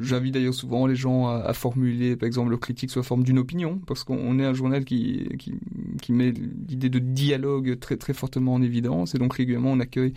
J'invite 0.01 0.33
d'ailleurs 0.33 0.53
souvent 0.53 0.87
les 0.87 0.95
gens 0.95 1.27
à, 1.27 1.35
à, 1.35 1.53
formuler, 1.53 2.15
par 2.15 2.27
exemple, 2.27 2.49
leur 2.49 2.59
critique 2.59 2.89
sous 2.89 2.99
la 2.99 3.03
forme 3.03 3.23
d'une 3.23 3.39
opinion, 3.39 3.79
parce 3.85 4.03
qu'on 4.03 4.39
est 4.39 4.45
un 4.45 4.53
journal 4.53 4.85
qui, 4.85 5.29
qui, 5.37 5.53
qui 6.01 6.11
met 6.13 6.31
l'idée 6.31 6.89
de 6.89 6.99
dialogue 6.99 7.79
très 7.79 7.97
très 7.97 8.13
fortement 8.13 8.53
en 8.53 8.61
évidence 8.61 9.15
et 9.15 9.17
donc 9.17 9.33
régulièrement 9.33 9.71
on 9.71 9.79
accueille 9.79 10.13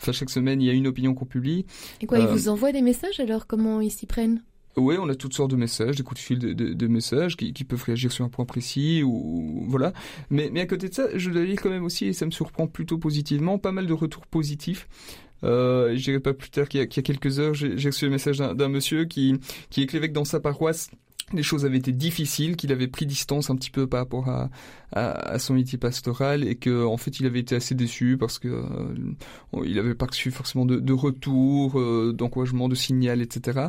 Enfin, 0.00 0.12
chaque 0.12 0.30
semaine, 0.30 0.60
il 0.60 0.66
y 0.66 0.70
a 0.70 0.72
une 0.72 0.88
opinion 0.88 1.14
qu'on 1.14 1.26
publie. 1.26 1.64
Et 2.00 2.06
quoi, 2.06 2.18
ils 2.18 2.26
euh, 2.26 2.32
vous 2.32 2.48
envoient 2.48 2.72
des 2.72 2.82
messages 2.82 3.20
alors 3.20 3.46
Comment 3.46 3.80
ils 3.80 3.90
s'y 3.90 4.06
prennent? 4.06 4.42
Oui, 4.76 4.96
on 4.98 5.08
a 5.08 5.14
toutes 5.14 5.34
sortes 5.34 5.50
de 5.50 5.56
messages, 5.56 5.96
des 5.96 6.02
coups 6.02 6.20
de 6.20 6.24
fil 6.24 6.38
de, 6.38 6.52
de, 6.54 6.72
de 6.72 6.86
messages 6.86 7.36
qui, 7.36 7.52
qui, 7.52 7.62
peuvent 7.62 7.82
réagir 7.84 8.10
sur 8.10 8.24
un 8.24 8.30
point 8.30 8.46
précis 8.46 9.02
ou 9.04 9.64
voilà. 9.68 9.92
Mais, 10.30 10.50
mais 10.50 10.60
à 10.60 10.66
côté 10.66 10.88
de 10.88 10.94
ça, 10.94 11.06
je 11.14 11.30
dois 11.30 11.44
dire 11.44 11.60
quand 11.60 11.68
même 11.68 11.84
aussi, 11.84 12.06
et 12.06 12.12
ça 12.14 12.24
me 12.24 12.30
surprend 12.30 12.66
plutôt 12.66 12.96
positivement, 12.96 13.58
pas 13.58 13.70
mal 13.70 13.86
de 13.86 13.92
retours 13.92 14.26
positifs. 14.26 14.88
Euh, 15.44 15.96
je 15.96 16.02
dirais 16.02 16.20
pas 16.20 16.34
plus 16.34 16.50
tard 16.50 16.68
qu'il 16.68 16.80
y, 16.80 16.84
y, 16.84 16.86
a 16.86 17.02
quelques 17.02 17.38
heures, 17.40 17.54
j'ai 17.54 17.88
reçu 17.88 18.04
le 18.04 18.10
message 18.10 18.38
d'un 18.38 18.68
monsieur 18.68 19.04
qui, 19.04 19.40
qui 19.70 19.82
est 19.82 19.92
l'évêque 19.92 20.12
dans 20.12 20.24
sa 20.24 20.40
paroisse 20.40 20.90
les 21.32 21.42
choses 21.42 21.64
avaient 21.64 21.78
été 21.78 21.92
difficiles, 21.92 22.56
qu'il 22.56 22.72
avait 22.72 22.88
pris 22.88 23.06
distance 23.06 23.50
un 23.50 23.56
petit 23.56 23.70
peu 23.70 23.86
par 23.86 24.00
rapport 24.00 24.28
à, 24.28 24.50
à, 24.92 25.38
son 25.38 25.54
métier 25.54 25.78
pastoral 25.78 26.44
et 26.46 26.56
que 26.56 26.84
en 26.84 26.96
fait 26.96 27.18
il 27.20 27.26
avait 27.26 27.40
été 27.40 27.54
assez 27.54 27.74
déçu 27.74 28.16
parce 28.18 28.38
que 28.38 28.48
euh, 28.48 29.62
il 29.64 29.78
avait 29.78 29.94
pas 29.94 30.06
reçu 30.06 30.30
forcément 30.30 30.66
de, 30.66 30.78
de 30.78 30.92
retour, 30.92 31.78
euh, 31.78 32.12
d'encouragement, 32.12 32.68
de 32.68 32.74
signal, 32.74 33.22
etc. 33.22 33.68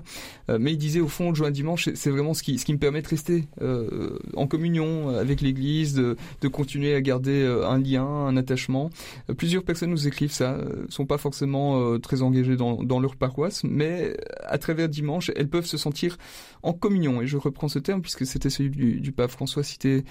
Euh, 0.49 0.57
mais 0.59 0.74
il 0.74 0.78
disait 0.78 0.99
au 0.99 1.07
fond, 1.07 1.34
joint 1.34 1.51
dimanche, 1.51 1.89
c'est 1.93 2.09
vraiment 2.09 2.34
ce 2.34 2.43
qui, 2.43 2.57
ce 2.59 2.66
qui 2.66 2.74
me 2.74 2.78
permet 2.78 3.01
de 3.01 3.07
rester 3.07 3.45
euh, 3.61 4.18
en 4.36 4.47
communion 4.47 5.09
avec 5.09 5.41
l'Église, 5.41 5.93
de, 5.93 6.18
de, 6.41 6.47
continuer 6.47 6.93
à 6.93 7.01
garder 7.01 7.45
un 7.66 7.80
lien, 7.80 8.05
un 8.05 8.38
attachement. 8.38 8.89
plusieurs 9.38 9.64
personnes 9.64 9.89
nous 9.91 10.07
écrivent 10.07 10.32
ça, 10.32 10.57
sont 10.89 11.05
pas 11.05 11.18
forcément 11.18 11.99
très 11.99 12.22
engagées 12.22 12.55
dans, 12.55 12.84
dans 12.84 12.99
leur 12.99 13.16
paroisse, 13.16 13.64
mais 13.64 14.16
à 14.43 14.57
travers 14.57 14.89
dimanche, 14.89 15.32
elles 15.36 15.49
peuvent 15.49 15.66
se 15.66 15.78
sentir 15.78 16.18
en 16.61 16.74
communion. 16.74 17.22
Et 17.22 17.28
je 17.28 17.38
reprends 17.54 17.68
ce 17.68 17.80
terme 17.80 18.01
puisque 18.01 18.26
c'était 18.26 18.49
celui 18.49 18.70
du, 18.70 18.99
du 18.99 19.12
pape 19.12 19.32
François 19.32 19.64
cité 19.64 20.04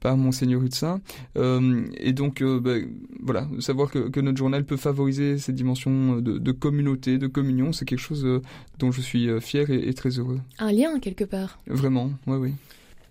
par 0.00 0.16
Monseigneur 0.16 0.62
Hudsin. 0.62 1.00
Euh, 1.36 1.86
et 1.96 2.12
donc, 2.12 2.42
euh, 2.42 2.60
bah, 2.60 2.74
voilà, 3.20 3.48
savoir 3.60 3.90
que, 3.90 4.08
que, 4.08 4.20
notre 4.20 4.38
journal 4.38 4.64
peut 4.64 4.76
favoriser 4.76 5.38
cette 5.38 5.54
dimension 5.54 6.16
de, 6.16 6.38
de 6.38 6.52
communauté, 6.52 7.18
de 7.18 7.26
communion, 7.26 7.72
c'est 7.72 7.84
quelque 7.84 7.98
chose 8.00 8.24
euh, 8.24 8.42
dont 8.78 8.92
je 8.92 9.00
suis 9.00 9.28
euh, 9.28 9.40
fier 9.40 9.70
et, 9.70 9.88
et, 9.88 9.94
très 9.94 10.10
heureux. 10.10 10.40
Un 10.58 10.72
lien 10.72 10.98
quelque 11.00 11.24
part. 11.24 11.58
Vraiment, 11.66 12.10
oui, 12.26 12.36
oui. 12.36 12.52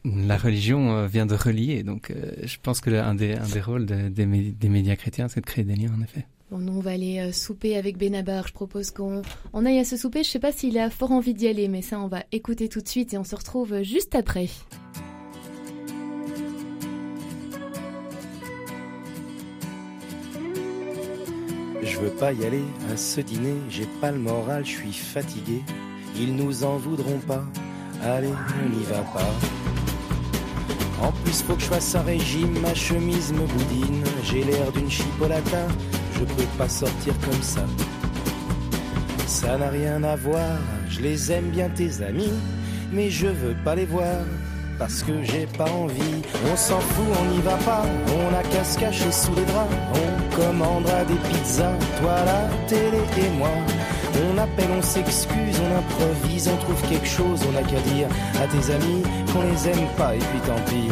La 0.05 0.37
religion 0.37 1.05
vient 1.05 1.25
de 1.25 1.35
relier, 1.35 1.83
donc 1.83 2.13
je 2.41 2.57
pense 2.63 2.79
que 2.79 2.89
un 2.91 3.13
des, 3.13 3.33
un 3.33 3.47
des 3.47 3.59
rôles 3.59 3.85
de, 3.85 4.07
des, 4.07 4.25
des 4.25 4.69
médias 4.69 4.95
chrétiens, 4.95 5.27
c'est 5.27 5.41
de 5.41 5.45
créer 5.45 5.65
des 5.65 5.75
liens, 5.75 5.91
en 5.97 6.01
effet. 6.01 6.25
Bon, 6.49 6.59
nous, 6.59 6.77
on 6.77 6.79
va 6.79 6.91
aller 6.91 7.19
euh, 7.19 7.33
souper 7.33 7.75
avec 7.75 7.97
Benabar. 7.97 8.47
Je 8.47 8.53
propose 8.53 8.91
qu'on 8.91 9.21
on 9.51 9.65
aille 9.65 9.79
à 9.79 9.83
ce 9.83 9.97
souper. 9.97 10.23
Je 10.23 10.29
sais 10.29 10.39
pas 10.39 10.53
s'il 10.53 10.77
a 10.79 10.89
fort 10.89 11.11
envie 11.11 11.33
d'y 11.33 11.47
aller, 11.47 11.67
mais 11.67 11.81
ça, 11.81 11.99
on 11.99 12.07
va 12.07 12.23
écouter 12.31 12.69
tout 12.69 12.79
de 12.79 12.87
suite 12.87 13.13
et 13.13 13.17
on 13.17 13.25
se 13.25 13.35
retrouve 13.35 13.73
euh, 13.73 13.83
juste 13.83 14.15
après. 14.15 14.47
Je 21.83 21.97
veux 21.99 22.11
pas 22.11 22.31
y 22.31 22.45
aller 22.45 22.63
à 22.93 22.95
ce 22.95 23.19
dîner, 23.19 23.55
j'ai 23.69 23.87
pas 23.99 24.11
le 24.11 24.19
moral, 24.19 24.65
je 24.65 24.71
suis 24.71 24.93
fatigué. 24.93 25.61
Ils 26.15 26.33
nous 26.35 26.63
en 26.63 26.77
voudront 26.77 27.19
pas, 27.19 27.43
allez, 28.03 28.29
on 28.29 28.69
n'y 28.69 28.83
va 28.85 29.01
pas. 29.01 29.33
En 31.01 31.11
plus, 31.11 31.41
faut 31.41 31.55
que 31.55 31.61
je 31.61 31.67
fasse 31.67 31.95
un 31.95 32.01
régime, 32.01 32.59
ma 32.59 32.73
chemise 32.73 33.31
me 33.31 33.45
boudine, 33.45 34.03
j'ai 34.23 34.43
l'air 34.43 34.71
d'une 34.71 34.89
chipolata 34.89 35.67
je 36.19 36.23
peux 36.25 36.49
pas 36.57 36.69
sortir 36.69 37.13
comme 37.23 37.41
ça. 37.41 37.61
Ça 39.25 39.57
n'a 39.57 39.69
rien 39.69 40.03
à 40.03 40.15
voir, 40.15 40.57
je 40.89 41.01
les 41.01 41.31
aime 41.31 41.49
bien 41.49 41.69
tes 41.69 42.01
amis, 42.01 42.33
mais 42.91 43.09
je 43.09 43.27
veux 43.27 43.55
pas 43.63 43.75
les 43.75 43.85
voir 43.85 44.23
parce 44.79 45.03
que 45.03 45.23
j'ai 45.23 45.47
pas 45.57 45.69
envie. 45.69 46.21
On 46.51 46.55
s'en 46.55 46.79
fout, 46.79 47.05
on 47.21 47.25
n'y 47.25 47.41
va 47.41 47.57
pas, 47.57 47.83
on 48.07 48.35
a 48.35 48.43
qu'à 48.43 48.63
se 48.63 48.79
cacher 48.79 49.11
sous 49.11 49.35
les 49.35 49.45
draps. 49.45 49.75
On 49.93 50.35
commandera 50.35 51.03
des 51.05 51.15
pizzas, 51.29 51.73
toi 51.99 52.15
la 52.25 52.49
télé 52.67 53.01
et 53.17 53.29
moi. 53.37 53.49
On 54.31 54.37
appelle, 54.37 54.69
on 54.75 54.81
s'excuse, 54.81 55.59
on 55.61 55.77
improvise, 55.77 56.47
on 56.47 56.57
trouve 56.57 56.81
quelque 56.89 57.07
chose, 57.07 57.41
on 57.47 57.51
n'a 57.51 57.61
qu'à 57.61 57.79
dire 57.81 58.07
à 58.41 58.47
tes 58.47 58.73
amis 58.73 59.03
qu'on 59.31 59.41
les 59.41 59.67
aime 59.69 59.87
pas 59.97 60.15
et 60.15 60.19
puis 60.19 60.39
tant 60.47 60.61
pis. 60.65 60.89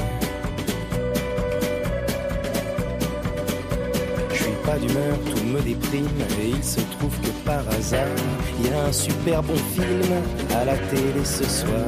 D'humeur, 4.80 5.17
tout 5.30 5.43
me 5.43 5.61
déprime 5.61 6.07
et 6.41 6.49
il 6.49 6.63
se 6.63 6.82
trouve 6.97 7.15
que 7.21 7.30
par 7.45 7.67
hasard, 7.69 8.07
il 8.59 8.69
y 8.69 8.73
a 8.73 8.86
un 8.86 8.91
super 8.91 9.41
bon 9.43 9.55
film 9.55 10.11
à 10.53 10.65
la 10.65 10.78
télé 10.78 11.23
ce 11.23 11.43
soir. 11.43 11.88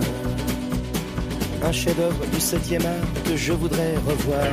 Un 1.64 1.72
chef-d'œuvre 1.72 2.26
du 2.28 2.38
7e 2.38 2.86
art 2.86 3.24
que 3.26 3.36
je 3.36 3.54
voudrais 3.54 3.96
revoir. 4.06 4.48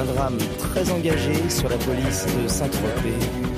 Un 0.00 0.04
drame 0.04 0.38
très 0.58 0.90
engagé 0.90 1.34
sur 1.48 1.68
la 1.68 1.76
police 1.78 2.26
de 2.26 2.48
Saint-Tropez. 2.48 3.57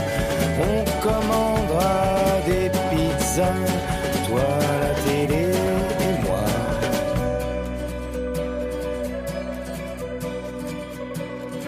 on 0.59 0.83
commandera 1.01 2.41
des 2.45 2.69
pizzas, 2.89 3.53
toi 4.27 4.41
la 4.81 4.93
télé 5.11 5.45
et 5.99 6.15
moi. 6.23 6.45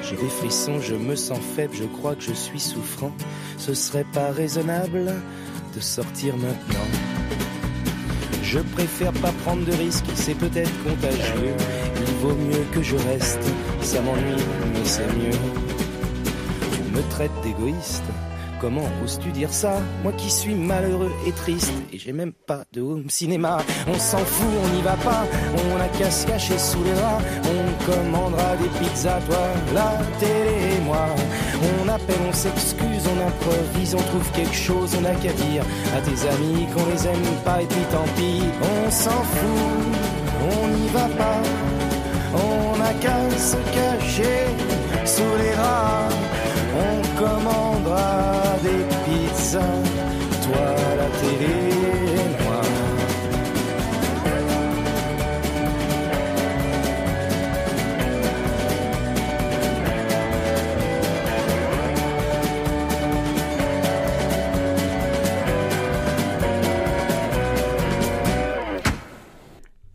J'ai 0.02 0.16
des 0.16 0.30
frissons, 0.30 0.80
je 0.82 0.96
me 0.96 1.16
sens 1.16 1.40
faible, 1.56 1.76
je 1.76 1.86
crois 1.86 2.16
que 2.16 2.24
je 2.24 2.34
suis 2.34 2.60
souffrant. 2.60 3.12
Ce 3.58 3.74
serait 3.74 4.06
pas 4.14 4.32
raisonnable 4.32 5.14
de 5.76 5.80
sortir 5.80 6.36
maintenant. 6.36 6.88
Je 8.44 8.60
préfère 8.60 9.14
pas 9.14 9.32
prendre 9.44 9.66
de 9.66 9.72
risques, 9.72 10.06
c'est 10.14 10.36
peut-être 10.36 10.72
contagieux. 10.84 11.56
Il 11.98 12.14
vaut 12.22 12.36
mieux 12.36 12.66
que 12.72 12.84
je 12.84 12.96
reste, 12.96 13.42
ça 13.82 14.00
m'ennuie, 14.02 14.44
mais 14.74 14.86
c'est 14.86 15.08
mieux. 15.08 15.40
Tu 16.72 16.84
me 16.96 17.02
traites 17.10 17.32
d'égoïste, 17.42 18.04
comment 18.64 18.88
oses-tu 19.03 19.30
dire 19.32 19.51
ça 19.51 19.74
Moi 20.03 20.14
qui 20.14 20.32
suis 20.32 20.55
malheureux 20.55 21.11
et 21.28 21.34
triste, 21.34 21.74
et 21.91 21.97
j'ai 21.97 22.14
même 22.14 22.32
pas 22.32 22.64
de 22.72 22.80
home 22.80 23.09
cinéma. 23.09 23.57
On 23.88 23.99
s'en 23.99 24.20
fout, 24.20 24.47
on 24.64 24.76
n'y 24.76 24.82
va 24.82 24.95
pas, 25.03 25.26
on 25.53 25.82
a 25.82 25.89
qu'à 25.89 26.09
se 26.09 26.26
cacher 26.26 26.57
sous 26.57 26.82
les 26.86 26.93
draps. 26.93 27.24
On 27.43 27.91
commandera 27.91 28.55
des 28.55 28.70
pizzas, 28.80 29.20
toi, 29.28 29.47
la 29.74 29.91
télé 30.18 30.78
et 30.78 30.82
moi. 30.82 31.05
On 31.84 31.89
appelle, 31.89 32.24
on 32.30 32.32
s'excuse, 32.32 33.03
on 33.14 33.28
improvise, 33.28 33.95
on 33.95 34.03
trouve 34.11 34.32
quelque 34.32 34.55
chose, 34.55 34.95
on 34.97 35.01
n'a 35.01 35.16
qu'à 35.16 35.34
dire 35.34 35.64
à 35.97 35.99
tes 35.99 36.30
amis 36.30 36.66
qu'on 36.74 36.86
les 36.89 37.05
aime 37.05 37.36
pas 37.43 37.61
et 37.61 37.66
puis 37.66 37.86
tant 37.91 38.07
pis, 38.16 38.43
on 38.61 38.89
s'en 38.89 39.24
fout, 39.36 39.84
on 40.53 40.68
n'y 40.70 40.88
va 40.88 41.07
pas, 41.22 41.41
on 42.34 42.78
n'a 42.78 42.93
qu'à 42.93 43.30
se 43.38 43.57
cacher 43.78 44.45
sous 45.05 45.34
les 45.38 45.51
draps, 45.51 46.16
on 46.86 47.20
commandera 47.20 48.43
des 49.54 49.83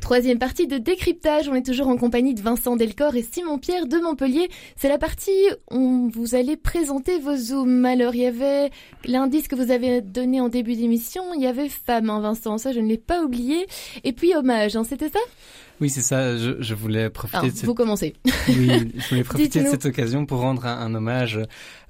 Troisième 0.08 0.38
partie 0.38 0.66
de 0.66 0.78
décryptage, 0.78 1.50
on 1.50 1.54
est 1.54 1.66
toujours 1.66 1.88
en 1.88 1.98
compagnie 1.98 2.32
de 2.32 2.40
Vincent 2.40 2.76
Delcor 2.76 3.14
et 3.14 3.22
Simon 3.22 3.58
Pierre 3.58 3.86
de 3.86 3.98
Montpellier. 3.98 4.48
C'est 4.74 4.88
la 4.88 4.96
partie 4.96 5.50
où 5.70 6.08
vous 6.08 6.34
allez 6.34 6.56
présenter 6.56 7.18
vos 7.18 7.36
zooms. 7.36 7.84
Alors 7.84 8.14
il 8.14 8.22
y 8.22 8.26
avait 8.26 8.70
l'indice 9.04 9.48
que 9.48 9.54
vous 9.54 9.70
avez 9.70 10.00
donné 10.00 10.40
en 10.40 10.48
début 10.48 10.76
d'émission, 10.76 11.24
il 11.34 11.42
y 11.42 11.46
avait 11.46 11.68
femme, 11.68 12.08
hein, 12.08 12.20
Vincent, 12.20 12.56
ça 12.56 12.72
je 12.72 12.80
ne 12.80 12.88
l'ai 12.88 12.96
pas 12.96 13.22
oublié. 13.22 13.66
Et 14.02 14.14
puis 14.14 14.34
hommage, 14.34 14.76
hein, 14.76 14.84
c'était 14.84 15.10
ça? 15.10 15.18
Oui, 15.80 15.90
c'est 15.90 16.00
ça. 16.00 16.36
Je, 16.36 16.60
je, 16.60 16.74
voulais 16.74 17.08
profiter 17.10 17.38
Alors, 17.38 17.50
de 17.50 17.56
cette... 17.56 17.64
Vous 17.66 17.74
commencez. 17.74 18.14
Oui, 18.48 18.92
je 18.96 19.08
voulais 19.08 19.24
profiter 19.24 19.60
de 19.60 19.64
Dites-nous. 19.64 19.70
cette 19.70 19.86
occasion 19.86 20.26
pour 20.26 20.40
rendre 20.40 20.66
un, 20.66 20.76
un 20.78 20.94
hommage 20.94 21.38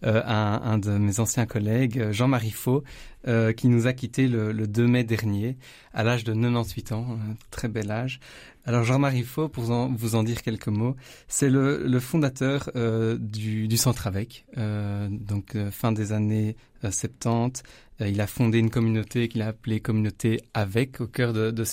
euh, 0.05 0.22
à 0.24 0.68
un 0.68 0.78
de 0.78 0.91
mes 0.91 1.20
anciens 1.20 1.47
collègues, 1.47 2.11
Jean-Marie 2.11 2.51
Faux, 2.51 2.84
euh, 3.26 3.53
qui 3.53 3.68
nous 3.68 3.86
a 3.86 3.93
quittés 3.93 4.28
le, 4.28 4.53
le 4.53 4.66
2 4.66 4.86
mai 4.86 5.05
dernier, 5.05 5.57
à 5.95 6.05
l'âge 6.05 6.24
de 6.24 6.32
98 6.32 6.93
ans, 6.93 7.07
un 7.12 7.34
très 7.51 7.68
bel 7.68 7.91
âge. 7.91 8.20
Alors 8.69 8.85
Jean-Marie 8.85 9.23
Faux, 9.23 9.49
pour 9.49 9.64
vous 9.64 10.14
en 10.14 10.23
dire 10.23 10.43
quelques 10.43 10.69
mots, 10.69 10.95
c'est 11.27 11.49
le, 11.49 11.87
le 11.87 12.01
fondateur 12.01 12.69
euh, 12.77 13.16
du, 13.19 13.75
Centre 13.79 14.07
Avec, 14.07 14.45
euh, 14.59 15.09
donc 15.11 15.57
euh, 15.57 15.71
fin 15.71 15.91
des 15.91 16.12
années 16.12 16.55
euh, 16.85 16.91
70. 16.91 17.62
Euh, 18.03 18.09
il 18.09 18.21
a 18.21 18.27
fondé 18.27 18.59
une 18.59 18.69
communauté 18.69 19.29
qu'il 19.29 19.41
a 19.41 19.47
appelée 19.47 19.81
Communauté 19.81 20.43
Avec, 20.53 21.01
au 21.01 21.07
cœur 21.07 21.33
de, 21.33 21.51
de 21.51 21.64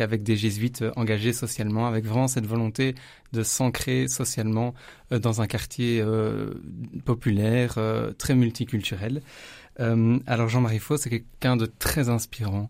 avec 0.00 0.22
des 0.22 0.36
jésuites 0.36 0.84
engagés 0.94 1.32
socialement, 1.32 1.88
avec 1.88 2.04
vraiment 2.04 2.28
cette 2.28 2.46
volonté 2.46 2.94
de 3.32 3.42
s'ancrer 3.42 4.06
socialement 4.06 4.72
dans 5.10 5.42
un 5.42 5.48
quartier 5.48 6.00
populaire, 7.04 7.76
très 8.18 8.36
multiculturel. 8.36 9.20
Alors 9.78 10.48
Jean-Marie 10.48 10.78
Faux, 10.78 10.96
c'est 10.96 11.10
quelqu'un 11.10 11.56
de 11.56 11.66
très 11.66 12.08
inspirant, 12.08 12.68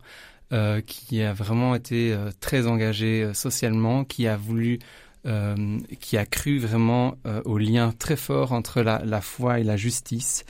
euh, 0.52 0.80
qui 0.80 1.22
a 1.22 1.32
vraiment 1.32 1.74
été 1.74 2.12
euh, 2.12 2.30
très 2.40 2.68
engagé 2.68 3.24
euh, 3.24 3.34
socialement, 3.34 4.04
qui 4.04 4.28
a 4.28 4.36
voulu, 4.36 4.78
euh, 5.26 5.78
qui 5.98 6.16
a 6.16 6.24
cru 6.24 6.58
vraiment 6.58 7.16
euh, 7.26 7.42
au 7.44 7.58
lien 7.58 7.92
très 7.98 8.14
fort 8.14 8.52
entre 8.52 8.80
la, 8.80 9.02
la 9.04 9.20
foi 9.20 9.58
et 9.58 9.64
la 9.64 9.76
justice. 9.76 10.44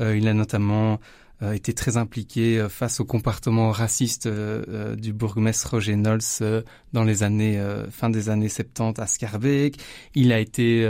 Il 0.00 0.28
a 0.28 0.34
notamment 0.34 1.00
été 1.42 1.72
très 1.72 1.96
impliqué 1.96 2.64
face 2.68 3.00
au 3.00 3.04
comportement 3.04 3.72
raciste 3.72 4.28
du 4.28 5.12
bourgmestre 5.12 5.70
Roger 5.70 5.96
euh, 6.06 6.62
dans 6.92 7.02
les 7.02 7.24
années 7.24 7.60
fin 7.90 8.08
des 8.08 8.28
années 8.28 8.48
70 8.48 9.00
à 9.00 9.06
Scarbeck. 9.08 9.76
Il 10.14 10.32
a 10.32 10.38
été 10.38 10.88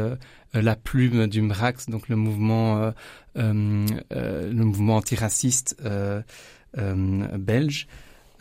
la 0.53 0.77
plume 0.77 1.27
du 1.27 1.41
MRAX, 1.41 1.89
donc 1.89 2.11
le 2.11 2.17
mouvement 2.17 2.93
le 3.35 4.53
mouvement 4.53 4.97
antiraciste 4.97 5.83
belge. 6.75 7.89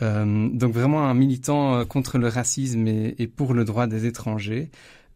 Euh, 0.02 0.48
donc 0.52 0.72
vraiment 0.72 1.06
un 1.06 1.14
militant 1.14 1.76
euh, 1.76 1.84
contre 1.84 2.18
le 2.18 2.28
racisme 2.28 2.86
et, 2.86 3.26
pour 3.26 3.54
le 3.54 3.64
droit 3.64 3.86
des 3.86 4.06
étrangers. 4.06 4.70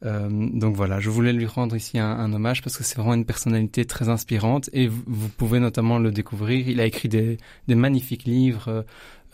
Euh, 0.05 0.29
donc 0.53 0.75
voilà, 0.75 0.99
je 0.99 1.11
voulais 1.11 1.33
lui 1.33 1.47
rendre 1.47 1.77
ici 1.77 1.99
un, 1.99 2.33
hommage 2.33 2.63
parce 2.63 2.77
que 2.77 2.83
c'est 2.83 2.97
vraiment 2.97 3.15
une 3.15 3.25
personnalité 3.25 3.85
très 3.85 4.09
inspirante 4.09 4.69
et 4.73 4.89
vous, 4.89 5.29
pouvez 5.29 5.61
notamment 5.61 5.99
le 5.99 6.11
découvrir. 6.11 6.69
Il 6.69 6.81
a 6.81 6.87
écrit 6.87 7.09
des, 7.09 7.39
magnifiques 7.69 8.25
livres, 8.25 8.85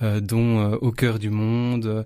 dont 0.03 0.73
Au 0.75 0.93
cœur 0.93 1.19
du 1.19 1.31
monde 1.31 2.05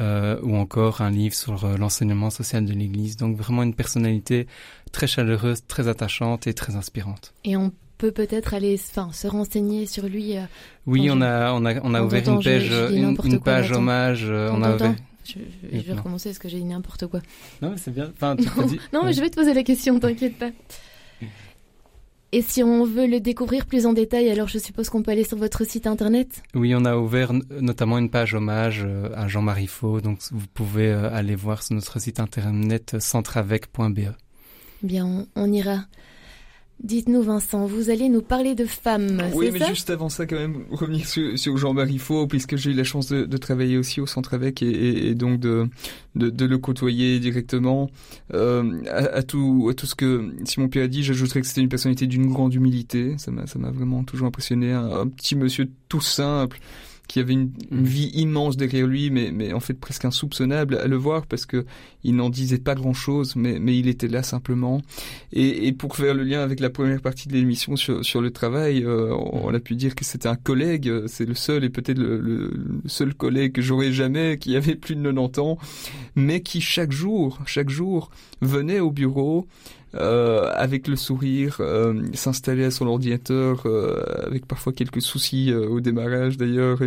ou 0.00 0.56
encore 0.56 1.02
un 1.02 1.10
livre 1.10 1.34
sur 1.34 1.68
l'enseignement 1.76 2.30
social 2.30 2.64
de 2.64 2.72
l'Église. 2.72 3.18
Donc 3.18 3.36
vraiment 3.36 3.62
une 3.62 3.74
personnalité 3.74 4.46
très 4.90 5.06
chaleureuse, 5.06 5.66
très 5.66 5.86
attachante 5.86 6.46
et 6.46 6.54
très 6.54 6.76
inspirante. 6.76 7.34
Peut 7.98 8.12
peut-être 8.12 8.54
aller 8.54 8.78
enfin, 8.90 9.10
se 9.12 9.26
renseigner 9.26 9.84
sur 9.86 10.06
lui. 10.06 10.36
euh, 10.36 10.42
Oui, 10.86 11.08
on 11.10 11.20
a, 11.20 11.52
on 11.52 11.64
a, 11.66 11.80
on 11.82 11.92
a 11.94 12.02
ouvert 12.02 12.26
une 12.28 12.42
page, 12.42 12.62
je 12.64 12.92
une, 12.94 13.02
n'importe 13.02 13.28
une 13.28 13.38
quoi, 13.40 13.52
page 13.54 13.72
hommage. 13.72 14.24
euh, 14.24 14.50
on 14.52 14.62
a 14.62 14.74
ouvert. 14.74 14.94
Je, 15.24 15.34
je- 15.72 15.78
vais 15.82 15.90
non. 15.92 15.96
recommencer 15.98 16.30
parce 16.30 16.38
que 16.38 16.48
j'ai 16.48 16.56
dit 16.58 16.64
n'importe 16.64 17.06
quoi. 17.06 17.20
Non, 17.60 17.70
mais 17.70 17.76
c'est 17.76 17.90
bien. 17.92 18.10
Enfin, 18.14 18.34
tu 18.36 18.48
peux 18.48 18.62
Non, 18.94 19.04
mais 19.04 19.12
je 19.12 19.20
vais 19.20 19.28
te 19.28 19.36
poser 19.36 19.52
la 19.52 19.62
question, 19.62 20.00
t'inquiète 20.00 20.38
pas. 20.38 20.50
Et 22.30 22.42
si 22.42 22.62
on 22.62 22.84
veut 22.84 23.06
le 23.06 23.20
découvrir 23.20 23.64
plus 23.64 23.86
en 23.86 23.94
détail, 23.94 24.28
alors 24.30 24.48
je 24.48 24.58
suppose 24.58 24.90
qu'on 24.90 25.02
peut 25.02 25.10
aller 25.12 25.24
sur 25.24 25.38
votre 25.38 25.64
site 25.64 25.86
internet? 25.86 26.42
Oui, 26.54 26.74
on 26.74 26.84
a 26.84 26.94
ouvert 26.96 27.32
notamment 27.58 27.96
une 27.98 28.10
page 28.10 28.34
hommage 28.34 28.82
euh, 28.84 29.08
à 29.16 29.28
Jean-Marie 29.28 29.66
Faux, 29.66 30.02
donc 30.02 30.18
vous 30.30 30.46
pouvez 30.52 30.90
aller 30.92 31.34
voir 31.34 31.62
sur 31.62 31.74
notre 31.74 31.98
site 31.98 32.20
internet 32.20 32.96
centreavec.be. 32.98 33.98
Eh 33.98 34.86
Bien, 34.86 35.06
on, 35.06 35.26
on 35.36 35.50
ira. 35.52 35.86
Dites-nous 36.82 37.22
Vincent, 37.22 37.66
vous 37.66 37.90
allez 37.90 38.08
nous 38.08 38.22
parler 38.22 38.54
de 38.54 38.64
femmes. 38.64 39.20
Oui, 39.34 39.50
mais 39.52 39.58
ça? 39.58 39.66
juste 39.66 39.90
avant 39.90 40.08
ça, 40.08 40.26
quand 40.26 40.36
même, 40.36 40.64
revenir 40.70 41.06
sur, 41.06 41.56
Jean-Marie 41.56 41.98
Faux, 41.98 42.28
puisque 42.28 42.54
j'ai 42.54 42.70
eu 42.70 42.74
la 42.74 42.84
chance 42.84 43.08
de, 43.08 43.36
travailler 43.36 43.76
aussi 43.76 44.00
au 44.00 44.06
centre 44.06 44.34
avec 44.34 44.62
et, 44.62 45.14
donc 45.16 45.40
de, 45.40 45.68
de, 46.14 46.44
le 46.44 46.58
côtoyer 46.58 47.18
directement. 47.18 47.90
Euh, 48.32 48.82
à, 48.90 49.24
tout, 49.24 49.68
à 49.70 49.74
tout 49.74 49.86
ce 49.86 49.96
que 49.96 50.32
Simon 50.44 50.68
Pierre 50.68 50.84
a 50.84 50.88
dit, 50.88 51.02
j'ajouterais 51.02 51.40
que 51.40 51.48
c'était 51.48 51.62
une 51.62 51.68
personnalité 51.68 52.06
d'une 52.06 52.28
grande 52.28 52.54
humilité. 52.54 53.16
Ça 53.18 53.32
m'a, 53.32 53.48
ça 53.48 53.58
m'a 53.58 53.70
vraiment 53.70 54.04
toujours 54.04 54.28
impressionné. 54.28 54.72
un 54.72 55.08
petit 55.08 55.34
monsieur 55.34 55.68
tout 55.88 56.00
simple 56.00 56.60
qui 57.08 57.20
avait 57.20 57.32
une, 57.32 57.50
mm. 57.70 57.82
vie 57.82 58.10
immense 58.14 58.56
derrière 58.56 58.86
lui, 58.86 59.10
mais, 59.10 59.32
mais 59.32 59.52
en 59.52 59.60
fait 59.60 59.74
presque 59.74 60.04
insoupçonnable 60.04 60.76
à 60.76 60.86
le 60.86 60.96
voir 60.96 61.26
parce 61.26 61.46
que 61.46 61.64
il 62.04 62.14
n'en 62.14 62.30
disait 62.30 62.58
pas 62.58 62.74
grand 62.74 62.92
chose, 62.92 63.34
mais, 63.34 63.58
mais 63.58 63.76
il 63.76 63.88
était 63.88 64.06
là 64.06 64.22
simplement. 64.22 64.80
Et, 65.32 65.66
et 65.66 65.72
pour 65.72 65.96
faire 65.96 66.14
le 66.14 66.22
lien 66.22 66.40
avec 66.40 66.60
la 66.60 66.70
première 66.70 67.00
partie 67.00 67.26
de 67.26 67.32
l'émission 67.32 67.74
sur, 67.74 68.04
sur 68.04 68.20
le 68.20 68.30
travail, 68.30 68.84
euh, 68.84 69.12
on, 69.32 69.52
a 69.52 69.58
pu 69.58 69.74
dire 69.74 69.94
que 69.94 70.04
c'était 70.04 70.28
un 70.28 70.36
collègue, 70.36 70.92
c'est 71.06 71.26
le 71.26 71.34
seul 71.34 71.64
et 71.64 71.70
peut-être 71.70 71.98
le, 71.98 72.20
le, 72.20 72.52
seul 72.86 73.14
collègue 73.14 73.52
que 73.52 73.62
j'aurais 73.62 73.90
jamais 73.90 74.38
qui 74.38 74.54
avait 74.54 74.76
plus 74.76 74.94
de 74.94 75.02
90 75.02 75.40
ans, 75.40 75.58
mais 76.14 76.40
qui 76.40 76.60
chaque 76.60 76.92
jour, 76.92 77.38
chaque 77.46 77.70
jour 77.70 78.10
venait 78.40 78.80
au 78.80 78.90
bureau, 78.92 79.46
euh, 79.94 80.50
avec 80.54 80.86
le 80.86 80.96
sourire, 80.96 81.56
euh, 81.60 82.02
s'installer 82.12 82.64
à 82.64 82.70
son 82.70 82.86
ordinateur, 82.86 83.62
euh, 83.64 84.02
avec 84.26 84.46
parfois 84.46 84.72
quelques 84.72 85.00
soucis 85.00 85.52
au 85.54 85.80
démarrage 85.80 86.36
d'ailleurs, 86.36 86.78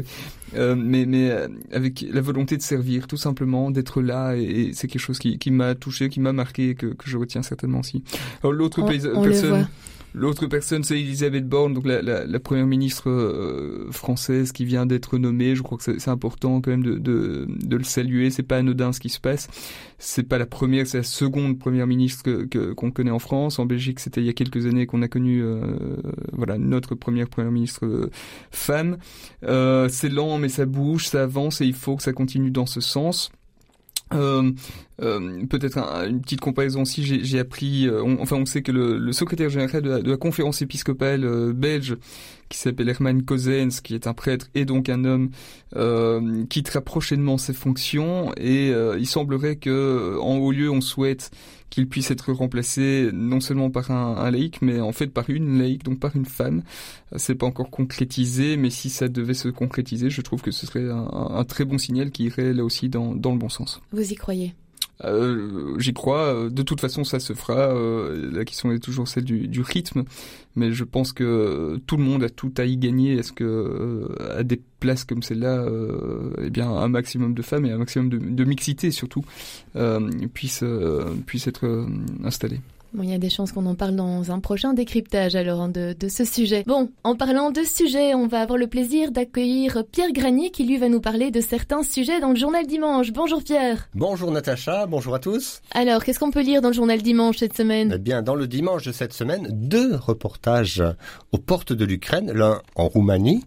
mais, 0.55 1.05
mais 1.05 1.31
avec 1.71 2.05
la 2.11 2.21
volonté 2.21 2.57
de 2.57 2.61
servir, 2.61 3.07
tout 3.07 3.17
simplement, 3.17 3.71
d'être 3.71 4.01
là, 4.01 4.35
et, 4.35 4.71
c'est 4.73 4.87
quelque 4.87 5.01
chose 5.01 5.19
qui, 5.19 5.39
qui 5.39 5.49
m'a 5.49 5.73
touché, 5.75 6.09
qui 6.09 6.19
m'a 6.19 6.33
marqué, 6.33 6.75
que, 6.75 6.87
que 6.87 7.09
je 7.09 7.17
retiens 7.17 7.41
certainement 7.41 7.79
aussi. 7.79 8.03
Alors 8.43 8.53
l'autre 8.53 8.81
personne 8.83 9.67
L'autre 10.13 10.45
personne, 10.47 10.83
c'est 10.83 10.99
Elisabeth 10.99 11.47
Borne, 11.47 11.73
donc 11.73 11.85
la, 11.85 12.01
la, 12.01 12.25
la 12.25 12.39
première 12.39 12.67
ministre 12.67 13.09
euh, 13.09 13.89
française 13.91 14.51
qui 14.51 14.65
vient 14.65 14.85
d'être 14.85 15.17
nommée. 15.17 15.55
Je 15.55 15.61
crois 15.61 15.77
que 15.77 15.97
c'est 15.99 16.09
important 16.09 16.59
quand 16.59 16.71
même 16.71 16.83
de, 16.83 16.95
de, 16.95 17.47
de, 17.47 17.77
le 17.77 17.83
saluer. 17.83 18.29
C'est 18.29 18.43
pas 18.43 18.57
anodin 18.57 18.91
ce 18.91 18.99
qui 18.99 19.09
se 19.09 19.21
passe. 19.21 19.47
C'est 19.99 20.23
pas 20.23 20.37
la 20.37 20.45
première, 20.45 20.85
c'est 20.85 20.97
la 20.97 21.03
seconde 21.03 21.59
première 21.59 21.87
ministre 21.87 22.23
que 22.23 22.73
qu'on 22.73 22.91
connaît 22.91 23.11
en 23.11 23.19
France. 23.19 23.57
En 23.59 23.65
Belgique, 23.65 24.01
c'était 24.01 24.21
il 24.21 24.27
y 24.27 24.29
a 24.29 24.33
quelques 24.33 24.65
années 24.65 24.85
qu'on 24.85 25.01
a 25.01 25.07
connu, 25.07 25.41
euh, 25.41 25.61
voilà, 26.33 26.57
notre 26.57 26.95
première 26.95 27.29
première 27.29 27.51
ministre 27.51 27.85
euh, 27.85 28.09
femme. 28.51 28.97
c'est 29.41 30.09
lent, 30.09 30.37
mais 30.39 30.49
ça 30.49 30.65
bouge, 30.65 31.07
ça 31.07 31.23
avance 31.23 31.61
et 31.61 31.65
il 31.65 31.73
faut 31.73 31.95
que 31.95 32.03
ça 32.03 32.11
continue 32.11 32.51
dans 32.51 32.65
ce 32.65 32.81
sens. 32.81 33.31
Euh, 34.13 34.51
euh, 35.01 35.45
peut-être 35.47 35.77
une 35.77 36.21
petite 36.21 36.41
comparaison 36.41 36.81
aussi, 36.83 37.03
j'ai 37.23 37.39
appris, 37.39 37.87
euh, 37.87 38.03
enfin 38.19 38.35
on 38.35 38.45
sait 38.45 38.61
que 38.61 38.71
le, 38.71 38.97
le 38.97 39.13
secrétaire 39.13 39.49
général 39.49 39.81
de 39.81 39.89
la, 39.89 40.01
de 40.01 40.11
la 40.11 40.17
conférence 40.17 40.61
épiscopale 40.61 41.23
euh, 41.23 41.53
belge, 41.53 41.97
qui 42.49 42.57
s'appelle 42.57 42.89
Herman 42.89 43.23
Kozens, 43.23 43.81
qui 43.81 43.95
est 43.95 44.07
un 44.07 44.13
prêtre 44.13 44.47
et 44.53 44.65
donc 44.65 44.89
un 44.89 45.05
homme, 45.05 45.31
quittera 46.49 46.81
prochainement 46.81 47.37
ses 47.37 47.53
fonctions. 47.53 48.33
Et 48.35 48.73
il 48.99 49.07
semblerait 49.07 49.55
que 49.55 50.17
en 50.19 50.35
haut 50.35 50.51
lieu 50.51 50.69
on 50.69 50.81
souhaite 50.81 51.31
qu'il 51.71 51.87
puisse 51.87 52.11
être 52.11 52.31
remplacé 52.33 53.09
non 53.13 53.39
seulement 53.39 53.71
par 53.71 53.89
un, 53.89 54.17
un, 54.17 54.29
laïc, 54.29 54.61
mais 54.61 54.79
en 54.79 54.91
fait 54.91 55.07
par 55.07 55.27
une 55.31 55.57
laïque, 55.57 55.83
donc 55.83 55.99
par 55.99 56.15
une 56.15 56.25
femme. 56.25 56.61
C'est 57.15 57.33
pas 57.33 57.47
encore 57.47 57.71
concrétisé, 57.71 58.57
mais 58.57 58.69
si 58.69 58.91
ça 58.91 59.07
devait 59.07 59.33
se 59.33 59.47
concrétiser, 59.47 60.11
je 60.11 60.21
trouve 60.21 60.41
que 60.41 60.51
ce 60.51 60.67
serait 60.67 60.89
un, 60.91 61.07
un 61.11 61.43
très 61.45 61.65
bon 61.65 61.79
signal 61.79 62.11
qui 62.11 62.25
irait 62.25 62.53
là 62.53 62.63
aussi 62.63 62.89
dans, 62.89 63.15
dans 63.15 63.31
le 63.31 63.39
bon 63.39 63.49
sens. 63.49 63.81
Vous 63.91 64.11
y 64.11 64.15
croyez? 64.15 64.53
Euh, 65.05 65.77
J'y 65.79 65.93
crois. 65.93 66.49
De 66.49 66.61
toute 66.63 66.81
façon, 66.81 67.03
ça 67.03 67.19
se 67.19 67.33
fera. 67.33 67.75
Euh, 67.75 68.31
la 68.31 68.45
question 68.45 68.71
est 68.71 68.79
toujours 68.79 69.07
celle 69.07 69.23
du, 69.23 69.47
du, 69.47 69.61
rythme, 69.61 70.03
mais 70.55 70.71
je 70.71 70.83
pense 70.83 71.13
que 71.13 71.79
tout 71.87 71.97
le 71.97 72.03
monde 72.03 72.23
a 72.23 72.29
tout 72.29 72.53
à 72.57 72.65
y 72.65 72.77
gagner. 72.77 73.13
Est-ce 73.13 73.31
que 73.31 73.43
euh, 73.43 74.37
à 74.39 74.43
des 74.43 74.61
places 74.79 75.03
comme 75.03 75.23
celle-là, 75.23 75.59
euh, 75.59 76.31
eh 76.43 76.49
bien, 76.49 76.69
un 76.69 76.87
maximum 76.87 77.33
de 77.33 77.41
femmes 77.41 77.65
et 77.65 77.71
un 77.71 77.77
maximum 77.77 78.09
de, 78.09 78.17
de 78.17 78.43
mixité 78.43 78.91
surtout 78.91 79.23
puissent 80.33 80.63
puissent 81.25 81.47
être 81.47 81.87
installées. 82.23 82.61
Bon, 82.93 83.03
il 83.03 83.09
y 83.09 83.13
a 83.13 83.17
des 83.17 83.29
chances 83.29 83.53
qu'on 83.53 83.65
en 83.67 83.75
parle 83.75 83.95
dans 83.95 84.31
un 84.31 84.39
prochain 84.41 84.73
décryptage 84.73 85.35
alors 85.35 85.61
hein, 85.61 85.69
de, 85.69 85.95
de, 85.97 86.09
ce 86.09 86.25
sujet. 86.25 86.63
Bon, 86.67 86.89
en 87.05 87.15
parlant 87.15 87.49
de 87.49 87.63
sujet, 87.63 88.13
on 88.13 88.27
va 88.27 88.41
avoir 88.41 88.57
le 88.57 88.67
plaisir 88.67 89.11
d'accueillir 89.11 89.83
Pierre 89.89 90.11
Granier 90.11 90.51
qui 90.51 90.65
lui 90.65 90.77
va 90.77 90.89
nous 90.89 90.99
parler 90.99 91.31
de 91.31 91.39
certains 91.39 91.83
sujets 91.83 92.19
dans 92.19 92.31
le 92.31 92.35
journal 92.35 92.67
dimanche. 92.67 93.13
Bonjour 93.13 93.43
Pierre. 93.43 93.89
Bonjour 93.95 94.29
Natacha, 94.29 94.87
bonjour 94.87 95.15
à 95.15 95.19
tous. 95.19 95.61
Alors, 95.71 96.03
qu'est-ce 96.03 96.19
qu'on 96.19 96.31
peut 96.31 96.41
lire 96.41 96.61
dans 96.61 96.67
le 96.67 96.73
journal 96.73 97.01
dimanche 97.01 97.37
cette 97.37 97.55
semaine? 97.55 97.93
Eh 97.95 97.97
bien, 97.97 98.21
dans 98.21 98.35
le 98.35 98.45
dimanche 98.45 98.83
de 98.83 98.91
cette 98.91 99.13
semaine, 99.13 99.47
deux 99.51 99.95
reportages 99.95 100.83
aux 101.31 101.37
portes 101.37 101.71
de 101.71 101.85
l'Ukraine, 101.85 102.31
l'un 102.33 102.61
en 102.75 102.89
Roumanie 102.89 103.45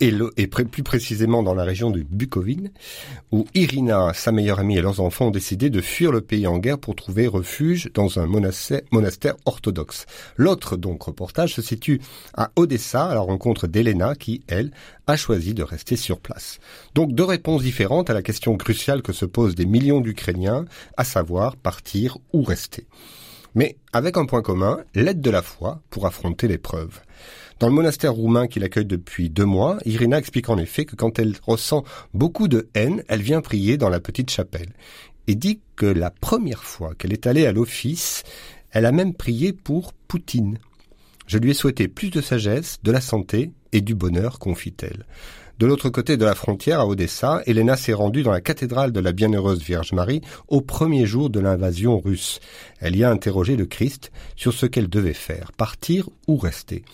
et, 0.00 0.46
plus 0.46 0.82
précisément 0.82 1.42
dans 1.42 1.54
la 1.54 1.64
région 1.64 1.90
de 1.90 2.02
Bukovine, 2.02 2.70
où 3.32 3.46
Irina, 3.54 4.12
sa 4.14 4.32
meilleure 4.32 4.60
amie 4.60 4.76
et 4.76 4.82
leurs 4.82 5.00
enfants 5.00 5.28
ont 5.28 5.30
décidé 5.30 5.70
de 5.70 5.80
fuir 5.80 6.12
le 6.12 6.20
pays 6.20 6.46
en 6.46 6.58
guerre 6.58 6.78
pour 6.78 6.94
trouver 6.94 7.26
refuge 7.26 7.90
dans 7.94 8.18
un 8.18 8.26
monastère, 8.26 8.82
monastère 8.90 9.36
orthodoxe. 9.46 10.06
L'autre 10.36 10.76
donc 10.76 11.02
reportage 11.02 11.54
se 11.54 11.62
situe 11.62 12.00
à 12.34 12.50
Odessa 12.56 13.06
à 13.06 13.14
la 13.14 13.20
rencontre 13.20 13.66
d'Elena 13.66 14.14
qui, 14.14 14.42
elle, 14.48 14.70
a 15.06 15.16
choisi 15.16 15.54
de 15.54 15.62
rester 15.62 15.96
sur 15.96 16.20
place. 16.20 16.58
Donc 16.94 17.12
deux 17.12 17.24
réponses 17.24 17.62
différentes 17.62 18.10
à 18.10 18.14
la 18.14 18.22
question 18.22 18.56
cruciale 18.56 19.02
que 19.02 19.12
se 19.12 19.24
posent 19.24 19.54
des 19.54 19.66
millions 19.66 20.00
d'Ukrainiens, 20.00 20.66
à 20.96 21.04
savoir 21.04 21.56
partir 21.56 22.18
ou 22.32 22.42
rester. 22.42 22.86
Mais 23.54 23.76
avec 23.94 24.18
un 24.18 24.26
point 24.26 24.42
commun, 24.42 24.80
l'aide 24.94 25.22
de 25.22 25.30
la 25.30 25.40
foi 25.40 25.80
pour 25.88 26.06
affronter 26.06 26.46
l'épreuve. 26.46 27.00
Dans 27.58 27.68
le 27.68 27.72
monastère 27.72 28.12
roumain 28.12 28.48
qu'il 28.48 28.64
accueille 28.64 28.84
depuis 28.84 29.30
deux 29.30 29.46
mois, 29.46 29.78
Irina 29.86 30.18
explique 30.18 30.50
en 30.50 30.58
effet 30.58 30.84
que 30.84 30.94
quand 30.94 31.18
elle 31.18 31.36
ressent 31.42 31.84
beaucoup 32.12 32.48
de 32.48 32.68
haine, 32.74 33.02
elle 33.08 33.22
vient 33.22 33.40
prier 33.40 33.78
dans 33.78 33.88
la 33.88 33.98
petite 33.98 34.30
chapelle. 34.30 34.74
Et 35.26 35.34
dit 35.36 35.60
que 35.74 35.86
la 35.86 36.10
première 36.10 36.64
fois 36.64 36.94
qu'elle 36.94 37.14
est 37.14 37.26
allée 37.26 37.46
à 37.46 37.52
l'office, 37.52 38.24
elle 38.72 38.84
a 38.84 38.92
même 38.92 39.14
prié 39.14 39.54
pour 39.54 39.94
Poutine. 39.94 40.58
Je 41.26 41.38
lui 41.38 41.52
ai 41.52 41.54
souhaité 41.54 41.88
plus 41.88 42.10
de 42.10 42.20
sagesse, 42.20 42.76
de 42.82 42.92
la 42.92 43.00
santé 43.00 43.52
et 43.72 43.80
du 43.80 43.94
bonheur, 43.94 44.38
confie-t-elle. 44.38 45.06
De 45.58 45.64
l'autre 45.64 45.88
côté 45.88 46.18
de 46.18 46.26
la 46.26 46.34
frontière, 46.34 46.80
à 46.80 46.86
Odessa, 46.86 47.40
Elena 47.46 47.78
s'est 47.78 47.94
rendue 47.94 48.22
dans 48.22 48.32
la 48.32 48.42
cathédrale 48.42 48.92
de 48.92 49.00
la 49.00 49.12
Bienheureuse 49.12 49.62
Vierge 49.62 49.94
Marie 49.94 50.20
au 50.48 50.60
premier 50.60 51.06
jour 51.06 51.30
de 51.30 51.40
l'invasion 51.40 51.98
russe. 51.98 52.38
Elle 52.80 52.96
y 52.96 53.02
a 53.02 53.10
interrogé 53.10 53.56
le 53.56 53.64
Christ 53.64 54.12
sur 54.36 54.52
ce 54.52 54.66
qu'elle 54.66 54.90
devait 54.90 55.14
faire, 55.14 55.52
partir 55.52 56.10
ou 56.28 56.36
rester 56.36 56.84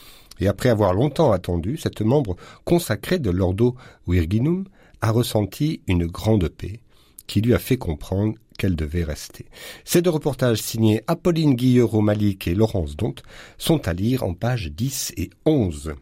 et 0.43 0.49
après 0.49 0.70
avoir 0.70 0.93
longtemps 0.93 1.30
attendu, 1.30 1.76
cette 1.76 2.01
membre 2.03 2.36
consacrée 2.64 3.20
de 3.20 3.30
l'Ordo 3.30 3.76
Virginum 4.09 4.64
a 5.01 5.12
ressenti 5.12 5.82
une 5.86 6.07
grande 6.07 6.49
paix 6.49 6.80
qui 7.28 7.40
lui 7.40 7.55
a 7.55 7.61
fait 7.61 7.76
comprendre 7.76 8.34
qu'elle 8.59 8.74
devait 8.74 9.05
rester. 9.05 9.47
Ces 9.84 10.03
deux 10.03 10.11
reportages 10.11 10.61
signés 10.61 11.03
Apolline 11.07 11.55
Guilleux-Romalic 11.55 12.49
et 12.49 12.57
Laurence 12.57 12.97
Dont 12.97 13.14
sont 13.57 13.86
à 13.86 13.93
lire 13.93 14.24
en 14.24 14.34
pages 14.34 14.72
10 14.72 15.14
et 15.16 15.30
11. 15.47 15.95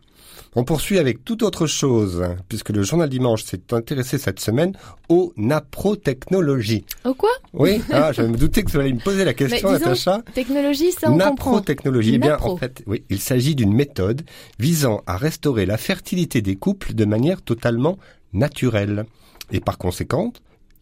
On 0.56 0.64
poursuit 0.64 0.98
avec 0.98 1.24
toute 1.24 1.44
autre 1.44 1.66
chose, 1.66 2.24
puisque 2.48 2.70
le 2.70 2.82
journal 2.82 3.08
Dimanche 3.08 3.44
s'est 3.44 3.72
intéressé 3.72 4.18
cette 4.18 4.40
semaine 4.40 4.76
aux 5.08 5.32
naprotechnologies. 5.36 6.84
Au 7.04 7.14
quoi? 7.14 7.30
Oui, 7.52 7.80
ah, 7.92 8.12
je 8.12 8.22
me 8.22 8.36
doutais 8.36 8.64
que 8.64 8.70
vous 8.72 8.78
alliez 8.80 8.92
me 8.92 9.00
poser 9.00 9.24
la 9.24 9.34
question, 9.34 9.70
Natacha. 9.70 10.22
Technologie, 10.34 10.90
ça 10.90 11.10
on 11.10 11.16
Naprotechnologie, 11.16 12.14
eh 12.14 12.18
bien, 12.18 12.38
en 12.40 12.56
fait, 12.56 12.82
oui, 12.86 13.04
il 13.10 13.20
s'agit 13.20 13.54
d'une 13.54 13.72
méthode 13.72 14.22
visant 14.58 15.02
à 15.06 15.16
restaurer 15.16 15.66
la 15.66 15.76
fertilité 15.76 16.42
des 16.42 16.56
couples 16.56 16.94
de 16.94 17.04
manière 17.04 17.42
totalement 17.42 17.98
naturelle. 18.32 19.04
Et 19.52 19.60
par 19.60 19.78
conséquent, 19.78 20.32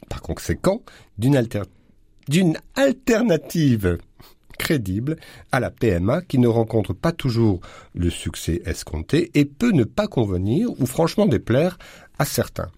par 0.09 0.23
conséquent, 0.23 0.83
d'une 1.19 1.43
d'une 2.29 2.59
alternative 2.77 3.99
crédible 4.59 5.17
à 5.53 5.61
la 5.61 5.71
PMA 5.71 6.23
qui 6.23 6.39
ne 6.39 6.49
rencontre 6.49 6.93
pas 6.93 7.13
toujours 7.13 7.61
le 7.95 8.11
succès 8.11 8.61
escompté 8.65 9.31
et 9.35 9.45
peut 9.45 9.73
ne 9.73 9.85
pas 9.85 10.09
convenir 10.09 10.71
ou 10.81 10.87
franchement 10.87 11.27
déplaire 11.27 11.79
à 12.19 12.25
certains. 12.25 12.71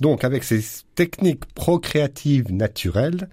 Donc 0.00 0.24
avec 0.24 0.44
ces 0.44 0.60
techniques 0.94 1.46
procréatives 1.54 2.52
naturelles, 2.52 3.28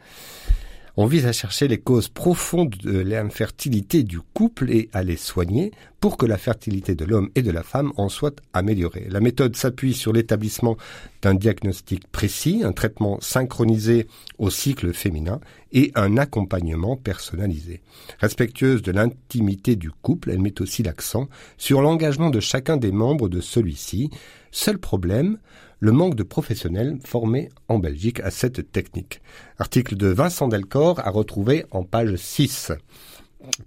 on 1.01 1.05
vise 1.05 1.25
à 1.25 1.31
chercher 1.31 1.69
les 1.69 1.77
causes 1.77 2.09
profondes 2.09 2.75
de 2.83 2.99
l'infertilité 2.99 4.03
du 4.03 4.19
couple 4.19 4.69
et 4.69 4.89
à 4.91 5.01
les 5.01 5.15
soigner 5.15 5.71
pour 6.01 6.17
que 6.17 6.25
la 6.25 6.37
fertilité 6.37 6.93
de 6.93 7.05
l'homme 7.05 7.29
et 7.35 7.41
de 7.41 7.51
la 7.51 7.63
femme 7.63 7.93
en 7.95 8.09
soit 8.09 8.41
améliorée. 8.51 9.07
La 9.09 9.21
méthode 9.21 9.55
s'appuie 9.55 9.93
sur 9.93 10.11
l'établissement 10.11 10.75
d'un 11.21 11.35
diagnostic 11.35 12.05
précis, 12.09 12.63
un 12.65 12.73
traitement 12.73 13.17
synchronisé 13.21 14.07
au 14.39 14.49
cycle 14.49 14.91
féminin 14.91 15.39
et 15.71 15.93
un 15.95 16.17
accompagnement 16.17 16.97
personnalisé. 16.97 17.79
Respectueuse 18.19 18.81
de 18.81 18.91
l'intimité 18.91 19.77
du 19.77 19.91
couple, 19.91 20.31
elle 20.31 20.41
met 20.41 20.61
aussi 20.61 20.83
l'accent 20.83 21.29
sur 21.57 21.81
l'engagement 21.81 22.29
de 22.29 22.41
chacun 22.41 22.75
des 22.75 22.91
membres 22.91 23.29
de 23.29 23.39
celui-ci. 23.39 24.09
Seul 24.51 24.77
problème, 24.77 25.37
le 25.79 25.91
manque 25.91 26.15
de 26.15 26.23
professionnels 26.23 26.99
formés 27.03 27.49
en 27.67 27.79
Belgique 27.79 28.19
à 28.19 28.31
cette 28.31 28.71
technique. 28.71 29.21
Article 29.57 29.95
de 29.95 30.07
Vincent 30.07 30.47
Delcor 30.47 30.99
à 30.99 31.09
retrouver 31.09 31.65
en 31.71 31.83
page 31.83 32.15
6. 32.15 32.71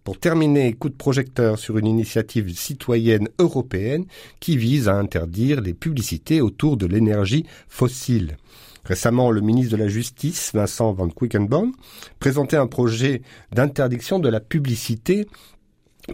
Pour 0.04 0.18
terminer, 0.18 0.74
coup 0.74 0.90
de 0.90 0.94
projecteur 0.94 1.58
sur 1.58 1.78
une 1.78 1.86
initiative 1.86 2.54
citoyenne 2.54 3.28
européenne 3.38 4.04
qui 4.38 4.58
vise 4.58 4.88
à 4.88 4.96
interdire 4.96 5.62
les 5.62 5.72
publicités 5.72 6.42
autour 6.42 6.76
de 6.76 6.86
l'énergie 6.86 7.46
fossile. 7.68 8.36
Récemment, 8.84 9.30
le 9.30 9.40
ministre 9.40 9.72
de 9.72 9.82
la 9.82 9.88
Justice, 9.88 10.50
Vincent 10.52 10.92
Van 10.92 11.08
Quickenborn, 11.08 11.72
présentait 12.18 12.56
un 12.56 12.66
projet 12.66 13.22
d'interdiction 13.52 14.18
de 14.18 14.28
la 14.28 14.40
publicité 14.40 15.26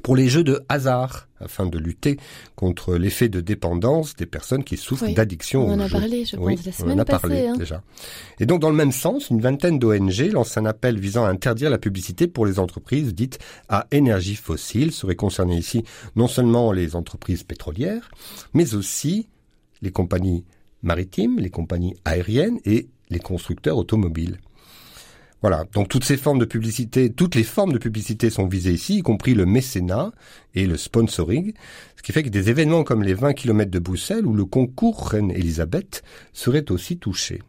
pour 0.03 0.17
les 0.17 0.29
jeux 0.29 0.45
de 0.45 0.61
hasard, 0.69 1.29
afin 1.41 1.67
de 1.67 1.79
lutter 1.79 2.19
contre 2.57 2.97
l'effet 2.97 3.29
de 3.29 3.41
dépendance 3.41 4.15
des 4.17 4.27
personnes 4.27 4.65
qui 4.65 4.77
souffrent 4.77 5.05
Oui, 5.07 5.15
d'addiction 5.15 5.67
On 5.67 5.73
en 5.75 5.79
aux 5.81 5.83
a 5.85 5.89
parlé, 5.89 6.25
je 6.25 6.37
Oui, 6.37 6.57
pense, 6.57 6.67
la 6.67 6.73
on 6.73 6.75
semaine 6.75 6.99
en 6.99 7.03
a 7.03 7.05
passée. 7.05 7.21
parlé 7.23 7.47
hein. 7.47 7.57
déjà. 7.57 7.83
Et 8.39 8.45
donc, 8.47 8.61
dans 8.61 8.69
le 8.71 8.77
même 8.77 8.93
sens, 8.93 9.31
une 9.31 9.41
vingtaine 9.41 9.79
d'ONG 9.79 10.31
lance 10.33 10.59
un 10.59 10.67
appel 10.67 10.99
visant 10.99 11.25
à 11.25 11.29
interdire 11.31 11.71
la 11.71 11.79
publicité 11.79 12.27
pour 12.27 12.45
les 12.45 12.59
entreprises 12.59 13.15
dites 13.15 13.39
à 13.69 13.87
énergie 13.91 14.35
fossile. 14.37 14.93
Seraient 14.93 15.17
concernées 15.17 15.57
ici 15.57 15.85
non 16.17 16.29
seulement 16.29 16.73
les 16.73 16.95
entreprises 16.97 17.45
pétrolières, 17.45 18.11
mais 18.53 18.75
aussi 18.75 19.29
les 19.81 19.91
compagnies 19.93 20.45
maritimes, 20.83 21.39
les 21.39 21.51
compagnies 21.51 21.95
aériennes 22.05 22.59
et 22.65 22.89
les 23.11 23.21
constructeurs 23.21 23.79
automobiles. 23.79 24.39
Voilà. 25.41 25.65
Donc 25.73 25.89
toutes 25.89 26.05
ces 26.05 26.17
formes 26.17 26.39
de 26.39 26.45
publicité, 26.45 27.13
toutes 27.13 27.35
les 27.35 27.45
formes 27.45 27.73
de 27.73 27.79
publicité 27.79 28.29
sont 28.31 28.47
visées 28.47 28.73
ici, 28.73 28.99
y 28.99 29.03
compris 29.03 29.35
le 29.35 29.47
mécénat 29.47 30.11
et 30.55 30.67
le 30.67 30.77
sponsoring. 30.77 31.53
Ce 31.97 32.03
qui 32.03 32.13
fait 32.13 32.23
que 32.23 32.29
des 32.29 32.51
événements 32.51 32.83
comme 32.83 33.03
les 33.03 33.15
20 33.15 33.35
km 33.35 33.71
de 33.71 33.79
Bruxelles 33.79 34.27
ou 34.27 34.35
le 34.35 34.45
concours 34.45 35.09
Reine 35.09 35.31
Elisabeth 35.31 36.03
seraient 36.33 36.71
aussi 36.73 36.99
touchés. 36.99 37.41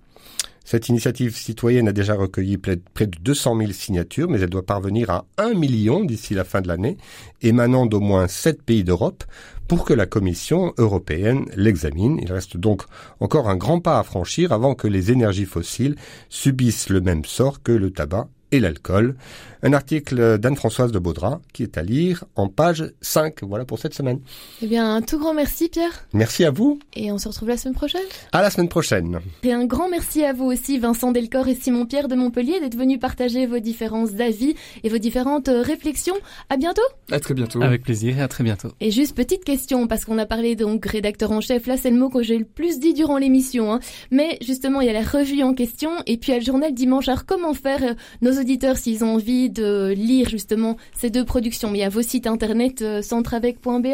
Cette 0.63 0.89
initiative 0.89 1.35
citoyenne 1.35 1.87
a 1.87 1.93
déjà 1.93 2.13
recueilli 2.13 2.57
près 2.57 2.75
de 2.77 3.17
200 3.21 3.57
000 3.57 3.71
signatures, 3.71 4.29
mais 4.29 4.39
elle 4.39 4.49
doit 4.49 4.65
parvenir 4.65 5.09
à 5.09 5.25
1 5.37 5.53
million 5.53 6.03
d'ici 6.03 6.33
la 6.33 6.43
fin 6.43 6.61
de 6.61 6.67
l'année, 6.67 6.97
émanant 7.41 7.85
d'au 7.85 7.99
moins 7.99 8.27
7 8.27 8.61
pays 8.61 8.83
d'Europe, 8.83 9.23
pour 9.67 9.85
que 9.85 9.93
la 9.93 10.05
Commission 10.05 10.73
européenne 10.77 11.45
l'examine. 11.55 12.19
Il 12.21 12.31
reste 12.31 12.57
donc 12.57 12.83
encore 13.19 13.49
un 13.49 13.55
grand 13.55 13.79
pas 13.79 13.99
à 13.99 14.03
franchir 14.03 14.51
avant 14.51 14.75
que 14.75 14.87
les 14.87 15.11
énergies 15.11 15.45
fossiles 15.45 15.95
subissent 16.29 16.89
le 16.89 17.01
même 17.01 17.25
sort 17.25 17.61
que 17.61 17.71
le 17.71 17.91
tabac 17.91 18.27
et 18.51 18.59
l'alcool. 18.59 19.15
Un 19.61 19.73
article 19.73 20.37
d'Anne-Françoise 20.37 20.93
de 20.93 20.99
Baudras 20.99 21.41
qui 21.51 21.63
est 21.63 21.77
à 21.77 21.83
lire 21.83 22.23
en 22.37 22.47
page 22.47 22.93
5. 23.01 23.43
Voilà 23.43 23.65
pour 23.65 23.77
cette 23.77 23.93
semaine. 23.93 24.21
Eh 24.61 24.67
bien, 24.67 24.95
un 24.95 25.01
tout 25.01 25.19
grand 25.19 25.33
merci, 25.33 25.67
Pierre. 25.67 26.07
Merci 26.13 26.45
à 26.45 26.51
vous. 26.51 26.79
Et 26.95 27.11
on 27.11 27.17
se 27.17 27.27
retrouve 27.27 27.49
la 27.49 27.57
semaine 27.57 27.75
prochaine. 27.75 28.05
À 28.31 28.41
la 28.41 28.51
semaine 28.51 28.69
prochaine. 28.69 29.19
Et 29.43 29.51
un 29.51 29.65
grand 29.65 29.89
merci 29.89 30.23
à 30.23 30.31
vous 30.31 30.45
aussi, 30.45 30.79
Vincent 30.79 31.11
Delcor 31.11 31.49
et 31.49 31.55
Simon 31.55 31.85
Pierre 31.85 32.07
de 32.07 32.15
Montpellier, 32.15 32.61
d'être 32.61 32.77
venus 32.77 32.99
partager 33.01 33.47
vos 33.47 33.59
différences 33.59 34.13
d'avis 34.13 34.55
et 34.83 34.89
vos 34.89 34.97
différentes 34.97 35.49
euh, 35.49 35.61
réflexions. 35.61 36.15
À 36.49 36.55
bientôt. 36.55 36.81
À 37.11 37.19
très 37.19 37.33
bientôt. 37.33 37.61
Avec 37.61 37.83
plaisir 37.83 38.17
et 38.17 38.21
à 38.21 38.29
très 38.29 38.45
bientôt. 38.45 38.69
Et 38.79 38.91
juste 38.91 39.13
petite 39.13 39.43
question, 39.43 39.87
parce 39.87 40.05
qu'on 40.05 40.17
a 40.19 40.25
parlé 40.25 40.55
donc 40.55 40.85
rédacteur 40.85 41.31
en 41.31 41.41
chef, 41.41 41.67
là 41.67 41.75
c'est 41.75 41.89
le 41.89 41.97
mot 41.97 42.09
que 42.09 42.23
j'ai 42.23 42.37
le 42.37 42.45
plus 42.45 42.79
dit 42.79 42.93
durant 42.93 43.17
l'émission. 43.17 43.73
Hein. 43.73 43.79
Mais 44.09 44.37
justement, 44.41 44.79
il 44.79 44.87
y 44.87 44.89
a 44.89 44.93
la 44.93 45.03
revue 45.03 45.43
en 45.43 45.53
question 45.53 45.91
et 46.05 46.15
puis 46.15 46.31
il 46.31 46.35
y 46.35 46.37
a 46.37 46.39
le 46.39 46.45
journal 46.45 46.73
dimanche. 46.73 47.09
Alors 47.09 47.25
comment 47.25 47.53
faire 47.53 47.83
euh, 47.83 47.93
nos 48.21 48.38
auditeurs 48.39 48.77
s'ils 48.77 49.03
ont 49.03 49.15
envie 49.15 49.49
de 49.49 49.93
lire 49.95 50.29
justement 50.29 50.77
ces 50.93 51.09
deux 51.09 51.25
productions 51.25 51.71
Mais 51.71 51.79
il 51.79 51.81
y 51.81 51.85
a 51.85 51.89
vos 51.89 52.01
sites 52.01 52.27
internet 52.27 52.81
euh, 52.81 53.01
centravec.be 53.01 53.87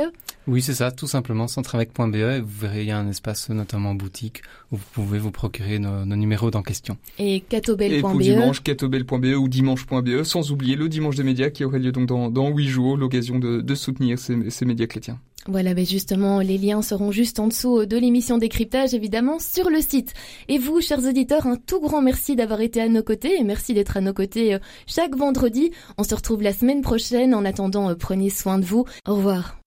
Oui, 0.48 0.62
c'est 0.62 0.74
ça, 0.74 0.92
tout 0.92 1.08
simplement, 1.08 1.48
centravec.be. 1.48 2.16
et 2.16 2.40
Vous 2.42 2.60
verrez, 2.62 2.82
il 2.84 2.88
y 2.88 2.92
a 2.92 2.98
un 2.98 3.10
espace, 3.10 3.50
notamment 3.50 3.96
boutique, 3.96 4.42
où 4.72 4.78
vous 4.78 4.86
pouvez 4.94 5.20
vous 5.20 5.32
procurer 5.32 5.80
nos, 5.80 6.06
nos 6.06 6.16
numéros 6.16 6.52
dans 6.52 6.62
question. 6.62 6.98
et 7.20 7.36
Et 7.36 7.40
pour 7.40 7.50
catobel.be. 7.50 8.22
dimanche, 8.22 8.62
catobel.be 8.64 9.36
ou 9.38 9.48
dimanche.be, 9.48 10.24
sans 10.24 10.52
oublier 10.52 10.76
le 10.76 10.90
dimanche 10.90 11.16
des 11.16 11.24
médias 11.24 11.50
qui 11.50 11.64
aurait 11.64 11.80
lieu 11.80 11.92
donc 11.92 12.08
dans, 12.08 12.30
dans 12.30 12.50
8 12.50 12.68
jours, 12.68 12.98
l'occasion 12.98 13.40
de, 13.40 13.62
de 13.62 13.76
soutenir 13.76 14.20
ces, 14.20 14.50
ces 14.50 14.66
médias 14.66 14.88
chrétiens. 14.88 15.20
Voilà, 15.48 15.76
ben 15.76 15.86
justement, 15.86 16.40
les 16.40 16.58
liens 16.58 16.82
seront 16.82 17.12
juste 17.12 17.40
en 17.40 17.48
dessous 17.48 17.86
de 17.86 17.98
l'émission 17.98 18.40
décryptage, 18.40 18.96
évidemment, 18.96 19.38
sur 19.38 19.70
le 19.70 19.80
site. 19.80 20.14
Et 20.48 20.58
vous, 20.58 20.82
chers 20.82 21.06
auditeurs, 21.06 21.46
un 21.46 21.56
tout 21.56 21.80
grand 21.80 22.02
merci 22.02 22.36
d'avoir 22.36 22.62
été 22.62 22.82
à 22.82 22.90
nos 22.90 23.04
côtés 23.04 23.40
et 23.40 23.44
merci 23.44 23.76
d'être 23.76 23.96
à 23.96 24.02
nos 24.02 24.14
côtés 24.14 24.56
euh, 24.56 24.60
chaque 24.88 25.16
vendredi. 25.16 25.70
On 26.00 26.04
se 26.04 26.16
retrouve 26.16 26.42
la 26.42 26.54
semaine 26.54 26.82
prochaine. 26.82 27.36
En 27.36 27.46
attendant, 27.46 27.92
euh, 27.92 27.96
prenez 27.96 28.32
soin 28.32 28.58
de 28.58 28.66
vous. 28.66 28.86
Au 29.08 29.16
revoir. 29.16 29.60